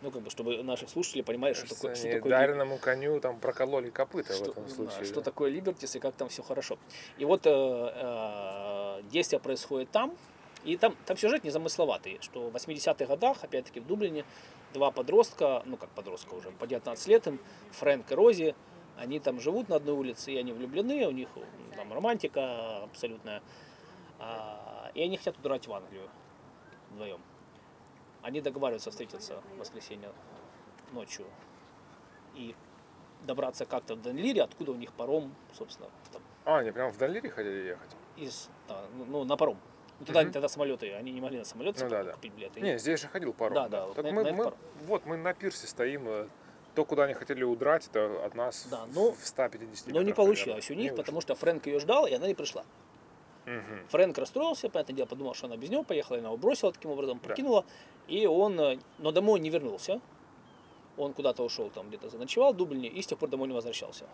Ну, 0.02 0.10
как 0.10 0.22
бы, 0.22 0.30
чтобы 0.30 0.62
наши 0.64 0.88
слушатели 0.88 1.22
понимали, 1.22 1.52
что 1.52 1.68
такое, 1.68 1.94
что 1.94 2.10
такое 2.10 2.30
дареному 2.30 2.78
коню 2.78 3.20
там 3.20 3.38
прокололи 3.38 3.90
копыта 3.90 4.32
в 4.32 4.36
что, 4.36 4.50
этом 4.50 4.64
да, 4.64 4.74
случае. 4.74 5.04
что 5.04 5.16
да. 5.16 5.22
такое 5.22 5.50
Либертис 5.50 5.94
и 5.94 6.00
как 6.00 6.16
там 6.16 6.28
все 6.28 6.42
хорошо. 6.42 6.76
И 7.18 7.24
вот 7.24 7.46
э, 7.46 7.50
э, 7.50 9.02
действие 9.12 9.38
происходит 9.38 9.92
там, 9.92 10.16
и 10.64 10.76
там, 10.76 10.96
там 11.06 11.16
сюжет 11.16 11.44
незамысловатый, 11.44 12.18
что 12.20 12.50
в 12.50 12.56
80-х 12.56 13.06
годах, 13.06 13.44
опять-таки 13.44 13.78
в 13.78 13.86
Дублине, 13.86 14.24
два 14.74 14.90
подростка, 14.90 15.62
ну 15.66 15.76
как 15.76 15.90
подростка 15.90 16.34
уже, 16.34 16.50
по 16.50 16.66
19 16.66 17.06
лет 17.06 17.26
им, 17.28 17.38
Фрэнк 17.70 18.10
и 18.10 18.14
Рози, 18.16 18.54
они 18.96 19.20
там 19.20 19.40
живут 19.40 19.68
на 19.68 19.76
одной 19.76 19.94
улице, 19.94 20.32
и 20.32 20.36
они 20.36 20.52
влюблены, 20.52 21.06
у 21.06 21.12
них 21.12 21.28
там 21.76 21.92
романтика 21.92 22.82
абсолютная, 22.82 23.40
А, 24.18 24.90
и 24.94 25.02
они 25.02 25.16
хотят 25.16 25.38
удрать 25.38 25.66
в 25.66 25.72
Англию 25.72 26.08
вдвоем. 26.92 27.20
Они 28.22 28.40
договариваются 28.40 28.90
встретиться 28.90 29.42
в 29.54 29.58
воскресенье 29.58 30.10
ночью 30.92 31.26
и 32.34 32.54
добраться 33.24 33.66
как-то 33.66 33.94
в 33.94 34.02
Денлире, 34.02 34.42
откуда 34.42 34.72
у 34.72 34.76
них 34.76 34.92
паром, 34.92 35.34
собственно, 35.52 35.88
там, 36.12 36.22
А, 36.44 36.58
они 36.58 36.70
прям 36.70 36.90
в 36.92 36.98
Далире 36.98 37.30
хотели 37.30 37.68
ехать? 37.68 37.90
из, 38.16 38.48
да, 38.68 38.84
ну, 38.96 39.04
ну, 39.06 39.24
на 39.24 39.36
паром. 39.36 39.58
Ну, 40.00 40.06
тогда, 40.06 40.22
Мгм. 40.22 40.32
тогда 40.32 40.48
самолеты, 40.48 40.92
они 40.94 41.12
не 41.12 41.20
могли 41.20 41.38
на 41.38 41.44
самолет 41.44 41.80
Ну 41.80 41.88
да, 41.88 42.02
да. 42.02 42.12
купить 42.12 42.32
билеты. 42.32 42.60
Не, 42.60 42.78
здесь 42.78 43.00
же 43.00 43.08
ходил 43.08 43.32
паром. 43.32 43.54
Да, 43.54 43.68
да, 43.68 43.86
Так 43.94 44.04
на- 44.04 44.12
мы, 44.12 44.24
на 44.24 44.32
мы- 44.32 44.44
паром. 44.44 44.58
вот 44.86 45.06
мы 45.06 45.16
на 45.16 45.34
пирсе 45.34 45.66
стоим. 45.66 46.08
э, 46.08 46.28
То, 46.74 46.86
куда 46.86 47.04
они 47.04 47.12
хотели 47.12 47.44
удрать, 47.44 47.86
это 47.88 48.24
от 48.24 48.34
нас 48.34 48.66
Да, 48.70 48.86
но- 48.94 49.12
в 49.12 49.26
150 49.26 49.92
Но 49.92 50.00
не 50.00 50.14
получилось 50.14 50.64
у 50.64 50.68
примерно. 50.68 50.82
них, 50.84 50.92
Не 50.92 50.96
потому 50.96 51.20
что 51.20 51.34
Фрэнк 51.34 51.66
ее 51.66 51.78
ждал, 51.80 52.06
и 52.06 52.14
она 52.14 52.26
не 52.26 52.32
пришла. 52.34 52.64
Мгм. 53.46 53.88
Фрэнк 53.88 54.16
расстроился, 54.18 54.68
понятное 54.68 54.94
дело, 54.96 55.06
подумал, 55.06 55.34
что 55.34 55.46
она 55.46 55.56
без 55.56 55.70
него 55.70 55.82
поехала, 55.82 56.16
и 56.16 56.20
она 56.20 56.28
его 56.28 56.36
бросила 56.36 56.72
таким 56.72 56.90
образом, 56.92 57.18
Да. 57.22 57.28
покинула. 57.28 57.64
И 58.08 58.26
он, 58.26 58.58
э, 58.60 58.78
но 58.98 59.12
домой 59.12 59.40
не 59.40 59.50
вернулся. 59.50 60.00
Он 60.96 61.12
куда-то 61.14 61.42
ушел, 61.42 61.70
там 61.70 61.88
где-то 61.88 62.08
заночевал 62.08 62.52
в 62.52 62.56
Дублине, 62.56 62.88
и 62.88 63.00
с 63.02 63.06
тех 63.06 63.18
пор 63.18 63.28
домой 63.30 63.48
не 63.48 63.54
возвращался. 63.54 64.06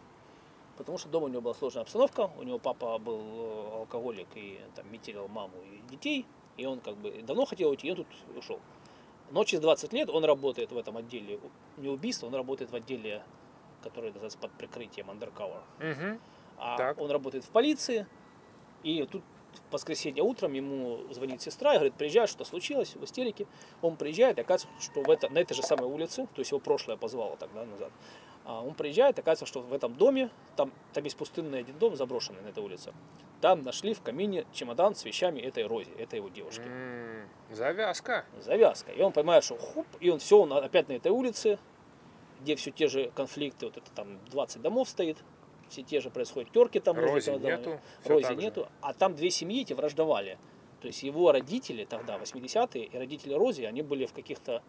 Потому 0.77 0.97
что 0.97 1.09
дома 1.09 1.27
у 1.27 1.29
него 1.29 1.41
была 1.41 1.55
сложная 1.55 1.83
обстановка, 1.83 2.31
у 2.39 2.43
него 2.45 2.59
папа 2.59 2.99
был 2.99 3.21
э, 3.21 3.77
алкоголик 3.79 4.29
и 4.37 4.61
там 4.77 4.91
метелил 4.93 5.27
маму 5.29 5.55
и 5.65 5.91
детей, 5.91 6.25
и 6.57 6.67
он 6.67 6.81
как 6.81 6.97
бы 6.97 7.11
давно 7.23 7.45
хотел 7.47 7.71
уйти, 7.71 7.89
и 7.89 7.91
он 7.91 7.97
тут 7.97 8.07
ушел. 8.37 8.61
Но 9.31 9.45
через 9.45 9.61
20 9.61 9.93
лет 9.93 10.09
он 10.09 10.25
работает 10.25 10.71
в 10.73 10.79
этом 10.79 10.97
отделе, 10.97 11.41
не 11.77 11.89
убийства, 11.89 12.29
он 12.29 12.35
работает 12.35 12.71
в 12.71 12.75
отделе, 12.77 13.23
который 13.83 14.11
называется 14.11 14.39
под 14.39 14.53
прикрытием 14.53 15.11
undercover. 15.11 15.61
Мгм. 15.81 16.21
А 16.59 16.77
Так. 16.77 16.99
он 17.01 17.11
работает 17.11 17.45
в 17.45 17.51
полиции, 17.51 18.07
и 18.83 19.07
тут 19.07 19.23
в 19.69 19.73
воскресенье 19.73 20.23
утром 20.23 20.53
ему 20.53 21.01
звонит 21.11 21.43
сестра 21.43 21.73
и 21.73 21.77
говорит, 21.77 21.95
приезжай, 21.95 22.27
что 22.27 22.45
случилось 22.45 22.95
в 22.95 23.05
истерике. 23.05 23.47
Он 23.83 23.97
приезжает, 23.97 24.39
и 24.39 24.41
оказывается, 24.43 24.83
что 24.83 25.03
в 25.03 25.11
это, 25.11 25.29
на 25.29 25.39
этой 25.39 25.55
же 25.55 25.63
самой 25.63 25.87
улице, 25.87 26.27
то 26.35 26.41
есть 26.41 26.51
его 26.51 26.61
прошлое 26.61 26.97
позвало 26.97 27.37
тогда 27.37 27.65
назад, 27.65 27.91
а 28.45 28.63
он 28.63 28.75
приезжает, 28.75 29.19
оказывается, 29.19 29.47
что 29.47 29.61
в 29.61 29.73
этом 29.73 29.95
доме, 29.95 30.31
там, 30.57 30.73
там 30.93 31.05
есть 31.05 31.17
пустынный 31.17 31.61
один 31.61 31.79
дом, 31.79 31.97
заброшенный 31.97 32.41
на 32.43 32.49
этой 32.49 32.63
улице, 32.63 32.95
там 33.41 33.63
нашли 33.63 33.95
в 33.95 34.01
камине 34.01 34.47
чемодан 34.53 34.95
с 34.95 35.05
вещами 35.05 35.41
этой 35.41 35.67
Рози, 35.67 35.91
этой 35.99 36.17
его 36.17 36.29
девушки. 36.29 36.63
М, 36.65 37.29
Завязка. 37.51 38.25
Завязка. 38.41 38.93
И 38.93 39.03
он 39.03 39.13
понимает, 39.13 39.45
что 39.45 39.57
хуп, 39.57 39.87
и 40.01 40.11
он 40.11 40.19
все, 40.19 40.41
он 40.41 40.53
опять 40.53 40.89
на 40.89 40.95
этой 40.95 41.13
улице, 41.13 41.59
где 42.41 42.57
все 42.57 42.71
те 42.71 42.89
же 42.89 43.11
конфликты, 43.15 43.67
вот 43.67 43.77
это 43.77 43.91
там 43.91 44.19
20 44.31 44.63
домов 44.63 44.89
стоит, 44.89 45.19
все 45.69 45.83
те 45.83 46.01
же 46.01 46.11
происходят 46.11 46.51
терки 46.53 46.81
там. 46.81 46.97
между 46.97 47.13
Рози 47.15 47.31
домами. 47.33 47.45
нету. 47.57 47.81
Рози 48.05 48.23
так 48.27 48.37
же. 48.37 48.43
нету, 48.43 48.69
а 48.81 48.93
там 48.95 49.15
две 49.15 49.31
семьи 49.31 49.63
эти 49.63 49.73
враждовали. 49.73 50.39
То 50.81 50.87
есть 50.87 51.03
его 51.03 51.33
родители 51.33 51.85
тогда, 51.85 52.19
80-е, 52.19 52.85
и 52.85 52.97
родители 52.99 53.35
Рози, 53.35 53.63
они 53.63 53.83
были 53.83 54.07
в 54.07 54.13
каких-то 54.13 54.63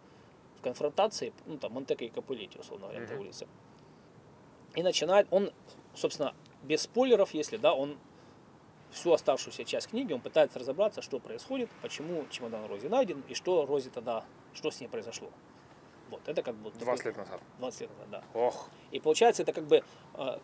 в 0.57 0.61
конфронтации, 0.61 1.31
ну 1.45 1.57
там 1.57 1.73
Монтека 1.73 2.03
и 2.03 2.09
Капулетти, 2.09 2.59
условно 2.59 2.87
говоря, 2.87 2.99
на 2.99 3.03
этой 3.05 3.15
Мгм. 3.15 3.21
улице. 3.21 3.47
И 4.75 4.83
начинает, 4.83 5.27
он, 5.31 5.51
собственно, 5.95 6.33
без 6.63 6.81
спойлеров, 6.81 7.33
если, 7.33 7.57
да, 7.57 7.73
он 7.73 7.97
всю 8.91 9.13
оставшуюся 9.13 9.63
часть 9.65 9.87
книги, 9.87 10.11
он 10.13 10.19
пытается 10.19 10.59
разобраться, 10.59 11.01
что 11.01 11.19
происходит, 11.19 11.69
почему 11.81 12.25
чемодан 12.29 12.65
Рози 12.65 12.87
найден, 12.87 13.23
и 13.29 13.33
что 13.35 13.65
Рози 13.65 13.89
тогда, 13.89 14.25
что 14.53 14.69
с 14.71 14.81
ней 14.81 14.87
произошло. 14.87 15.29
Вот, 16.09 16.27
это 16.27 16.41
как 16.41 16.55
бы... 16.55 16.71
20 16.71 17.05
лет 17.05 17.17
назад. 17.17 17.41
20 17.59 17.81
лет 17.81 17.89
назад, 17.91 18.09
да. 18.09 18.23
Ох. 18.33 18.67
И 18.91 18.99
получается, 18.99 19.43
это 19.43 19.53
как 19.53 19.65
бы 19.65 19.83
э, 20.15 20.39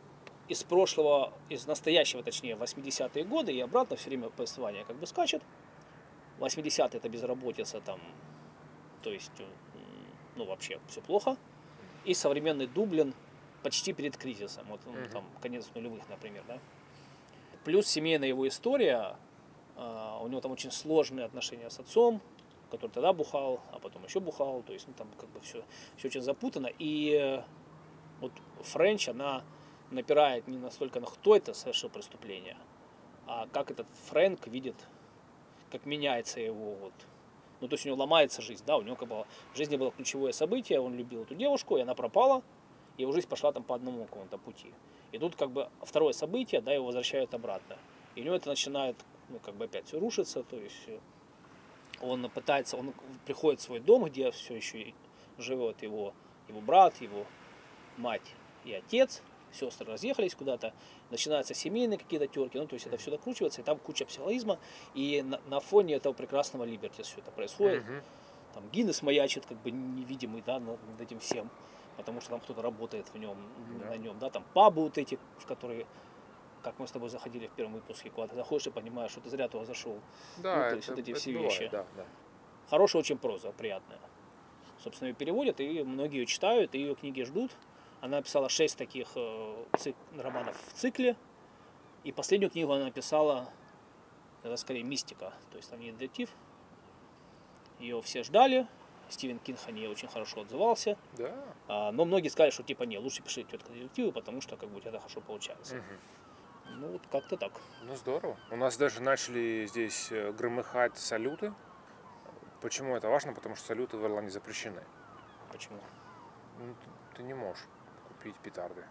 из 0.48 0.64
прошлого, 0.64 1.34
из 1.50 1.66
настоящего, 1.66 2.24
точнее, 2.24 2.56
80-е 2.56 3.24
годы 3.24 3.52
и 3.54 3.60
обратно 3.62 3.96
все 3.96 4.10
время 4.10 4.30
повествование 4.30 4.86
как 4.86 4.96
бы 4.98 5.08
скачет. 5.08 5.42
80-е 6.40 6.98
это 6.98 7.10
безработица 7.10 7.82
там, 7.82 8.00
то 9.02 9.12
есть, 9.12 9.32
э, 9.40 9.44
ну, 10.36 10.46
вообще 10.46 10.80
все 10.88 11.02
плохо. 11.02 11.38
И 12.04 12.14
современный 12.14 12.68
Дублин 12.68 13.14
почти 13.64 13.94
перед 13.94 14.16
кризисом, 14.18 14.66
вот 14.70 14.86
Мгм. 14.86 15.10
там 15.10 15.24
конец 15.42 15.68
нулевых, 15.74 16.08
например, 16.10 16.44
да. 16.48 16.60
Плюс 17.64 17.88
семейная 17.88 18.28
его 18.28 18.48
история, 18.48 19.16
а, 19.76 20.20
у 20.22 20.28
него 20.28 20.40
там 20.42 20.52
очень 20.52 20.72
сложные 20.72 21.26
отношения 21.26 21.70
с 21.70 21.80
отцом, 21.80 22.22
который 22.70 22.92
тогда 22.92 23.12
бухал, 23.14 23.60
а 23.72 23.80
потом 23.80 24.04
еще 24.04 24.20
бухал, 24.20 24.62
то 24.62 24.74
есть, 24.74 24.88
ну, 24.88 24.94
там 24.96 25.08
как 25.18 25.30
бы 25.30 25.40
все, 25.40 25.64
все 25.98 26.10
очень 26.10 26.22
запутано. 26.22 26.70
И 26.78 27.18
э, 27.20 27.42
вот 28.22 28.32
Френч, 28.62 29.10
она 29.10 29.44
напирает 29.96 30.48
не 30.48 30.58
настолько 30.58 31.00
на 31.00 31.08
кто 31.08 31.36
это 31.36 31.54
совершил 31.54 31.90
преступление, 31.90 32.58
а 33.26 33.48
как 33.52 33.72
этот 33.72 33.88
Фрэнк 34.10 34.48
видит, 34.48 34.76
как 35.72 35.86
меняется 35.86 36.40
его 36.40 36.76
вот. 36.76 36.94
Ну, 37.62 37.68
то 37.70 37.76
есть 37.76 37.86
у 37.86 37.90
него 37.90 37.98
ломается 37.98 38.42
жизнь, 38.42 38.64
да, 38.68 38.78
у 38.78 38.82
него 38.82 38.96
как 38.96 39.08
бы 39.08 39.26
в 39.54 39.58
жизни 39.58 39.78
было 39.78 39.92
ключевое 39.92 40.34
событие, 40.34 40.80
он 40.80 40.96
любил 40.96 41.24
эту 41.24 41.36
девушку, 41.36 41.78
и 41.78 41.82
она 41.82 41.96
пропала, 41.96 42.44
и 42.98 43.02
его 43.02 43.14
жизнь 43.14 43.28
пошла 43.28 43.52
там 43.52 43.64
по 43.64 43.76
одному 43.76 44.06
какому-то 44.06 44.38
пути. 44.38 44.74
И 45.12 45.18
тут 45.18 45.36
как 45.36 45.52
бы 45.52 45.70
второе 45.82 46.14
событие, 46.14 46.62
да, 46.62 46.74
его 46.74 46.86
возвращают 46.86 47.34
обратно. 47.34 47.78
И 48.16 48.22
у 48.22 48.24
него 48.26 48.36
это 48.36 48.50
начинает, 48.50 48.98
ну, 49.30 49.40
как 49.40 49.56
бы 49.56 49.66
опять 49.66 49.88
все 49.88 50.00
рушится, 50.00 50.44
то 50.44 50.58
есть 50.58 50.90
он 52.02 52.30
пытается, 52.30 52.76
он 52.78 52.94
приходит 53.26 53.62
в 53.62 53.64
свой 53.64 53.80
дом, 53.80 54.04
где 54.04 54.32
все 54.32 54.56
еще 54.56 54.94
живет 55.38 55.82
его, 55.82 56.14
его 56.50 56.62
брат, 56.62 57.02
его 57.02 57.26
мать 57.98 58.36
и 58.66 58.74
отец, 58.74 59.22
сестры 59.56 59.92
разъехались 59.92 60.36
куда-то, 60.36 60.74
начинаются 61.10 61.54
семейные 61.54 61.98
какие-то 61.98 62.28
терки, 62.28 62.58
ну, 62.58 62.68
то 62.68 62.76
есть 62.76 62.86
это 62.86 62.98
все 62.98 63.12
докручивается, 63.12 63.62
и 63.62 63.64
там 63.64 63.78
куча 63.78 64.06
психологизма, 64.06 64.60
и 64.94 65.22
на, 65.22 65.40
на 65.48 65.60
фоне 65.60 65.96
этого 65.96 66.14
прекрасного 66.14 66.64
Либерти 66.64 67.02
все 67.02 67.18
это 67.20 67.32
происходит. 67.32 67.84
Там 68.54 68.70
Гиннес 68.70 69.02
маячит, 69.02 69.46
как 69.46 69.58
бы 69.62 69.72
невидимый, 69.72 70.42
да, 70.46 70.60
над, 70.60 70.80
этим 71.02 71.20
всем, 71.20 71.50
потому 71.98 72.22
что 72.22 72.30
там 72.32 72.40
кто-то 72.40 72.62
работает 72.62 73.08
в 73.14 73.18
нем, 73.18 73.38
Да. 73.80 73.90
на 73.90 73.98
нем, 73.98 74.18
да, 74.20 74.30
там 74.30 74.46
пабы 74.54 74.84
вот 74.84 74.98
эти, 74.98 75.20
в 75.40 75.46
которые 75.46 75.86
как 76.64 76.80
мы 76.80 76.88
с 76.88 76.92
тобой 76.92 77.10
заходили 77.10 77.46
в 77.46 77.52
первом 77.52 77.74
выпуске, 77.74 78.10
куда 78.10 78.28
ты 78.28 78.36
заходишь 78.36 78.66
и 78.66 78.72
понимаешь, 78.72 79.12
что 79.12 79.22
ты 79.22 79.30
зря 79.30 79.48
туда 79.48 79.66
зашел. 79.66 80.00
Да, 80.38 80.56
Ну, 80.56 80.62
то 80.62 80.68
это, 80.68 80.76
есть 80.78 80.90
вот 80.90 80.98
эти 80.98 81.12
это 81.12 81.20
все 81.20 81.32
бывает, 81.34 81.52
вещи. 81.52 81.70
да, 81.72 81.86
да. 81.96 82.06
Хорошая 82.72 83.02
очень 83.02 83.20
проза, 83.20 83.52
приятная. 83.52 84.00
Собственно, 84.84 85.10
ее 85.10 85.14
переводят, 85.14 85.60
и 85.60 85.84
многие 85.84 86.22
ее 86.22 86.26
читают, 86.26 86.74
и 86.74 86.80
ее 86.80 86.96
книги 86.96 87.22
ждут. 87.22 87.52
Она 88.06 88.18
написала 88.18 88.50
шесть 88.50 88.78
таких 88.78 89.08
э, 89.16 89.66
романов 90.16 90.56
в 90.68 90.74
цикле. 90.74 91.16
И 92.04 92.12
последнюю 92.12 92.52
книгу 92.52 92.72
она 92.72 92.86
написала, 92.86 93.50
это 94.44 94.56
скорее 94.58 94.84
мистика, 94.84 95.34
то 95.50 95.58
есть 95.58 95.72
там 95.72 95.80
не 95.80 95.92
детектив. 95.92 96.30
Ее 97.80 98.00
все 98.04 98.22
ждали. 98.24 98.68
Стивен 99.10 99.40
Кинг 99.40 99.58
о 99.66 99.72
ней 99.72 99.88
очень 99.88 100.08
хорошо 100.08 100.42
отзывался. 100.42 101.00
Да. 101.18 101.34
А, 101.68 101.92
но 101.92 102.06
многие 102.06 102.28
сказали, 102.30 102.52
что 102.52 102.62
типа 102.62 102.84
не, 102.84 103.00
лучше 103.00 103.24
пиши 103.24 103.42
тетка 103.44 103.72
детективы, 103.74 104.12
потому 104.12 104.40
что 104.40 104.56
как 104.56 104.70
бы 104.70 104.78
у 104.78 104.80
тебя 104.82 104.92
это 104.92 105.00
хорошо 105.00 105.22
получается. 105.22 105.78
Мгм. 105.78 106.80
Ну 106.82 106.88
вот 106.92 107.02
как-то 107.12 107.38
так. 107.38 107.54
Ну 107.86 107.96
здорово. 107.96 108.38
У 108.52 108.56
нас 108.56 108.78
даже 108.78 109.02
начали 109.02 109.66
здесь 109.68 110.12
э, 110.12 110.32
громыхать 110.32 110.96
салюты. 111.00 111.56
Почему 112.62 112.96
это 112.96 113.10
важно? 113.10 113.34
Потому 113.34 113.56
что 113.56 113.66
салюты 113.66 113.98
в 113.98 114.06
Ирландии 114.06 114.30
запрещены. 114.30 114.84
Почему? 115.52 115.80
Ну, 116.60 116.76
ты- 116.76 117.18
ты 117.18 117.24
не 117.24 117.34
можешь 117.34 117.64
купить 118.26 118.36
петарды. 118.42 118.84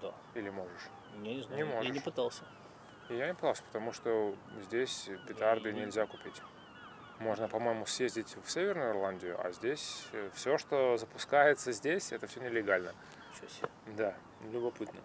Да. 0.00 0.12
Или 0.34 0.50
можешь? 0.50 0.88
Я 1.22 1.34
не 1.34 1.42
знаю. 1.42 1.64
Не 1.64 1.70
я 1.70 1.78
не 1.80 1.88
можешь. 1.90 2.02
пытался. 2.02 2.42
И 3.08 3.14
я 3.14 3.28
не 3.28 3.34
пытался, 3.34 3.62
потому 3.64 3.92
что 3.92 4.34
здесь 4.62 5.08
петарды 5.28 5.70
И- 5.70 5.72
нельзя 5.72 6.06
купить. 6.06 6.42
Можно, 7.20 7.46
по-моему, 7.46 7.86
съездить 7.86 8.36
в 8.44 8.50
Северную 8.50 8.90
Ирландию, 8.90 9.38
а 9.40 9.52
здесь 9.52 10.08
все, 10.34 10.58
что 10.58 10.96
запускается 10.96 11.70
здесь, 11.70 12.10
это 12.10 12.26
все 12.26 12.40
нелегально. 12.40 12.92
Ничего 13.34 13.48
себе. 13.48 13.68
Да, 13.96 14.14
любопытно. 14.50 15.00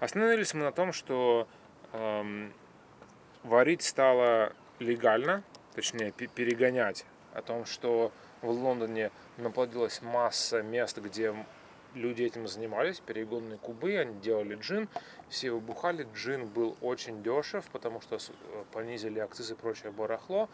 Остановились 0.00 0.52
мы 0.54 0.64
на 0.64 0.72
том, 0.72 0.92
что 0.92 1.46
эм, 1.92 2.52
варить 3.44 3.82
стало 3.82 4.52
легально, 4.80 5.44
точнее 5.76 6.10
пе- 6.10 6.26
перегонять, 6.26 7.06
о 7.32 7.42
том, 7.42 7.64
что 7.64 8.12
в 8.42 8.50
Лондоне 8.50 9.10
наплодилась 9.36 10.02
масса 10.02 10.62
мест, 10.62 10.98
где 10.98 11.34
люди 11.94 12.22
этим 12.22 12.46
занимались, 12.46 13.00
перегонные 13.00 13.58
кубы, 13.58 13.96
они 13.96 14.20
делали 14.20 14.54
джин, 14.56 14.88
все 15.28 15.48
его 15.48 15.60
бухали, 15.60 16.06
джин 16.14 16.46
был 16.46 16.76
очень 16.80 17.22
дешев, 17.22 17.64
потому 17.72 18.00
что 18.00 18.16
э, 18.16 18.64
понизили 18.72 19.18
акцизы 19.18 19.54
и 19.54 19.56
прочее 19.56 19.92
барахло, 19.92 20.48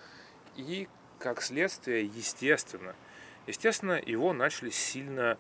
и 0.57 0.89
как 1.19 1.43
следствие, 1.43 2.05
естественно, 2.07 2.95
естественно, 3.47 4.01
его 4.05 4.33
начали 4.33 4.71
сильно 4.71 5.39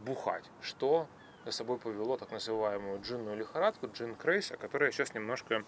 бухать, 0.00 0.44
что 0.60 1.08
за 1.44 1.52
собой 1.52 1.78
повело 1.78 2.16
так 2.16 2.32
называемую 2.32 3.00
джинную 3.00 3.36
лихорадку, 3.36 3.88
джин 3.88 4.16
крейс, 4.16 4.50
о 4.50 4.56
которой 4.56 4.86
я 4.86 4.92
сейчас 4.92 5.14
немножко, 5.14 5.64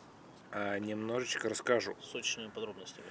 э, 0.52 0.78
немножечко 0.78 1.48
расскажу. 1.48 1.96
С 2.02 2.08
точными 2.08 2.50
подробностями. 2.50 3.06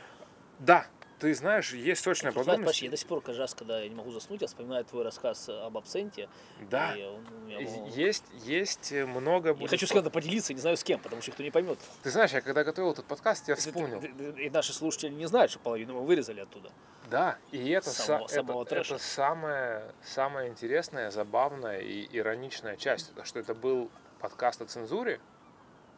Да, 0.59 0.87
ты 1.19 1.33
знаешь, 1.33 1.73
есть 1.73 2.03
Знаешь, 2.03 2.21
подробность. 2.21 2.65
Паш, 2.65 2.81
я 2.83 2.89
до 2.89 2.97
сих 2.97 3.07
пор 3.07 3.21
каждый 3.21 3.39
раз, 3.41 3.53
когда 3.55 3.79
я 3.81 3.89
не 3.89 3.95
могу 3.95 4.11
заснуть, 4.11 4.41
я 4.41 4.47
вспоминаю 4.47 4.85
твой 4.85 5.03
рассказ 5.03 5.49
об 5.49 5.77
абсенте. 5.77 6.29
Да, 6.69 6.95
И 6.95 7.03
он 7.03 7.25
у 7.27 7.45
меня 7.45 7.59
был- 7.59 7.87
есть, 7.87 8.25
есть 8.43 8.91
много... 8.91 9.49
Я 9.49 9.53
будет 9.55 9.69
хочу 9.71 9.87
с 9.87 9.91
кем-то 9.91 10.09
поделиться, 10.09 10.53
не 10.53 10.59
знаю 10.59 10.77
с 10.77 10.83
кем, 10.83 10.99
потому 10.99 11.21
что 11.21 11.31
никто 11.31 11.43
не 11.43 11.51
поймет. 11.51 11.79
Ты 12.03 12.11
знаешь, 12.11 12.31
я 12.31 12.41
когда 12.41 12.63
готовил 12.63 12.91
этот 12.91 13.05
подкаст, 13.05 13.47
я 13.47 13.55
вспомнил. 13.55 13.99
И 14.37 14.49
наши 14.49 14.73
слушатели 14.73 15.09
не 15.09 15.25
знают, 15.25 15.51
что 15.51 15.59
половину 15.59 15.95
мы 15.95 16.05
вырезали 16.05 16.41
оттуда. 16.41 16.69
Да, 17.09 17.37
и 17.51 17.69
это, 17.69 17.89
Самого- 17.89 18.25
са- 18.27 18.33
самого 18.35 18.61
это, 18.63 18.69
трэша. 18.75 18.95
это 18.95 19.03
самая, 19.03 19.93
самая 20.03 20.49
интересная, 20.49 21.09
забавная 21.09 21.79
и 21.79 22.07
ироничная 22.15 22.75
часть. 22.75 23.11
Это 23.11 23.23
что 23.25 23.39
это 23.39 23.55
был 23.55 23.89
подкаст 24.19 24.61
о 24.61 24.65
цензуре 24.65 25.19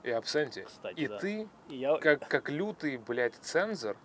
и 0.04 0.12
абсенте. 0.12 0.64
Кстати, 0.64 1.00
и 1.00 1.08
да. 1.08 1.18
ты, 1.18 1.48
И 1.68 1.78
я... 1.78 1.98
как, 1.98 2.28
как 2.28 2.50
лютый, 2.50 2.98
блядь, 2.98 3.34
цензор, 3.42 3.98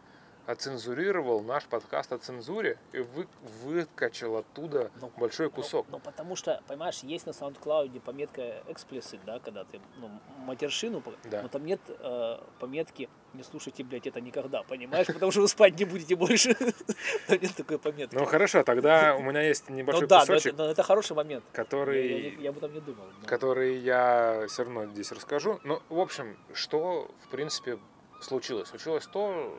оцензурировал 0.47 1.43
наш 1.43 1.65
подкаст 1.65 2.13
о 2.13 2.19
цензуре 2.19 2.79
и 2.93 2.99
вы, 2.99 3.27
выкачал 3.63 4.37
оттуда 4.37 4.91
Ну, 5.01 5.11
большой 5.17 5.47
Ну, 5.47 5.53
кусок. 5.53 5.87
Ну, 5.91 5.99
потому 5.99 6.37
что, 6.37 6.63
понимаешь, 6.67 7.01
есть 7.01 7.27
на 7.27 7.31
SoundCloud 7.31 8.01
пометка 8.01 8.43
explicit, 8.69 9.21
да, 9.25 9.39
когда 9.39 9.65
ты 9.65 9.81
ну, 10.01 10.11
матершину, 10.45 11.03
Да. 11.25 11.43
но 11.43 11.49
там 11.49 11.65
нет 11.65 11.81
э, 11.89 12.39
пометки 12.61 13.09
не 13.35 13.43
слушайте, 13.43 13.83
блядь, 13.83 14.07
это 14.07 14.21
никогда, 14.21 14.63
понимаешь? 14.63 15.07
Потому 15.09 15.33
что 15.33 15.41
вы 15.41 15.49
спать 15.49 15.79
не 15.79 15.85
будете 15.85 16.15
больше. 16.15 16.55
Там 17.27 17.39
нет 17.41 17.55
такой 17.57 17.79
пометки. 17.79 18.15
Ну 18.15 18.25
хорошо, 18.27 18.63
тогда 18.63 19.17
у 19.17 19.23
меня 19.23 19.43
есть 19.43 19.69
Ну 19.69 19.77
небольшой 19.77 20.07
да, 20.07 20.21
но 20.21 20.27
кусочек, 20.27 20.55
это, 20.55 20.63
но 20.63 20.71
это 20.71 20.83
хороший 20.83 21.17
момент. 21.17 21.45
Который... 21.53 22.37
я 22.41 22.51
об 22.51 22.59
этом 22.59 22.73
не 22.73 22.81
думал. 22.81 23.05
который 23.27 23.79
я 23.79 24.47
все 24.49 24.63
равно 24.65 24.87
здесь 24.87 25.11
расскажу. 25.13 25.61
Ну, 25.65 25.83
в 25.89 25.99
общем, 25.99 26.37
что, 26.53 27.11
в 27.25 27.29
принципе, 27.29 27.79
случилось? 28.21 28.69
Случилось 28.69 29.07
то, 29.07 29.57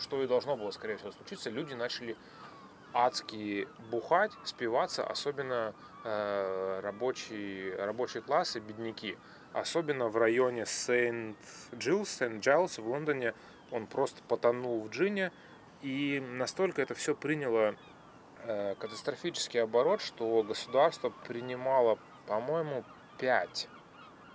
что 0.00 0.22
и 0.22 0.26
должно 0.26 0.56
было, 0.56 0.70
скорее 0.70 0.96
всего, 0.96 1.12
случиться. 1.12 1.50
Люди 1.50 1.74
начали 1.74 2.16
адски 2.92 3.68
бухать, 3.90 4.32
спиваться, 4.44 5.06
особенно 5.06 5.74
э, 6.04 6.80
рабочий, 6.82 7.74
рабочий 7.76 8.20
класс 8.20 8.56
и 8.56 8.60
бедняки. 8.60 9.16
Особенно 9.52 10.08
в 10.08 10.16
районе 10.16 10.64
Сент-Джилс, 10.66 12.08
Сент-Джайлс 12.08 12.78
в 12.78 12.88
Лондоне. 12.88 13.34
Он 13.70 13.86
просто 13.86 14.22
потонул 14.28 14.82
в 14.82 14.90
джине. 14.90 15.32
И 15.82 16.20
настолько 16.20 16.82
это 16.82 16.94
все 16.94 17.14
приняло 17.14 17.74
э, 18.44 18.74
катастрофический 18.76 19.62
оборот, 19.62 20.00
что 20.00 20.42
государство 20.42 21.10
принимало, 21.10 21.98
по-моему, 22.26 22.84
5 23.18 23.68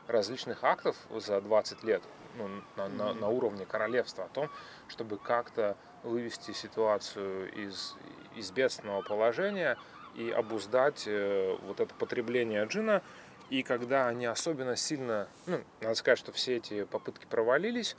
различных 0.08 0.64
актов 0.64 0.96
за 1.10 1.42
20 1.42 1.84
лет 1.84 2.04
ну, 2.38 2.50
на, 2.76 2.88
на- 2.90 3.14
на 3.14 3.28
уровне 3.30 3.66
королевства 3.66 4.26
о 4.26 4.28
том, 4.30 4.50
чтобы 4.88 5.18
как-то 5.18 5.76
вывести 6.04 6.52
ситуацию 6.52 7.52
из, 7.54 7.96
из 8.36 8.52
бедственного 8.52 9.02
положения 9.02 9.78
и 10.16 10.30
обуздать 10.30 11.04
э, 11.08 11.58
вот 11.64 11.80
это 11.80 11.94
потребление 11.96 12.66
джина. 12.66 13.02
И 13.50 13.62
когда 13.64 14.08
они 14.08 14.26
особенно 14.26 14.76
сильно, 14.76 15.28
ну, 15.46 15.62
надо 15.82 15.96
сказать, 15.96 16.18
что 16.20 16.32
все 16.32 16.58
эти 16.58 16.84
попытки 16.84 17.26
провалились, 17.26 17.96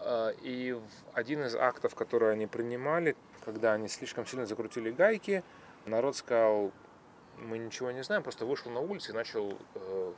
э, 0.00 0.32
и 0.42 0.78
один 1.12 1.44
из 1.44 1.54
актов, 1.54 1.94
которые 1.94 2.32
они 2.32 2.46
принимали, 2.46 3.16
когда 3.44 3.72
они 3.74 3.88
слишком 3.88 4.26
сильно 4.26 4.46
закрутили 4.46 4.90
гайки, 4.90 5.44
народ 5.84 6.16
сказал, 6.16 6.72
мы 7.38 7.58
ничего 7.58 7.90
не 7.90 8.02
знаем, 8.02 8.22
просто 8.22 8.46
вышел 8.46 8.70
на 8.70 8.80
улицу 8.80 9.12
и 9.12 9.14
начал 9.14 9.58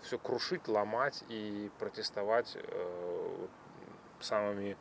все 0.02 0.18
крушить, 0.18 0.68
ломать 0.68 1.24
и 1.28 1.70
протестовать 1.78 2.56
э, 2.56 3.46
самыми 4.20 4.76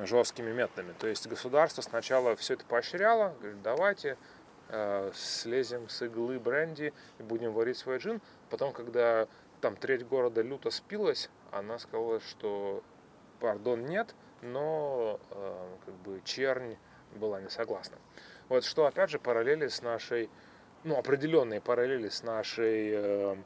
жесткими 0.00 0.52
методами. 0.52 0.94
То 0.98 1.06
есть 1.06 1.26
государство 1.26 1.82
сначала 1.82 2.36
все 2.36 2.54
это 2.54 2.64
поощряло, 2.64 3.34
говорит, 3.40 3.62
давайте 3.62 4.16
э, 4.68 5.10
слезем 5.14 5.88
с 5.88 6.02
иглы 6.02 6.38
бренди 6.38 6.92
и 7.18 7.22
будем 7.22 7.52
варить 7.52 7.78
свой 7.78 7.98
джин. 7.98 8.20
Потом, 8.50 8.72
когда 8.72 9.26
там 9.60 9.76
треть 9.76 10.06
города 10.06 10.42
люто 10.42 10.70
спилась, 10.70 11.30
она 11.50 11.78
сказала, 11.78 12.20
что 12.20 12.82
пардон 13.40 13.86
нет, 13.86 14.14
но 14.42 15.18
э, 15.30 15.76
как 15.84 15.94
бы 15.96 16.20
чернь 16.24 16.76
была 17.16 17.40
не 17.40 17.48
согласна. 17.48 17.96
Вот 18.48 18.64
что 18.64 18.86
опять 18.86 19.10
же 19.10 19.18
параллели 19.18 19.68
с 19.68 19.82
нашей, 19.82 20.30
ну 20.84 20.96
определенные 20.96 21.60
параллели 21.60 22.08
с 22.08 22.22
нашей 22.22 22.90
э, 22.92 23.36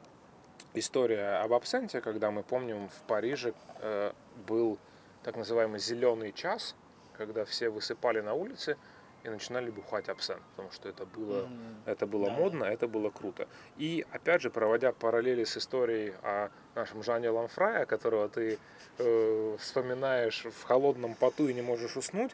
историей 0.73 1.43
об 1.43 1.53
абсенте, 1.53 2.01
когда 2.01 2.31
мы 2.31 2.43
помним 2.43 2.89
в 2.89 3.01
Париже 3.07 3.53
э, 3.81 4.11
был 4.47 4.77
так 5.23 5.35
называемый 5.37 5.79
зеленый 5.79 6.31
час, 6.31 6.75
когда 7.17 7.45
все 7.45 7.69
высыпали 7.69 8.21
на 8.21 8.33
улице 8.33 8.77
и 9.23 9.29
начинали 9.29 9.71
бухать 9.71 10.07
абсент, 10.09 10.41
потому 10.51 10.71
что 10.71 10.87
это 10.87 11.05
было 11.05 11.47
Мгм. 11.47 11.81
это 11.85 12.05
было 12.05 12.27
Да. 12.27 12.33
модно, 12.33 12.63
это 12.65 12.87
было 12.87 13.09
круто. 13.09 13.47
И 13.77 14.05
опять 14.11 14.41
же, 14.41 14.49
проводя 14.51 14.91
параллели 14.91 15.43
с 15.43 15.57
историей 15.57 16.13
о 16.21 16.49
нашем 16.75 17.01
Жане 17.03 17.29
Ламфрае, 17.31 17.85
которого 17.85 18.29
ты 18.29 18.59
э, 18.99 19.57
вспоминаешь 19.59 20.45
в 20.45 20.63
холодном 20.63 21.15
поту 21.15 21.47
и 21.47 21.53
не 21.53 21.61
можешь 21.63 21.97
уснуть, 21.97 22.31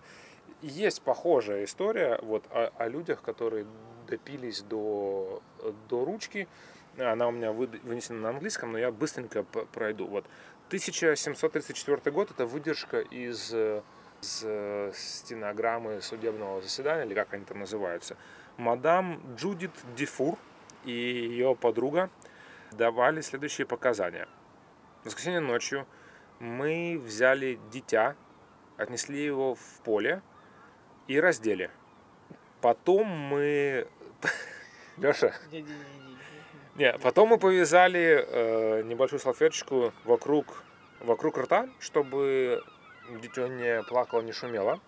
есть 0.61 1.01
похожая 1.01 1.63
история 1.63 2.19
вот 2.21 2.43
о, 2.51 2.71
о 2.77 2.87
людях, 2.89 3.21
которые 3.21 3.65
допились 4.11 4.61
до, 4.61 5.41
до 5.89 6.05
ручки. 6.05 6.47
Она 6.97 7.27
у 7.27 7.31
меня 7.31 7.51
вынесена 7.51 8.19
на 8.19 8.29
английском, 8.29 8.73
но 8.73 8.77
я 8.77 8.91
быстренько 8.91 9.43
пройду. 9.43 10.07
Вот 10.07 10.25
1734 10.67 12.11
год 12.11 12.31
это 12.31 12.45
выдержка 12.45 12.99
из, 12.99 13.53
из 13.53 14.43
э, 14.43 14.91
стенограммы 14.93 16.01
судебного 16.01 16.61
заседания, 16.61 17.05
или 17.05 17.13
как 17.13 17.33
они 17.33 17.45
там 17.45 17.59
называются. 17.59 18.17
Мадам 18.57 19.21
Джудит 19.35 19.71
Дифур 19.95 20.37
и 20.85 20.91
ее 20.91 21.55
подруга 21.55 22.09
давали 22.71 23.21
следующие 23.21 23.65
показания. 23.65 24.27
В 25.03 25.05
воскресенье 25.07 25.39
ночью 25.39 25.87
мы 26.39 27.01
взяли 27.03 27.59
дитя, 27.71 28.15
отнесли 28.77 29.23
его 29.23 29.55
в 29.55 29.81
поле 29.83 30.21
и 31.07 31.19
раздели. 31.19 31.69
Потом 32.61 33.07
мы... 33.07 33.87
Леша. 34.97 35.33
Не, 36.75 36.93
потом 36.99 37.29
мы 37.29 37.37
повязали 37.37 38.25
э, 38.27 38.83
небольшую 38.83 39.19
салфеточку 39.19 39.93
вокруг, 40.05 40.63
вокруг 40.99 41.37
рта, 41.37 41.69
чтобы 41.79 42.63
дитё 43.21 43.47
не 43.47 43.83
плакало, 43.83 44.21
не 44.21 44.31
шумело. 44.31 44.79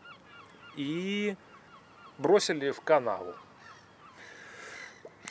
И 0.75 1.35
бросили 2.17 2.71
в 2.71 2.81
канаву. 2.81 3.33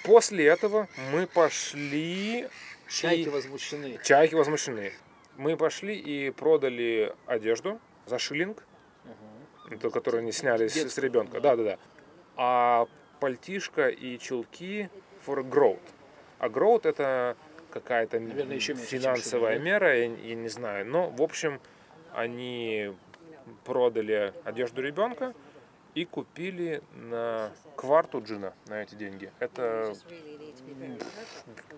После 0.04 0.46
этого 0.46 0.88
мы 1.12 1.26
пошли... 1.26 2.48
Чайки 2.88 3.28
и- 3.28 3.30
возмущены. 3.30 3.98
Чайки 4.04 4.34
возмущены. 4.34 4.92
Мы 5.36 5.56
пошли 5.56 5.96
и 5.96 6.30
продали 6.30 7.14
одежду 7.26 7.80
за 8.04 8.18
шиллинг, 8.18 8.64
эту, 9.70 9.90
которую 9.90 10.20
они 10.20 10.32
сняли 10.32 10.68
с, 10.68 10.72
с 10.72 10.74
Детскую, 10.74 11.04
ребенка. 11.06 11.40
да. 11.40 11.56
Да, 11.56 11.56
да, 11.56 11.62
да. 11.64 11.78
А 12.36 12.86
пальтишко 13.22 13.88
и 13.88 14.18
чулки 14.18 14.90
for 15.24 15.48
growth. 15.48 15.78
А 16.40 16.48
growth 16.48 16.88
это 16.88 17.36
какая-то 17.70 18.18
Наверное, 18.18 18.56
еще 18.56 18.74
меньше, 18.74 18.98
финансовая 18.98 19.60
мера, 19.60 19.96
я, 19.96 20.06
я 20.06 20.34
не 20.34 20.48
знаю. 20.48 20.86
Но, 20.86 21.08
в 21.08 21.22
общем, 21.22 21.60
они 22.12 22.92
продали 23.62 24.34
одежду 24.44 24.82
ребенка 24.82 25.34
и 25.94 26.04
купили 26.04 26.82
на 26.94 27.52
кварту 27.76 28.20
джина 28.20 28.54
на 28.66 28.82
эти 28.82 28.96
деньги. 28.96 29.30
Это 29.38 29.94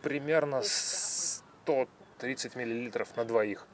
примерно 0.03 0.63
130 0.63 2.57
миллилитров 2.57 3.15
на 3.17 3.27
двоих. 3.27 3.67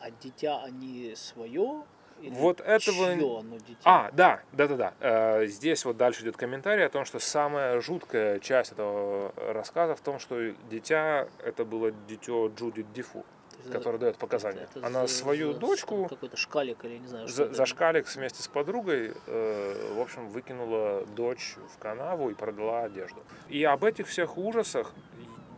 А 0.00 0.10
дитя 0.10 0.62
они 0.62 1.14
свое? 1.16 1.84
Или 2.20 2.30
Вот 2.30 2.60
этого- 2.60 3.14
чье 3.14 3.38
оно 3.40 3.58
дитя? 3.58 3.78
А, 3.84 4.10
да, 4.12 4.40
да, 4.52 4.66
да, 4.68 4.76
да. 4.76 4.94
Э, 5.00 5.46
Здесь 5.46 5.84
вот 5.84 5.96
дальше 5.96 6.22
идет 6.22 6.36
комментарий 6.36 6.84
о 6.86 6.88
том, 6.88 7.04
что 7.04 7.18
самая 7.18 7.80
жуткая 7.80 8.38
часть 8.38 8.72
этого 8.72 9.32
рассказа 9.36 9.94
в 9.94 10.00
том, 10.00 10.18
что 10.18 10.52
дитя 10.70 11.28
это 11.44 11.64
было 11.64 11.90
дитё 12.08 12.48
Джуди 12.56 12.82
Дифу, 12.94 13.24
которое 13.70 13.98
дает 13.98 14.16
показания. 14.16 14.62
это- 14.62 14.78
это 14.78 14.86
Она 14.86 15.06
за- 15.06 15.14
свою 15.14 15.52
за- 15.52 15.58
дочку 15.58 16.06
Какой-то 16.08 16.36
шкалик 16.36 16.84
или 16.84 16.98
не 16.98 17.06
знаю, 17.06 17.28
за, 17.28 17.52
за 17.52 17.66
шкалик 17.66 18.06
вместе 18.14 18.42
с 18.42 18.48
подругой, 18.48 19.12
э, 19.26 19.92
в 19.94 20.00
общем, 20.00 20.28
выкинула 20.28 21.04
дочь 21.16 21.56
в 21.74 21.78
канаву 21.78 22.30
и 22.30 22.34
продала 22.34 22.84
одежду. 22.84 23.22
И 23.48 23.62
об 23.64 23.84
этих 23.84 24.06
всех 24.08 24.38
ужасах 24.38 24.92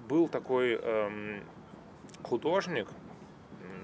был 0.09 0.29
такой 0.29 0.75
эм, 0.81 1.45
художник, 2.23 2.89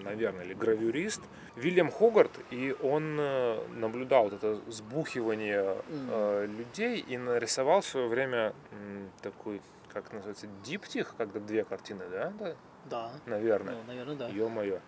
наверное, 0.03 0.45
или 0.45 0.55
гравюрист, 0.55 1.21
Вильям 1.57 1.91
Хогарт, 1.91 2.31
и 2.51 2.75
он 2.83 3.17
э, 3.21 3.59
наблюдал 3.77 4.25
вот 4.25 4.33
это 4.33 4.59
сбухивание 4.71 5.77
э, 5.89 6.47
людей 6.47 6.99
и 7.01 7.19
нарисовал 7.19 7.83
в 7.83 7.87
свое 7.87 8.09
время 8.09 8.55
м, 8.71 9.11
такой, 9.21 9.61
как 9.93 10.13
называется, 10.13 10.47
диптих, 10.65 11.15
когда 11.19 11.41
две 11.41 11.65
картины, 11.65 12.05
да, 12.11 12.33
да? 12.39 12.55
Да. 12.91 13.11
наверное. 13.27 13.75
Ну, 13.75 13.83
наверное, 13.87 14.17
да. 14.17 14.29
Ё-моё. 14.29 14.81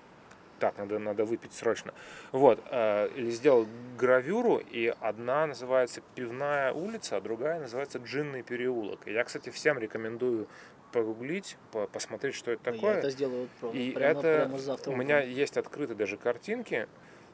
Так, 0.59 0.79
надо, 0.79 0.99
надо 0.99 1.25
выпить 1.25 1.53
срочно. 1.53 1.93
Вот, 2.33 2.61
э, 2.71 3.09
или 3.15 3.31
сделал 3.31 3.67
гравюру, 3.99 4.57
и 4.59 4.95
одна 5.01 5.47
называется 5.47 6.01
«Пивная 6.15 6.73
улица», 6.73 7.17
а 7.17 7.21
другая 7.21 7.61
называется 7.61 7.99
«Джинный 7.99 8.43
переулок». 8.43 9.01
И 9.07 9.12
я, 9.12 9.25
кстати, 9.25 9.51
всем 9.51 9.79
рекомендую 9.79 10.47
погуглить, 10.95 11.57
по- 11.72 11.86
посмотреть, 11.88 12.34
что 12.36 12.53
это 12.53 12.70
Ну, 12.70 12.72
такое. 12.76 12.92
Я 12.92 12.99
это 13.01 13.11
сделаю 13.11 13.49
про- 13.61 13.70
И 13.70 13.90
прямо, 13.90 14.20
это 14.20 14.45
прямо 14.47 14.59
завтра. 14.59 14.90
у 14.92 14.97
меня 14.97 15.20
есть 15.20 15.57
открыты 15.57 15.95
даже 15.95 16.16
картинки. 16.16 16.86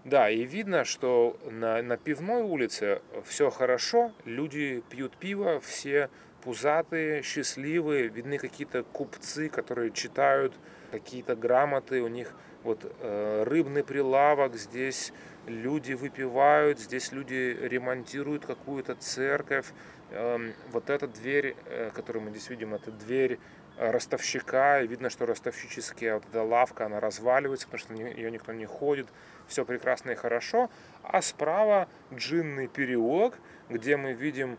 Да, 0.05 0.31
и 0.31 0.45
видно, 0.45 0.85
что 0.85 1.37
на, 1.51 1.83
на 1.83 1.99
пивной 1.99 2.43
улице 2.43 3.03
все 3.25 3.51
хорошо, 3.51 4.13
люди 4.25 4.83
пьют 4.89 5.15
пиво, 5.19 5.61
все 5.61 6.09
пузатые, 6.43 7.23
счастливые, 7.23 8.09
видны 8.09 8.39
какие-то 8.39 8.83
купцы, 8.83 9.51
которые 9.51 9.91
читают 9.91 10.55
какие-то 10.91 11.37
грамоты, 11.37 12.01
у 12.01 12.09
них 12.09 12.33
вот 12.63 12.81
э, 13.01 13.45
рыбный 13.47 13.85
прилавок, 13.85 14.57
здесь 14.57 15.13
люди 15.47 15.93
выпивают, 15.93 16.79
здесь 16.81 17.13
люди 17.13 17.57
ремонтируют 17.61 18.47
какую-то 18.47 18.95
церковь. 18.95 19.67
Эм, 20.11 20.55
вот 20.73 20.91
эта 20.91 21.07
дверь, 21.07 21.57
э, 21.67 21.91
которую 21.95 22.25
мы 22.25 22.31
здесь 22.31 22.49
видим, 22.51 22.75
это 22.75 22.91
дверь 22.91 23.39
э, 23.77 23.91
ростовщика, 23.91 24.81
и 24.83 24.87
видно, 24.87 25.09
что 25.09 25.25
ростовщическая 25.27 26.15
вот 26.15 26.25
эта 26.29 26.43
лавка, 26.43 26.87
она 26.87 26.99
разваливается, 27.01 27.67
потому 27.69 27.79
что 27.81 27.95
ее 27.95 28.31
никто 28.31 28.53
не 28.53 28.67
ходит, 28.67 29.07
все 29.47 29.65
прекрасно 29.65 30.11
и 30.11 30.15
хорошо. 30.17 30.69
А 31.03 31.23
справа 31.23 31.89
джинный 32.13 32.67
переулок, 32.67 33.39
где 33.69 33.97
мы 33.97 34.13
видим 34.13 34.59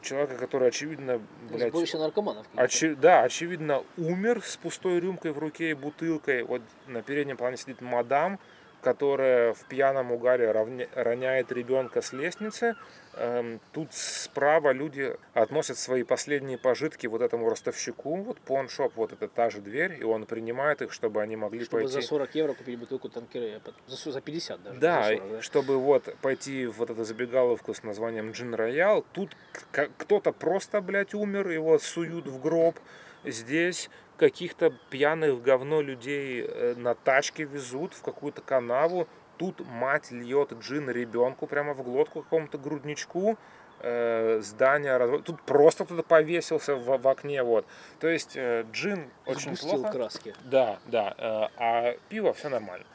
человека, 0.00 0.36
который, 0.36 0.68
очевидно, 0.68 1.20
блядь, 1.50 1.70
Сборище 1.70 1.98
наркоманов. 1.98 2.46
Очи- 2.54 2.94
да, 2.94 3.22
очевидно, 3.22 3.82
умер 3.96 4.42
с 4.44 4.56
пустой 4.56 5.00
рюмкой 5.00 5.32
в 5.32 5.38
руке 5.38 5.70
и 5.70 5.74
бутылкой. 5.74 6.44
Вот 6.44 6.62
на 6.86 7.02
переднем 7.02 7.36
плане 7.36 7.56
сидит 7.56 7.80
мадам, 7.80 8.38
которая 8.84 9.54
в 9.54 9.64
пьяном 9.64 10.12
угаре 10.12 10.50
равня- 10.50 10.88
роняет 10.94 11.50
ребенка 11.50 12.02
с 12.02 12.12
лестницы. 12.12 12.76
Эм, 13.14 13.60
тут 13.72 13.94
справа 13.94 14.72
люди 14.72 15.16
относят 15.32 15.78
свои 15.78 16.02
последние 16.02 16.58
пожитки 16.58 17.06
вот 17.06 17.22
этому 17.22 17.48
ростовщику. 17.48 18.16
Вот 18.16 18.38
поншоп, 18.40 18.92
вот 18.96 19.12
это 19.14 19.26
та 19.28 19.48
же 19.48 19.60
дверь, 19.60 19.96
и 19.98 20.04
он 20.04 20.26
принимает 20.26 20.82
их, 20.82 20.92
чтобы 20.92 21.22
они 21.22 21.34
могли 21.34 21.64
Чтобы 21.64 21.84
пойти... 21.84 21.94
за 21.94 22.02
40 22.02 22.34
евро 22.34 22.52
купить 22.52 22.78
бутылку 22.78 23.08
танкерей. 23.08 23.58
За, 23.86 24.12
за 24.12 24.20
50 24.20 24.62
даже. 24.62 24.80
Да, 24.80 25.04
за 25.04 25.12
и 25.12 25.16
40, 25.16 25.30
да. 25.30 25.42
чтобы 25.42 25.78
вот 25.78 26.14
пойти 26.20 26.66
в 26.66 26.84
вот 26.84 26.90
эту 26.90 27.04
забегаловку 27.04 27.72
с 27.72 27.82
названием 27.82 28.32
Джин 28.32 28.54
Роял, 28.54 29.02
тут 29.14 29.34
кто-то 29.72 30.32
просто, 30.32 30.82
блядь, 30.82 31.14
умер, 31.14 31.48
его 31.48 31.78
суют 31.78 32.26
в 32.26 32.38
гроб. 32.42 32.78
Здесь 33.24 33.88
каких-то 34.16 34.72
пьяных 34.90 35.34
в 35.34 35.42
говно 35.42 35.80
людей 35.80 36.44
э, 36.46 36.74
на 36.76 36.94
тачке 36.94 37.44
везут 37.44 37.94
в 37.94 38.02
какую-то 38.02 38.42
канаву. 38.42 39.08
Тут 39.36 39.60
мать 39.66 40.10
льет 40.12 40.52
джин 40.52 40.88
ребенку 40.88 41.46
прямо 41.46 41.74
в 41.74 41.82
глотку 41.82 42.22
какому-то 42.22 42.58
грудничку. 42.58 43.36
Э, 43.80 44.40
здание 44.40 45.18
Тут 45.22 45.42
просто 45.42 45.84
кто-то 45.84 46.02
повесился 46.02 46.76
в, 46.76 46.98
в 46.98 47.08
окне, 47.08 47.42
вот. 47.42 47.66
То 47.98 48.08
есть 48.08 48.36
э, 48.36 48.64
джин 48.72 49.10
очень 49.26 49.56
Сгустил 49.56 49.80
плохо. 49.80 49.92
краски. 49.92 50.34
Да, 50.44 50.78
да. 50.86 51.14
э, 51.18 51.48
А 51.56 51.96
пиво 52.08 52.32
все 52.32 52.48
нормально. 52.48 52.86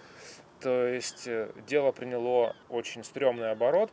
То 0.62 0.88
есть 0.88 1.28
э, 1.28 1.50
дело 1.68 1.92
приняло 1.92 2.56
очень 2.70 3.04
стрёмный 3.04 3.52
оборот. 3.52 3.92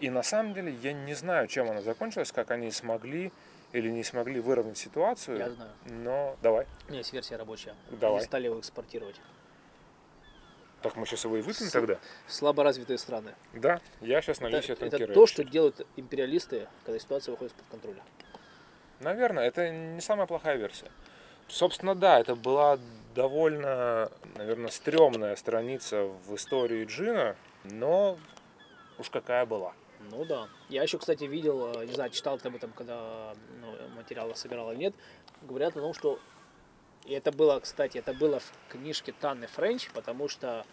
И 0.00 0.10
на 0.10 0.22
самом 0.22 0.54
деле 0.54 0.72
я 0.82 0.92
не 0.92 1.14
знаю, 1.14 1.46
чем 1.46 1.70
оно 1.70 1.80
закончилось, 1.80 2.32
как 2.32 2.50
они 2.50 2.70
смогли 2.72 3.32
или 3.74 3.90
не 3.90 4.04
смогли 4.04 4.38
выровнять 4.40 4.78
ситуацию. 4.78 5.36
Я 5.36 5.50
знаю. 5.50 5.72
Но 5.86 6.36
давай. 6.42 6.66
У 6.86 6.90
меня 6.90 6.98
есть 6.98 7.12
версия 7.12 7.36
рабочая. 7.36 7.74
Давай. 7.90 8.18
Они 8.18 8.24
стали 8.26 8.44
его 8.46 8.60
экспортировать. 8.60 9.20
Так 10.80 10.94
мы 10.96 11.06
сейчас 11.06 11.24
его 11.24 11.36
и 11.36 11.42
выпьем 11.42 11.66
С- 11.66 11.72
тогда? 11.72 11.98
Слабо 12.28 12.62
развитые 12.62 12.98
страны. 12.98 13.34
Да, 13.52 13.80
я 14.00 14.22
сейчас 14.22 14.40
налью 14.40 14.58
Это, 14.58 14.66
себе 14.76 14.86
это 14.86 15.12
то, 15.12 15.26
что 15.26 15.42
делают 15.42 15.84
империалисты, 15.96 16.68
когда 16.84 17.00
ситуация 17.00 17.32
выходит 17.32 17.52
из-под 17.52 17.66
контроля. 17.68 18.02
Наверное, 19.00 19.44
это 19.44 19.70
не 19.70 20.00
самая 20.00 20.26
плохая 20.28 20.56
версия. 20.56 20.90
Собственно, 21.48 21.96
да, 21.96 22.20
это 22.20 22.36
была 22.36 22.78
довольно, 23.14 24.08
наверное, 24.36 24.70
стрёмная 24.70 25.34
страница 25.34 26.04
в 26.04 26.36
истории 26.36 26.84
Джина, 26.84 27.34
но 27.64 28.18
уж 28.98 29.10
какая 29.10 29.46
была. 29.46 29.74
Ну 30.10 30.24
да. 30.24 30.48
Я 30.68 30.82
еще, 30.82 30.98
кстати, 30.98 31.24
видел, 31.24 31.72
э, 31.74 31.86
не 31.86 31.92
знаю, 31.92 32.10
читал 32.10 32.38
ты 32.38 32.48
об 32.48 32.56
этом, 32.56 32.72
когда 32.72 33.34
ну, 33.60 33.96
материалы 33.96 34.34
собирал 34.34 34.72
или 34.72 34.78
нет, 34.78 34.94
говорят 35.42 35.76
о 35.76 35.80
том, 35.80 35.94
что 35.94 36.18
и 37.04 37.12
это 37.12 37.32
было, 37.32 37.60
кстати, 37.60 37.98
это 37.98 38.14
было 38.14 38.40
в 38.40 38.52
книжке 38.70 39.12
Танны 39.12 39.46
Френч, 39.46 39.90
потому 39.90 40.26
что 40.28 40.64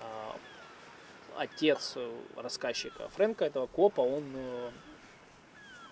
а, 0.00 0.36
отец 1.36 1.94
э, 1.96 2.12
рассказчика 2.36 3.08
Фрэнка, 3.08 3.46
этого 3.46 3.66
копа, 3.66 4.02
он 4.02 4.24
э, 4.34 4.70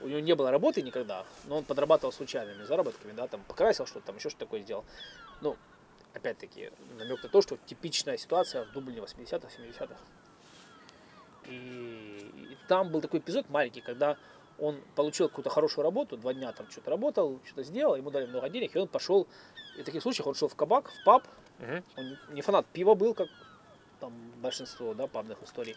у 0.02 0.08
него 0.08 0.20
не 0.20 0.34
было 0.34 0.50
работы 0.50 0.82
никогда, 0.82 1.24
но 1.46 1.58
он 1.58 1.64
подрабатывал 1.64 2.12
случайными 2.12 2.62
заработками, 2.64 3.12
да, 3.12 3.26
там 3.26 3.42
покрасил 3.44 3.86
что-то, 3.86 4.06
там 4.06 4.16
еще 4.16 4.28
что-то 4.28 4.44
такое 4.44 4.60
сделал. 4.60 4.84
Ну, 5.40 5.56
опять-таки, 6.12 6.70
намек 6.98 7.22
на 7.22 7.28
то, 7.28 7.40
что 7.40 7.56
типичная 7.66 8.18
ситуация 8.18 8.64
в 8.64 8.72
Дублине 8.72 9.00
80-х, 9.00 9.48
70-х. 9.48 9.96
И, 11.50 12.48
и 12.52 12.56
там 12.68 12.90
был 12.90 13.00
такой 13.00 13.20
эпизод 13.20 13.50
маленький, 13.50 13.80
когда 13.80 14.16
он 14.58 14.80
получил 14.94 15.28
какую-то 15.28 15.50
хорошую 15.50 15.84
работу, 15.84 16.16
два 16.16 16.32
дня 16.34 16.52
там 16.52 16.70
что-то 16.70 16.90
работал, 16.90 17.40
что-то 17.44 17.64
сделал, 17.64 17.96
ему 17.96 18.10
дали 18.10 18.26
много 18.26 18.48
денег, 18.48 18.76
и 18.76 18.78
он 18.78 18.88
пошел, 18.88 19.26
и 19.76 19.82
в 19.82 19.84
таких 19.84 20.02
случаях 20.02 20.26
он 20.26 20.34
шел 20.34 20.48
в 20.48 20.54
кабак, 20.54 20.90
в 20.90 21.04
паб, 21.04 21.26
Мгм. 21.58 21.84
он 21.96 22.18
не 22.34 22.42
фанат 22.42 22.66
пива 22.66 22.94
был, 22.94 23.14
как 23.14 23.28
там 24.00 24.12
большинство, 24.42 24.94
да, 24.94 25.06
пабных 25.06 25.42
историй, 25.42 25.76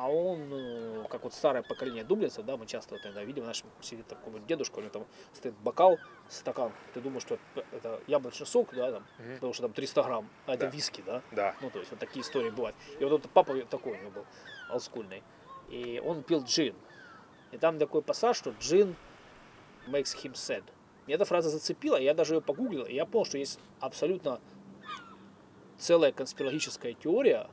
а 0.00 0.08
он, 0.08 0.48
э, 0.52 1.04
как 1.10 1.24
вот 1.24 1.34
старое 1.34 1.64
поколение 1.64 2.04
дублинцев, 2.04 2.44
да, 2.44 2.56
мы 2.56 2.66
часто 2.66 2.94
вот 2.94 3.04
иногда 3.04 3.24
видим, 3.24 3.44
наш 3.44 3.64
сидит 3.80 4.06
такой 4.06 4.32
вот 4.32 4.46
дедушка, 4.46 4.78
у 4.78 4.80
него 4.80 4.90
там 4.92 5.06
стоит 5.32 5.54
бокал, 5.56 5.98
стакан, 6.28 6.72
ты 6.94 7.00
думаешь, 7.00 7.22
что 7.22 7.36
это- 7.56 7.66
это 7.72 8.00
яблочный 8.06 8.46
сок, 8.46 8.72
да, 8.76 8.92
там, 8.92 9.06
Мгм. 9.18 9.34
потому 9.34 9.52
что 9.54 9.62
там 9.64 9.72
300 9.72 10.04
грамм, 10.04 10.28
а 10.46 10.54
это 10.54 10.66
Да. 10.66 10.70
виски, 10.70 11.02
да, 11.04 11.20
Да. 11.32 11.56
ну, 11.60 11.70
то 11.70 11.80
есть 11.80 11.90
вот 11.90 11.98
такие 11.98 12.22
истории 12.22 12.50
бывают. 12.50 12.76
И 13.00 13.04
вот 13.04 13.18
этот 13.18 13.32
папа 13.32 13.56
такой 13.62 13.94
у 13.94 13.96
него 14.00 14.10
был, 14.12 14.26
олдскульный. 14.70 15.24
И 15.68 16.00
он 16.04 16.22
пил 16.22 16.44
джин. 16.44 16.76
И 17.50 17.58
там 17.58 17.80
такой 17.80 18.00
пассаж, 18.02 18.36
что 18.36 18.50
джин 18.60 18.94
makes 19.88 20.14
him 20.16 20.34
sad. 20.34 20.62
Меня 21.08 21.16
эта 21.16 21.24
фраза 21.24 21.50
зацепила, 21.50 21.96
я 21.96 22.14
даже 22.14 22.34
ее 22.36 22.40
погуглил, 22.40 22.84
и 22.84 22.94
я 22.94 23.04
понял, 23.04 23.24
что 23.24 23.36
есть 23.36 23.58
абсолютно 23.80 24.40
целая 25.76 26.12
конспирологическая 26.12 26.92
теория 26.92 27.48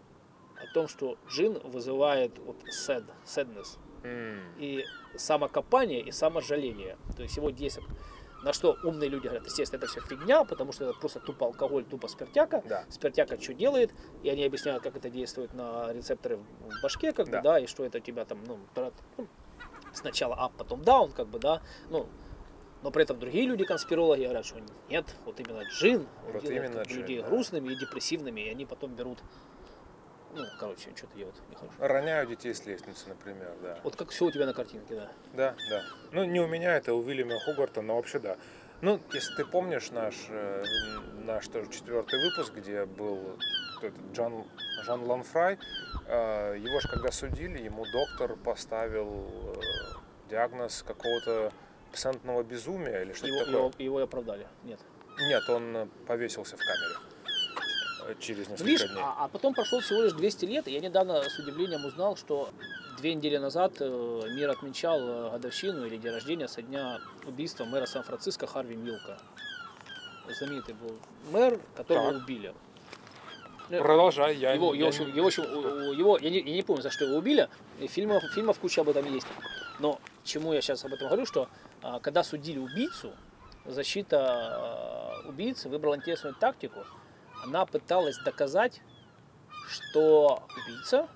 о 0.70 0.74
том, 0.74 0.88
что 0.88 1.18
джин 1.30 1.59
вызывает 1.63 2.38
вот 2.39 2.57
sad, 2.70 3.05
sadness, 3.26 3.78
М, 4.03 4.39
и 4.59 4.84
самокопание, 5.16 6.01
и 6.01 6.11
саможаление. 6.11 6.97
То 7.16 7.24
есть 7.24 7.38
его 7.38 7.49
действие. 7.49 7.88
На 8.43 8.53
что 8.53 8.78
умные 8.84 9.09
люди 9.09 9.24
говорят, 9.24 9.45
естественно, 9.45 9.80
это 9.80 9.88
все 9.88 10.01
фигня, 10.01 10.43
потому 10.43 10.72
что 10.72 10.84
это 10.88 10.99
просто 10.99 11.20
тупо 11.20 11.47
алкоголь, 11.47 11.84
тупо 11.84 12.07
спиртяка. 12.07 12.61
Да. 12.66 12.86
Спиртяка 12.89 13.41
что 13.41 13.55
делает, 13.55 13.91
и 14.22 14.30
они 14.30 14.45
объясняют, 14.45 14.84
как 14.84 14.95
это 14.95 15.09
действует 15.09 15.53
на 15.55 15.91
рецепторы 15.91 16.38
в 16.38 16.82
башке, 16.84 17.11
как 17.11 17.28
Да. 17.30 17.38
бы, 17.39 17.43
да, 17.43 17.59
и 17.59 17.66
что 17.66 17.84
это 17.84 17.97
у 17.97 18.01
тебя 18.01 18.24
там, 18.26 18.43
ну, 18.45 18.59
ну, 19.18 19.28
сначала 19.93 20.36
up, 20.36 20.51
потом 20.57 20.82
down, 20.82 21.11
как 21.11 21.28
бы, 21.28 21.39
да, 21.39 21.63
ну, 21.89 22.07
но 22.84 22.91
при 22.91 23.01
этом 23.01 23.18
другие 23.18 23.47
люди, 23.47 23.63
конспирологи, 23.66 24.24
говорят, 24.26 24.45
что 24.45 24.59
нет, 24.89 25.16
вот 25.26 25.39
именно 25.39 25.63
джин, 25.63 26.07
Вот 26.32 26.43
делает 26.43 26.51
именно 26.66 26.80
как 26.80 26.88
бы, 26.88 26.89
джин, 26.93 27.01
людей 27.01 27.22
да. 27.24 27.28
грустными 27.28 27.70
и 27.70 27.76
депрессивными, 27.76 28.41
и 28.41 28.49
они 28.51 28.68
потом 28.68 28.93
берут, 28.93 29.24
ну, 30.36 30.43
короче, 30.59 30.89
что-то 30.95 31.15
делают 31.15 31.36
нехорошо. 31.49 31.75
Роняю 31.79 32.27
детей 32.27 32.53
с 32.53 32.65
лестницы, 32.65 33.09
например, 33.09 33.51
да. 33.61 33.79
Вот 33.83 33.95
как 33.95 34.09
все 34.09 34.25
у 34.25 34.31
тебя 34.31 34.45
на 34.45 34.53
картинке, 34.53 34.95
да. 34.95 35.11
Да, 35.33 35.55
да. 35.69 35.83
Ну, 36.11 36.23
не 36.25 36.39
у 36.39 36.47
меня, 36.47 36.75
это 36.75 36.93
у 36.93 36.99
Уильяма 37.03 37.39
Хугарта, 37.39 37.81
но 37.81 37.95
вообще 37.95 38.19
да. 38.19 38.38
Ну, 38.81 38.99
если 39.13 39.36
ты 39.36 39.45
помнишь 39.45 39.89
наш, 39.91 40.15
э, 40.29 40.63
наш 41.23 41.47
тоже 41.47 41.71
четвертый 41.71 42.19
выпуск, 42.21 42.53
где 42.53 42.86
был 42.86 43.38
Джон, 44.13 44.45
Жан 44.83 45.03
Ланфрай, 45.03 45.57
э, 46.07 46.55
его 46.59 46.79
же 46.81 46.88
когда 46.89 47.11
судили, 47.11 47.61
ему 47.63 47.86
доктор 47.91 48.36
поставил 48.36 49.29
э, 49.55 50.29
диагноз 50.29 50.83
какого-то 50.83 51.51
пациентного 51.91 52.43
безумия 52.43 53.01
или 53.01 53.13
что-то 53.13 53.27
Его, 53.27 53.39
такое. 53.39 53.53
его, 53.55 53.71
его 53.79 53.99
оправдали. 54.03 54.47
Нет. 54.63 54.79
Нет, 55.29 55.49
он 55.49 55.89
повесился 56.05 56.57
в 56.57 56.59
камере 56.59 57.14
через 58.20 58.47
несколько 58.49 58.64
Видишь, 58.64 58.89
дней. 58.89 59.01
а, 59.03 59.26
а 59.26 59.28
потом 59.28 59.53
прошло 59.53 59.80
всего 59.80 60.01
лишь 60.03 60.14
200 60.14 60.45
лет, 60.45 60.68
и 60.68 60.72
я 60.72 60.80
недавно 60.80 61.22
с 61.24 61.38
удивлением 61.39 61.86
узнал, 61.86 62.16
что 62.16 62.49
две 62.97 63.14
недели 63.14 63.38
назад 63.38 63.74
э, 63.80 64.22
мир 64.36 64.49
отмечал 64.49 64.99
э, 65.01 65.30
годовщину 65.32 65.86
или 65.86 65.97
день 65.97 66.12
рождения 66.14 66.47
со 66.47 66.62
дня 66.62 66.99
убийства 67.26 67.66
мэра 67.66 67.86
Сан-Франциско 67.86 68.47
Харви 68.47 68.76
Милка. 68.76 69.18
Знаменитый 70.38 70.76
был 70.76 70.97
мэр, 71.32 71.60
которого 71.76 72.14
Так. 72.14 72.24
убили. 72.24 72.53
Ну, 73.70 73.80
Продолжай, 73.80 74.36
я, 74.36 74.53
Его, 74.53 74.74
я 74.74 74.80
его, 74.82 74.89
общем, 74.89 75.08
его, 75.14 75.30
его- 75.91 76.18
я, 76.20 76.30
не, 76.30 76.39
я 76.39 76.53
не 76.56 76.62
помню, 76.62 76.84
за 76.84 76.91
что 76.91 77.06
его 77.06 77.18
убили. 77.18 77.49
Фильмов, 77.88 78.24
фильмов 78.34 78.60
куча 78.60 78.82
об 78.82 78.89
этом 78.89 79.12
есть. 79.12 79.26
Но 79.80 79.99
чему 80.24 80.53
я 80.53 80.62
сейчас 80.62 80.86
об 80.86 80.93
этом 80.93 81.08
говорю, 81.08 81.26
что 81.26 81.47
а, 81.82 81.99
когда 81.99 82.24
судили 82.24 82.60
убийцу, 82.60 83.12
защита 83.66 85.22
убийцы 85.28 85.68
выбрала 85.70 85.95
интересную 85.95 86.36
тактику. 86.36 86.86
Она 87.45 87.65
пыталась 87.65 88.17
доказать, 88.17 88.81
что 89.67 90.43
убийца 90.57 91.07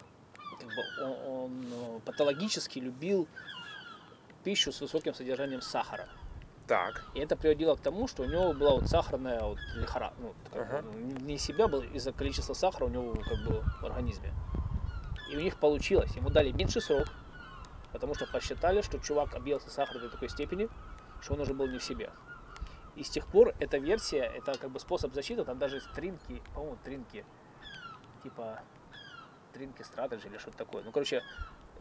как 0.59 0.67
бы, 0.67 0.83
он, 1.01 1.27
он, 1.27 1.65
э, 1.71 1.99
патологически 2.05 2.79
любил 2.79 3.27
пищу 4.43 4.71
с 4.71 4.81
высоким 4.81 5.13
содержанием 5.13 5.61
сахара. 5.61 6.07
Так, 6.67 7.03
И 7.15 7.19
это 7.19 7.35
приводило 7.35 7.75
к 7.75 7.79
тому, 7.79 8.07
что 8.07 8.23
у 8.23 8.25
него 8.27 8.53
была 8.53 8.75
вот 8.75 8.87
сахарная 8.87 9.41
вот 9.41 9.57
лихора, 9.75 10.13
ну, 10.19 10.35
Ага. 10.53 10.83
бы, 10.83 11.21
не 11.23 11.39
себя 11.39 11.67
был 11.67 11.81
из-за 11.81 12.11
количества 12.13 12.53
сахара 12.53 12.85
у 12.85 12.89
него 12.89 13.15
как 13.15 13.39
бы 13.43 13.63
в 13.81 13.85
организме. 13.85 14.31
И 15.31 15.35
у 15.35 15.39
них 15.39 15.57
получилось. 15.57 16.15
Ему 16.15 16.29
дали 16.29 16.51
меньший 16.51 16.83
срок, 16.83 17.07
потому 17.91 18.13
что 18.13 18.27
посчитали, 18.27 18.81
что 18.83 18.99
чувак 18.99 19.33
объелся 19.33 19.71
сахара 19.71 19.97
до 19.99 20.09
такой 20.09 20.29
степени, 20.29 20.69
что 21.21 21.33
он 21.33 21.41
уже 21.41 21.55
был 21.55 21.67
не 21.67 21.79
в 21.79 21.83
себе. 21.83 22.11
И 22.99 23.03
с 23.03 23.09
тех 23.09 23.25
пор 23.27 23.55
эта 23.59 23.77
версия, 23.77 24.23
это 24.23 24.57
как 24.57 24.71
бы 24.71 24.79
способ 24.79 25.13
защиты, 25.13 25.45
там 25.45 25.57
даже 25.57 25.77
есть 25.77 25.89
тринки, 25.93 26.41
по-моему, 26.53 26.77
тринки, 26.83 27.25
типа 28.23 28.61
тринки 29.53 29.83
стратеджи 29.83 30.27
или 30.27 30.37
что-то 30.37 30.57
такое. 30.57 30.83
Ну, 30.83 30.91
короче, 30.91 31.23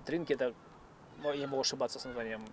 тринки 0.07 0.33
это, 0.33 0.55
я 1.35 1.49
могу 1.49 1.61
ошибаться 1.61 1.99
с 1.99 2.05
названием, 2.05 2.45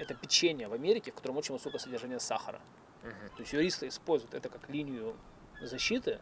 это 0.00 0.14
печенье 0.14 0.66
в 0.66 0.72
Америке, 0.72 1.12
в 1.12 1.14
котором 1.14 1.36
очень 1.36 1.54
высокое 1.54 1.78
содержание 1.78 2.18
сахара. 2.18 2.60
Мгм. 3.04 3.28
То 3.36 3.42
есть 3.42 3.52
юристы 3.52 3.86
используют 3.86 4.34
это 4.34 4.48
как 4.48 4.68
линию 4.68 5.14
защиты, 5.60 6.20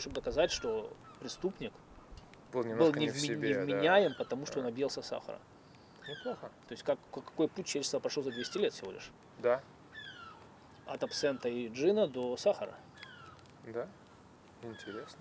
чтобы 0.00 0.16
доказать, 0.16 0.50
что 0.50 0.92
преступник 1.20 1.72
был 2.52 2.64
был 2.64 2.92
не 2.94 3.06
невме- 3.06 3.12
в 3.12 3.20
себе. 3.20 3.54
да. 3.54 3.60
невменяем, 3.62 4.14
потому 4.18 4.46
что 4.46 4.58
он 4.58 4.66
объелся 4.66 5.00
сахара. 5.02 5.38
Неплохо. 6.08 6.50
То 6.66 6.72
есть 6.72 6.82
как, 6.82 6.98
ка- 7.12 7.20
какой 7.20 7.46
путь 7.46 7.66
человечества 7.66 8.00
прошел 8.00 8.24
за 8.24 8.32
200 8.32 8.58
лет 8.58 8.72
всего 8.72 8.90
лишь. 8.90 9.12
Да, 9.38 9.62
От 10.88 11.02
абсента 11.02 11.48
и 11.48 11.68
джина 11.68 12.06
до 12.08 12.36
сахара. 12.36 12.74
да. 13.66 13.86
Интересно. 14.62 15.20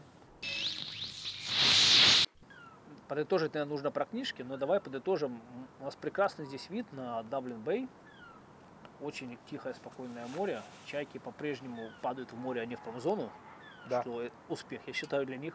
Подытожить, 3.08 3.54
наверное, 3.54 3.72
нужно 3.72 3.92
про 3.92 4.06
книжки, 4.06 4.42
но 4.42 4.58
давай 4.58 4.80
подытожим. 4.80 5.40
У 5.80 5.84
нас 5.84 5.96
прекрасный 5.96 6.46
здесь 6.46 6.70
вид 6.70 6.92
на 6.92 7.22
Даблин 7.24 7.62
Бэй. 7.62 7.88
Очень 9.00 9.38
тихое, 9.50 9.76
спокойное 9.76 10.26
море. 10.36 10.64
Чайки 10.86 11.20
по-прежнему 11.20 11.92
падают 12.02 12.32
в 12.32 12.36
море, 12.38 12.62
а 12.62 12.66
не 12.66 12.76
в 12.76 12.82
промзону. 12.82 13.30
Да. 13.90 14.02
Что 14.02 14.28
успех, 14.50 14.82
я 14.88 14.94
считаю, 14.94 15.26
для 15.28 15.38
них. 15.38 15.54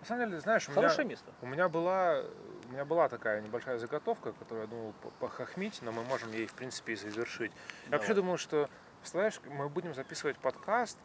На 0.00 0.06
самом 0.06 0.26
деле, 0.26 0.40
знаешь, 0.40 0.68
у 0.68 0.72
меня, 0.72 0.82
Хорошее 0.82 1.08
место. 1.08 1.32
у 1.40 1.46
меня 1.46 1.68
была 1.70 2.20
у 2.68 2.72
меня 2.72 2.84
была 2.84 3.08
такая 3.08 3.40
небольшая 3.40 3.78
заготовка, 3.78 4.32
которую 4.32 4.64
я 4.64 4.70
думал 4.70 4.92
по- 5.02 5.10
похохмить, 5.26 5.80
но 5.82 5.92
мы 5.92 6.04
можем 6.04 6.30
ей, 6.32 6.46
в 6.46 6.52
принципе, 6.54 6.92
и 6.92 6.96
завершить. 6.96 7.52
Я 7.86 7.92
вообще 7.92 8.08
Давай. 8.08 8.22
думаю, 8.22 8.38
что, 8.38 8.68
представляешь, 9.04 9.38
мы 9.44 9.68
будем 9.68 9.92
записывать 9.92 10.38
подкаст 10.38 10.96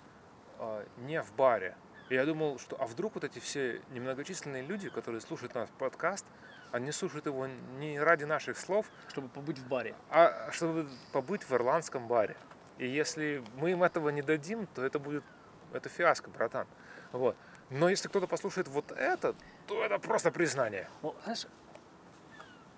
а, 0.58 0.86
не 1.00 1.22
в 1.22 1.34
баре. 1.34 1.76
И 2.08 2.16
я 2.16 2.26
думал, 2.26 2.58
что 2.58 2.82
а 2.82 2.88
вдруг 2.88 3.16
вот 3.16 3.26
эти 3.26 3.39
все 3.39 3.82
немногочисленные 3.89 4.64
люди, 4.64 4.89
которые 4.89 5.20
слушают 5.20 5.54
наш 5.54 5.68
подкаст, 5.72 6.26
они 6.72 6.93
слушают 6.93 7.26
его 7.26 7.47
не 7.78 8.00
ради 8.00 8.24
наших 8.24 8.58
слов, 8.58 8.89
Чтобы 9.10 9.28
побыть 9.28 9.58
в 9.58 9.68
баре. 9.68 9.95
а 10.10 10.50
чтобы 10.54 10.88
побыть 11.12 11.43
в 11.43 11.52
ирландском 11.52 12.08
баре. 12.08 12.38
И 12.78 12.88
если 12.88 13.43
мы 13.56 13.72
им 13.72 13.84
этого 13.84 14.08
не 14.08 14.22
дадим, 14.22 14.66
то 14.68 14.82
это 14.82 14.97
будет 14.97 15.26
это 15.74 15.89
фиаско, 15.89 16.30
братан. 16.30 16.68
Вот. 17.12 17.36
Но 17.70 17.89
если 17.89 18.08
кто-то 18.08 18.28
послушает 18.28 18.70
вот 18.70 18.93
это, 18.93 19.36
то 19.68 19.84
это 19.84 20.00
просто 20.00 20.32
признание. 20.32 20.88
Ну, 21.02 21.18
знаешь, 21.26 21.47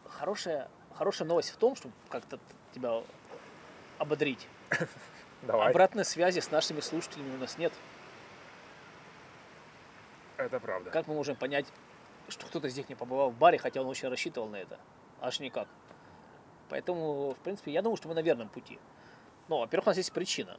хорошая, 0.08 0.68
хорошая 0.96 1.28
новость 1.28 1.52
в 1.52 1.58
том, 1.58 1.76
что 1.76 1.92
как-то 2.10 2.40
тебя 2.74 3.04
ободрить. 4.00 4.48
Давай. 5.42 5.70
Обратной 5.70 6.06
связи 6.06 6.40
с 6.40 6.52
нашими 6.52 6.82
слушателями 6.82 7.36
у 7.36 7.40
нас 7.40 7.58
нет. 7.58 7.74
Это 10.38 10.60
правда. 10.60 10.90
Как 10.92 11.08
мы 11.08 11.16
можем 11.16 11.36
понять, 11.36 11.66
что 12.30 12.46
кто-то 12.46 12.68
из 12.68 12.78
них 12.78 12.90
не 12.90 12.96
побывал 12.96 13.32
в 13.32 13.38
баре, 13.38 13.58
хотя 13.58 13.82
он 13.82 13.88
очень 13.88 14.08
рассчитывал 14.10 14.48
на 14.48 14.58
это? 14.58 14.80
Аж 15.20 15.40
никак. 15.40 15.68
Поэтому, 16.70 17.34
в 17.34 17.40
принципе, 17.40 17.72
я 17.72 17.82
думаю, 17.82 17.98
что 17.98 18.08
мы 18.08 18.16
на 18.16 18.22
верном 18.22 18.50
пути. 18.50 18.80
Но, 19.50 19.60
во-первых, 19.60 19.88
у 19.88 19.90
нас 19.90 19.98
есть 19.98 20.14
причина. 20.14 20.58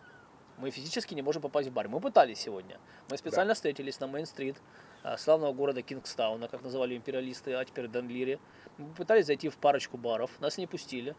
Мы 0.58 0.70
физически 0.70 1.14
не 1.14 1.22
можем 1.22 1.42
попасть 1.42 1.68
в 1.68 1.72
бар. 1.72 1.88
Мы 1.88 1.98
пытались 2.00 2.38
сегодня. 2.38 2.78
Мы 3.08 3.16
специально 3.16 3.54
встретились 3.54 3.98
на 4.00 4.04
Мейн-стрит, 4.04 4.58
а, 5.02 5.16
славного 5.16 5.52
города 5.52 5.82
Кингстауна, 5.82 6.48
как 6.48 6.62
называли 6.62 6.96
империалисты, 6.96 7.54
а 7.54 7.64
теперь 7.64 7.88
Данлири. 7.88 8.38
Мы 8.78 8.92
пытались 8.92 9.26
зайти 9.26 9.48
в 9.48 9.56
парочку 9.56 9.96
баров, 9.96 10.30
нас 10.40 10.58
не 10.58 10.66
пустили. 10.66 11.16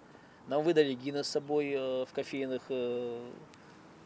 Нам 0.48 0.64
выдали 0.64 0.94
Гиннес 0.94 1.28
с 1.28 1.32
собой 1.32 1.72
э, 1.72 2.06
в 2.06 2.10
кофейных 2.14 2.62
э, 2.70 3.32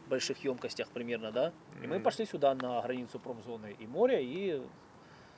больших 0.08 0.44
емкостях 0.44 0.88
примерно, 0.88 1.32
да? 1.32 1.52
И 1.82 1.86
мы 1.86 2.00
пошли 2.00 2.26
сюда 2.26 2.54
на 2.54 2.80
границу 2.82 3.18
промзоны 3.18 3.74
и 3.78 3.86
моря, 3.86 4.20
и 4.20 4.62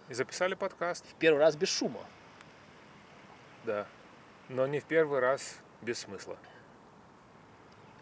И 0.08 0.14
записали 0.14 0.54
подкаст, 0.54 1.06
в 1.06 1.14
первый 1.14 1.38
раз 1.38 1.56
без 1.56 1.68
шума. 1.68 2.00
да. 3.64 3.86
Но 4.48 4.66
не 4.66 4.80
в 4.80 4.84
первый 4.84 5.20
раз 5.20 5.60
без 5.80 6.00
смысла. 6.00 6.36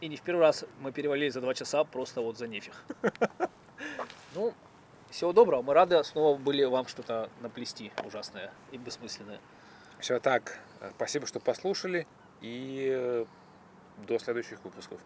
И 0.01 0.09
не 0.09 0.17
в 0.17 0.23
первый 0.23 0.41
раз 0.41 0.65
мы 0.81 0.93
перевалили 0.93 1.29
за 1.29 1.41
два 1.43 1.53
часа 1.55 1.85
просто 1.85 2.21
вот 2.21 2.39
за 2.39 2.47
нефиг. 2.47 2.73
Ну, 4.35 4.53
всего 5.11 5.33
доброго. 5.33 5.63
Мы 5.63 5.73
рады 5.73 6.03
снова 6.05 6.37
были 6.37 6.63
вам 6.65 6.87
что-то 6.87 7.31
наплести 7.41 7.93
ужасное 8.05 8.53
и 8.73 8.77
бессмысленное. 8.77 9.41
Все 10.01 10.21
так. 10.21 10.59
Спасибо, 10.97 11.27
что 11.27 11.41
послушали. 11.41 12.07
И 12.41 12.89
э, 12.91 13.25
до 14.07 14.19
следующих 14.19 14.63
выпусков. 14.65 15.01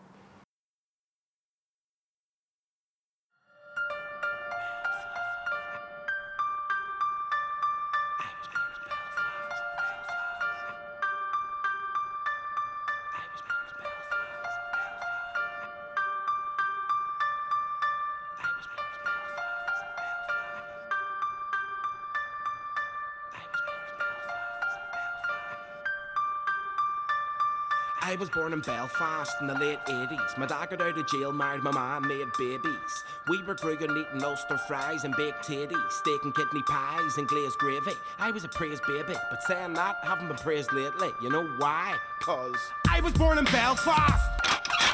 Born 28.33 28.53
in 28.53 28.61
Belfast 28.61 29.37
in 29.41 29.47
the 29.47 29.55
late 29.55 29.79
80s. 29.87 30.39
My 30.39 30.47
dad 30.47 30.71
got 30.71 30.81
out 30.81 30.97
of 30.97 31.07
jail, 31.07 31.33
married 31.33 31.63
my 31.63 31.71
mum, 31.71 32.09
made 32.09 32.33
babies. 32.39 33.05
We 33.29 33.43
were 33.43 33.55
growing 33.55 33.83
eating 33.83 34.25
Ulster 34.25 34.57
fries 34.57 35.05
and 35.05 35.15
baked 35.17 35.47
titties, 35.47 35.93
steak 35.93 36.25
and 36.25 36.35
kidney 36.35 36.63
pies 36.63 37.19
and 37.19 37.29
glazed 37.29 37.59
gravy. 37.59 37.93
I 38.19 38.31
was 38.31 38.45
a 38.45 38.49
praised 38.49 38.83
baby, 38.87 39.15
but 39.31 39.43
saying 39.43 39.75
that, 39.75 39.97
haven't 40.03 40.29
been 40.29 40.37
praised 40.37 40.73
lately. 40.73 41.11
You 41.21 41.31
know 41.31 41.45
why? 41.59 41.97
Cause 42.21 42.57
I 42.89 43.01
was 43.01 43.13
born 43.13 43.39
in 43.39 43.45
Belfast. 43.45 44.23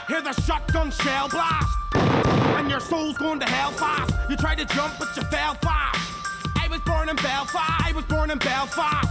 Hear 0.08 0.20
the 0.20 0.32
shotgun 0.42 0.90
shell 0.90 1.28
blast. 1.28 1.76
And 1.94 2.68
your 2.68 2.80
soul's 2.80 3.18
going 3.18 3.40
to 3.40 3.46
hell 3.46 3.70
fast. 3.72 4.14
You 4.28 4.36
tried 4.36 4.58
to 4.58 4.64
jump, 4.64 4.94
but 4.98 5.16
you 5.16 5.22
fell 5.24 5.54
fast. 5.54 6.00
I 6.56 6.66
was 6.68 6.80
born 6.80 7.08
in 7.08 7.16
Belfast. 7.16 7.56
I 7.56 7.92
was 7.94 8.04
born 8.06 8.30
in 8.30 8.38
Belfast. 8.38 9.08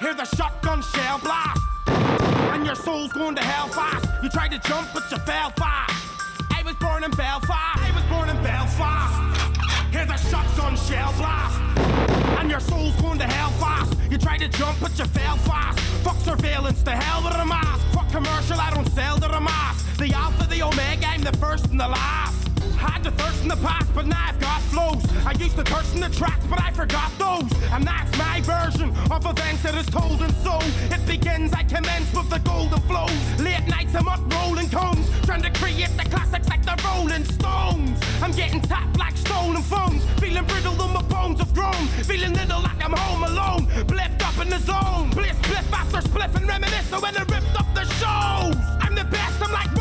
Hear 0.00 0.14
the 0.14 0.24
shotgun 0.24 0.82
shell 0.82 1.18
blast. 1.18 1.60
And 2.52 2.66
your 2.66 2.74
soul's 2.74 3.12
going 3.12 3.34
to 3.36 3.42
hell 3.42 3.68
fast. 3.68 4.06
You 4.22 4.28
tried 4.28 4.50
to 4.52 4.58
jump, 4.68 4.88
but 4.92 5.10
you 5.10 5.18
fell 5.18 5.50
fast. 5.50 5.92
I 6.50 6.62
was 6.64 6.74
born 6.76 7.04
in 7.04 7.10
Belfast. 7.12 7.78
I 7.78 7.90
was 7.94 8.04
born 8.04 8.28
in 8.28 8.42
Belfast. 8.42 9.14
Hear 9.92 10.06
the 10.06 10.16
shotgun 10.16 10.76
shell 10.76 11.12
blast. 11.16 11.60
And 12.38 12.50
your 12.50 12.60
soul's 12.60 12.96
going 13.00 13.18
to 13.18 13.26
hell 13.26 13.50
fast. 13.60 13.96
You 14.10 14.18
tried 14.18 14.38
to 14.38 14.48
jump, 14.48 14.78
but 14.80 14.98
you 14.98 15.04
fell 15.06 15.36
fast. 15.38 15.78
Fuck 16.04 16.16
surveillance, 16.20 16.82
the 16.82 16.92
hell 16.92 17.22
with 17.24 17.34
a 17.34 17.44
mask. 17.44 17.84
Fuck 17.92 18.10
commercial, 18.10 18.60
I 18.60 18.70
don't 18.70 18.88
sell 18.88 19.16
to 19.16 19.28
the 19.28 19.40
mass. 19.40 19.82
The 19.98 20.12
alpha, 20.12 20.48
the 20.48 20.62
omega, 20.62 21.06
I'm 21.06 21.22
the 21.22 21.36
first 21.38 21.66
and 21.66 21.80
the 21.80 21.88
last. 21.88 22.43
Had 22.84 23.02
the 23.02 23.10
thirst 23.12 23.42
in 23.42 23.48
the 23.48 23.56
past, 23.56 23.94
but 23.94 24.06
now 24.06 24.26
I've 24.28 24.40
got 24.40 24.60
flows. 24.72 25.02
I 25.24 25.32
used 25.32 25.56
to 25.56 25.64
thirst 25.64 25.94
in 25.94 26.00
the 26.00 26.10
tracks, 26.10 26.44
but 26.46 26.60
I 26.60 26.70
forgot 26.70 27.10
those. 27.18 27.50
And 27.72 27.86
that's 27.86 28.12
my 28.18 28.40
version 28.42 28.90
of 29.10 29.24
events 29.24 29.62
that 29.62 29.74
is 29.74 29.86
told. 29.86 30.20
And 30.20 30.34
so 30.44 30.58
it 30.94 31.04
begins, 31.06 31.52
I 31.54 31.62
commence 31.62 32.12
with 32.12 32.28
the 32.28 32.40
golden 32.40 32.80
flows. 32.82 33.18
Late 33.40 33.66
nights, 33.66 33.94
I'm 33.94 34.06
up 34.06 34.20
rolling 34.34 34.68
cones, 34.68 35.08
trying 35.24 35.42
to 35.42 35.50
create 35.50 35.96
the 35.96 36.04
classics 36.10 36.48
like 36.48 36.62
the 36.64 36.76
Rolling 36.84 37.24
Stones. 37.24 37.98
I'm 38.22 38.32
getting 38.32 38.60
tapped 38.60 38.98
like 38.98 39.16
stolen 39.16 39.62
phones, 39.62 40.04
feeling 40.20 40.44
brittle 40.44 40.80
on 40.80 40.92
my 40.92 41.02
bones 41.02 41.38
have 41.40 41.54
grown, 41.54 41.86
feeling 42.04 42.34
little 42.34 42.60
like 42.60 42.84
I'm 42.84 42.92
home 42.92 43.24
alone. 43.24 43.66
Blipped 43.88 44.22
up 44.22 44.36
in 44.44 44.50
the 44.50 44.58
zone, 44.58 45.10
bliss, 45.10 45.36
spliff 45.46 45.72
after 45.72 46.00
spliff 46.08 46.34
and 46.34 46.46
reminisce. 46.46 46.88
So 46.90 47.00
when 47.00 47.16
I 47.16 47.22
ripped 47.22 47.54
up 47.58 47.68
the 47.74 47.84
shows, 48.00 48.56
I'm 48.84 48.94
the 48.94 49.04
best. 49.04 49.40
I'm 49.42 49.52
like 49.52 49.72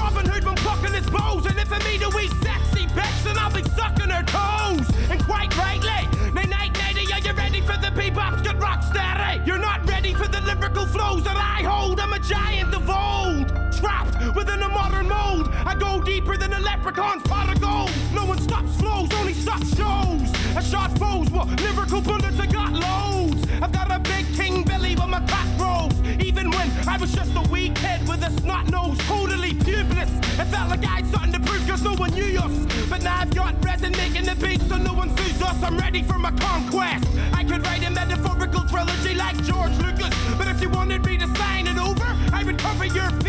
bows, 1.14 1.46
and 1.46 1.58
if 1.60 1.72
I 1.72 1.78
meet 1.90 2.02
a 2.02 2.10
wee 2.10 2.28
sexy 2.42 2.88
bitch, 2.88 3.24
then 3.24 3.38
I'll 3.38 3.54
be 3.54 3.64
sucking 3.78 4.10
her 4.10 4.24
toes. 4.24 4.88
And 5.10 5.24
quite 5.24 5.56
rightly, 5.56 6.08
the 6.34 6.48
night 6.48 6.74
nighty, 6.74 7.14
are 7.14 7.20
you 7.20 7.34
ready 7.34 7.62
for 7.62 7.78
the 7.78 7.92
bebop's 7.96 8.42
get 8.42 8.60
rock 8.60 8.82
steady? 8.84 9.44
You're 9.46 9.60
not 9.60 9.88
ready 9.88 10.14
for 10.14 10.28
the 10.28 10.42
lyrical 10.42 10.86
flows 10.88 11.24
that 11.24 11.38
I 11.38 11.64
hold. 11.64 12.00
I'm 12.00 12.14
a 12.14 12.20
giant 12.20 12.74
of 12.74 12.90
old, 12.90 13.53
trapped 13.84 14.16
within 14.34 14.64
a 14.64 14.70
modern 14.70 15.10
mold. 15.10 15.50
I 15.66 15.76
go 15.76 16.02
deeper 16.02 16.38
than 16.38 16.54
a 16.54 16.60
leprechaun's 16.60 17.24
pot 17.24 17.54
of 17.54 17.60
gold. 17.60 17.92
No 18.14 18.26
one 18.26 18.40
stops 18.40 18.74
flows, 18.78 19.10
only 19.20 19.34
stops 19.34 19.76
shows. 19.76 20.28
I 20.56 20.62
shot 20.62 20.98
foes, 20.98 21.30
what 21.30 21.48
lyrical 21.62 22.00
bullets 22.00 22.40
I 22.40 22.46
got 22.46 22.72
loads. 22.72 23.42
I've 23.62 23.74
got 23.74 23.92
a 23.92 24.00
big 24.00 24.26
king 24.40 24.64
belly, 24.64 24.96
but 24.96 25.08
my 25.08 25.22
cock 25.28 25.48
grows. 25.58 25.96
Even 26.28 26.50
when 26.52 26.68
I 26.88 26.96
was 26.98 27.12
just 27.14 27.36
a 27.36 27.44
wee 27.52 27.72
kid 27.76 28.08
with 28.08 28.24
a 28.24 28.32
snot 28.40 28.70
nose, 28.72 28.98
totally 29.00 29.54
pubeless. 29.66 30.12
It 30.42 30.48
felt 30.54 30.70
like 30.70 30.84
I 30.86 30.96
had 31.00 31.08
something 31.08 31.34
to 31.34 31.40
prove, 31.42 31.68
cause 31.68 31.84
no 31.84 31.94
one 31.96 32.12
knew 32.12 32.40
us. 32.40 32.56
But 32.90 33.04
now 33.04 33.18
I've 33.20 33.36
got 33.36 33.54
resin 33.66 33.92
making 34.04 34.26
the 34.32 34.36
beat, 34.36 34.62
so 34.70 34.78
no 34.78 34.94
one 34.94 35.10
sues 35.18 35.42
us. 35.42 35.62
I'm 35.62 35.78
ready 35.78 36.04
for 36.04 36.18
my 36.18 36.32
conquest. 36.32 37.06
I 37.34 37.44
could 37.44 37.62
write 37.66 37.84
a 37.84 37.92
metaphorical 37.92 38.64
trilogy 38.72 39.14
like 39.14 39.36
George 39.44 39.76
Lucas. 39.80 40.14
But 40.38 40.48
if 40.48 40.62
you 40.62 40.70
wanted 40.70 41.06
me 41.06 41.18
to 41.18 41.28
sign 41.36 41.68
it 41.68 41.78
over, 41.78 42.03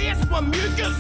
face 0.05 0.27
with 0.31 0.45
mucus. 0.45 0.97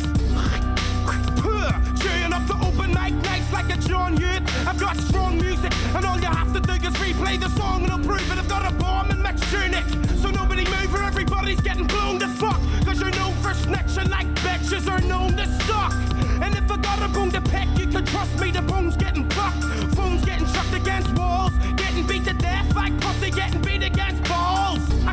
Cheering 2.00 2.32
up 2.32 2.46
the 2.46 2.56
open 2.64 2.90
mic 2.90 3.12
nights 3.24 3.52
like 3.52 3.68
a 3.70 3.76
John 3.88 4.16
Hewitt. 4.16 4.42
I've 4.66 4.78
got 4.78 4.96
strong 4.96 5.38
music, 5.38 5.72
and 5.94 6.04
all 6.04 6.18
you 6.18 6.26
have 6.26 6.52
to 6.54 6.60
do 6.60 6.72
is 6.72 6.94
replay 6.94 7.38
the 7.38 7.48
song 7.50 7.82
and 7.84 7.92
I'll 7.92 7.98
prove 7.98 8.30
it. 8.30 8.38
I've 8.38 8.48
got 8.48 8.64
a 8.70 8.74
bomb 8.74 9.10
in 9.10 9.20
my 9.22 9.32
tunic, 9.50 9.84
so 10.22 10.30
nobody 10.30 10.64
move 10.64 10.94
or 10.94 11.02
everybody's 11.02 11.60
getting 11.60 11.86
blown 11.86 12.18
to 12.20 12.28
fuck. 12.28 12.60
Cause 12.86 13.00
you're 13.00 13.16
known 13.20 13.34
for 13.44 13.52
snitching 13.52 14.10
like 14.10 14.28
bitches 14.46 14.90
are 14.90 15.00
known 15.00 15.36
to 15.36 15.46
suck. 15.66 15.92
And 16.42 16.54
if 16.56 16.70
I 16.70 16.76
got 16.78 17.02
a 17.02 17.08
bone 17.08 17.30
to 17.32 17.40
pick, 17.40 17.68
you 17.78 17.86
can 17.86 18.04
trust 18.06 18.38
me, 18.40 18.50
the 18.50 18.62
bone's 18.62 18.96
getting 18.96 19.28
plucked. 19.28 19.62
Phones 19.96 20.24
getting 20.24 20.46
chucked 20.46 20.74
against 20.74 21.10
walls, 21.18 21.52
getting 21.76 22.06
beat 22.06 22.24
to 22.24 22.34
death 22.34 22.74
like 22.74 22.98
pussy 23.00 23.30
getting 23.30 23.60
beat 23.60 23.82
against 23.82 24.23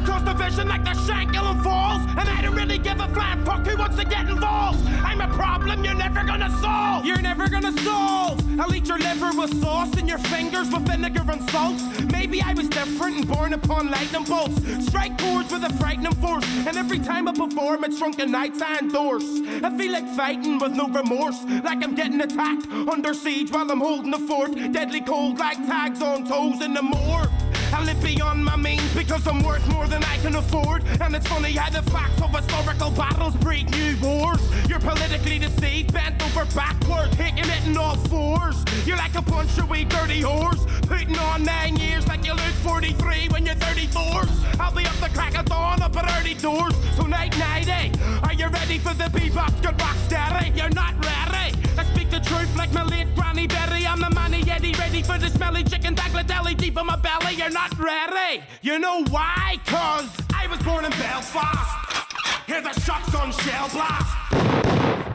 balls. 0.06 0.10
I 0.10 0.20
cross 0.20 0.24
the 0.24 0.34
vision 0.44 0.68
like 0.68 0.84
the 0.84 0.92
Shankill 0.92 1.64
falls, 1.64 2.02
and 2.18 2.30
I 2.30 2.42
don't 2.42 2.56
really 2.56 2.78
give 2.78 3.00
a 3.00 3.08
flying 3.10 3.44
fuck 3.46 3.66
who 3.66 3.78
wants 3.78 3.98
to 3.98 4.06
get 4.06 4.30
involved. 4.30 4.86
I'm 4.88 5.22
a 5.22 5.28
problem 5.34 5.84
you're 5.84 5.94
never 5.94 6.24
gonna 6.24 6.50
solve. 6.62 7.06
You're 7.06 7.22
never 7.22 7.50
gonna 7.50 7.78
solve. 7.80 8.40
I'll 8.60 8.74
eat 8.74 8.88
your 8.88 9.00
liver 9.00 9.32
with 9.34 9.60
sauce 9.62 9.94
and 9.98 10.08
your 10.08 10.20
fingers 10.20 10.70
with 10.72 10.86
vinegar 10.88 11.24
and 11.32 11.50
salt. 11.50 11.80
Maybe 12.12 12.42
I 12.42 12.54
was 12.54 12.68
different 12.70 13.18
and 13.18 13.28
born 13.28 13.54
upon 13.54 13.90
lightning 13.90 14.24
bolts. 14.24 14.62
Strike 14.86 15.18
chords 15.18 15.52
with 15.52 15.64
a 15.64 15.74
frightening 15.78 16.14
force, 16.16 16.46
and 16.68 16.78
every 16.78 17.00
time 17.00 17.28
I 17.28 17.34
perform, 17.34 17.84
it's 17.84 17.98
drunken 17.98 18.32
nights 18.32 18.62
I 18.62 18.80
endorse. 18.80 19.26
I 19.64 19.76
feel 19.78 19.92
like 19.92 20.08
fighting 20.16 20.60
with 20.60 20.74
no 20.74 20.88
remorse, 20.88 21.44
like 21.64 21.84
I'm 21.84 21.96
getting 21.96 22.22
attacked 22.22 22.68
under 22.72 23.14
siege 23.14 23.52
while 23.52 23.70
I'm 23.70 23.80
holding 23.80 24.12
the 24.12 24.20
fort. 24.20 24.52
Deadly 24.72 25.02
cold 25.02 25.40
like 25.40 25.58
tags 25.66 26.02
on 26.02 26.26
toes 26.26 26.62
in 26.62 26.74
the 26.74 26.82
moor. 26.82 27.30
I 27.74 27.84
live 27.86 28.02
beyond 28.02 28.44
my 28.44 28.58
means 28.58 28.94
because 28.94 29.26
I'm 29.28 29.44
worth 29.44 29.66
more 29.70 29.88
than 29.88 30.04
I 30.04 30.18
can 30.18 30.36
afford. 30.36 30.84
And 31.00 31.16
it's 31.16 31.28
funny 31.28 31.52
how 31.54 31.70
the 31.70 31.90
facts 31.90 32.22
of 32.22 32.36
historical 32.36 32.92
battles 32.92 33.36
breed 33.38 33.70
new 33.72 33.96
wars. 34.02 34.42
You're 34.68 34.80
politically 34.80 35.40
deceived, 35.40 35.94
bent 35.94 36.22
over 36.24 36.46
backward, 36.54 37.12
taking 37.14 37.46
it 37.46 37.66
in 37.66 37.78
all 37.78 37.96
fours. 37.96 38.64
You're 38.86 38.98
like 38.98 39.16
a 39.16 39.22
bunch 39.22 39.58
of 39.58 39.70
wee 39.70 39.86
dirty 39.86 40.22
whores, 40.22 40.62
putting 40.88 41.18
on 41.18 41.44
nine 41.44 41.78
years 41.78 42.08
like 42.08 42.26
you 42.26 42.34
look 42.34 42.56
43 42.64 43.30
when 43.30 43.46
you're 43.46 43.56
34s. 43.56 44.60
I'll 44.60 44.76
be 44.76 44.86
up 44.86 44.96
the 44.96 45.10
crack 45.10 45.38
of 45.38 45.46
dawn, 45.46 45.82
up 45.82 45.96
at 45.96 46.20
early 46.20 46.34
doors. 46.34 46.76
So 46.96 47.04
night 47.04 47.38
night, 47.38 47.68
eh? 47.70 47.92
Are 48.24 48.34
you 48.34 48.48
ready 48.48 48.80
for 48.80 48.94
the 48.94 49.06
bebop? 49.06 49.62
Good 49.62 49.80
rock 49.80 49.96
steady. 50.08 50.52
You're 50.58 50.70
not 50.70 50.94
ready. 51.04 51.56
The 51.76 51.84
truth 52.24 52.56
like 52.56 52.72
my 52.74 52.84
late 52.84 53.14
granny 53.16 53.48
Betty. 53.48 53.86
I'm 53.86 54.00
the 54.00 54.10
manny 54.10 54.44
yeti, 54.44 54.78
ready 54.78 55.02
for 55.04 55.18
the 55.18 55.30
smelly 55.30 55.64
chicken 55.64 55.96
deli 55.96 56.56
deep 56.56 56.78
in 56.78 56.86
my 56.86 56.96
belly. 56.96 57.36
You're 57.36 57.50
not 57.50 57.78
ready. 57.78 58.44
You 58.62 58.80
know 58.80 59.04
why? 59.06 59.60
Cause 59.66 60.10
I 60.34 60.48
was 60.48 60.60
born 60.60 60.86
in 60.86 60.92
Belfast. 60.92 62.48
Hear 62.48 62.62
the 62.62 62.74
shotgun 62.82 63.32
shell 63.32 63.70
blast. 63.70 65.11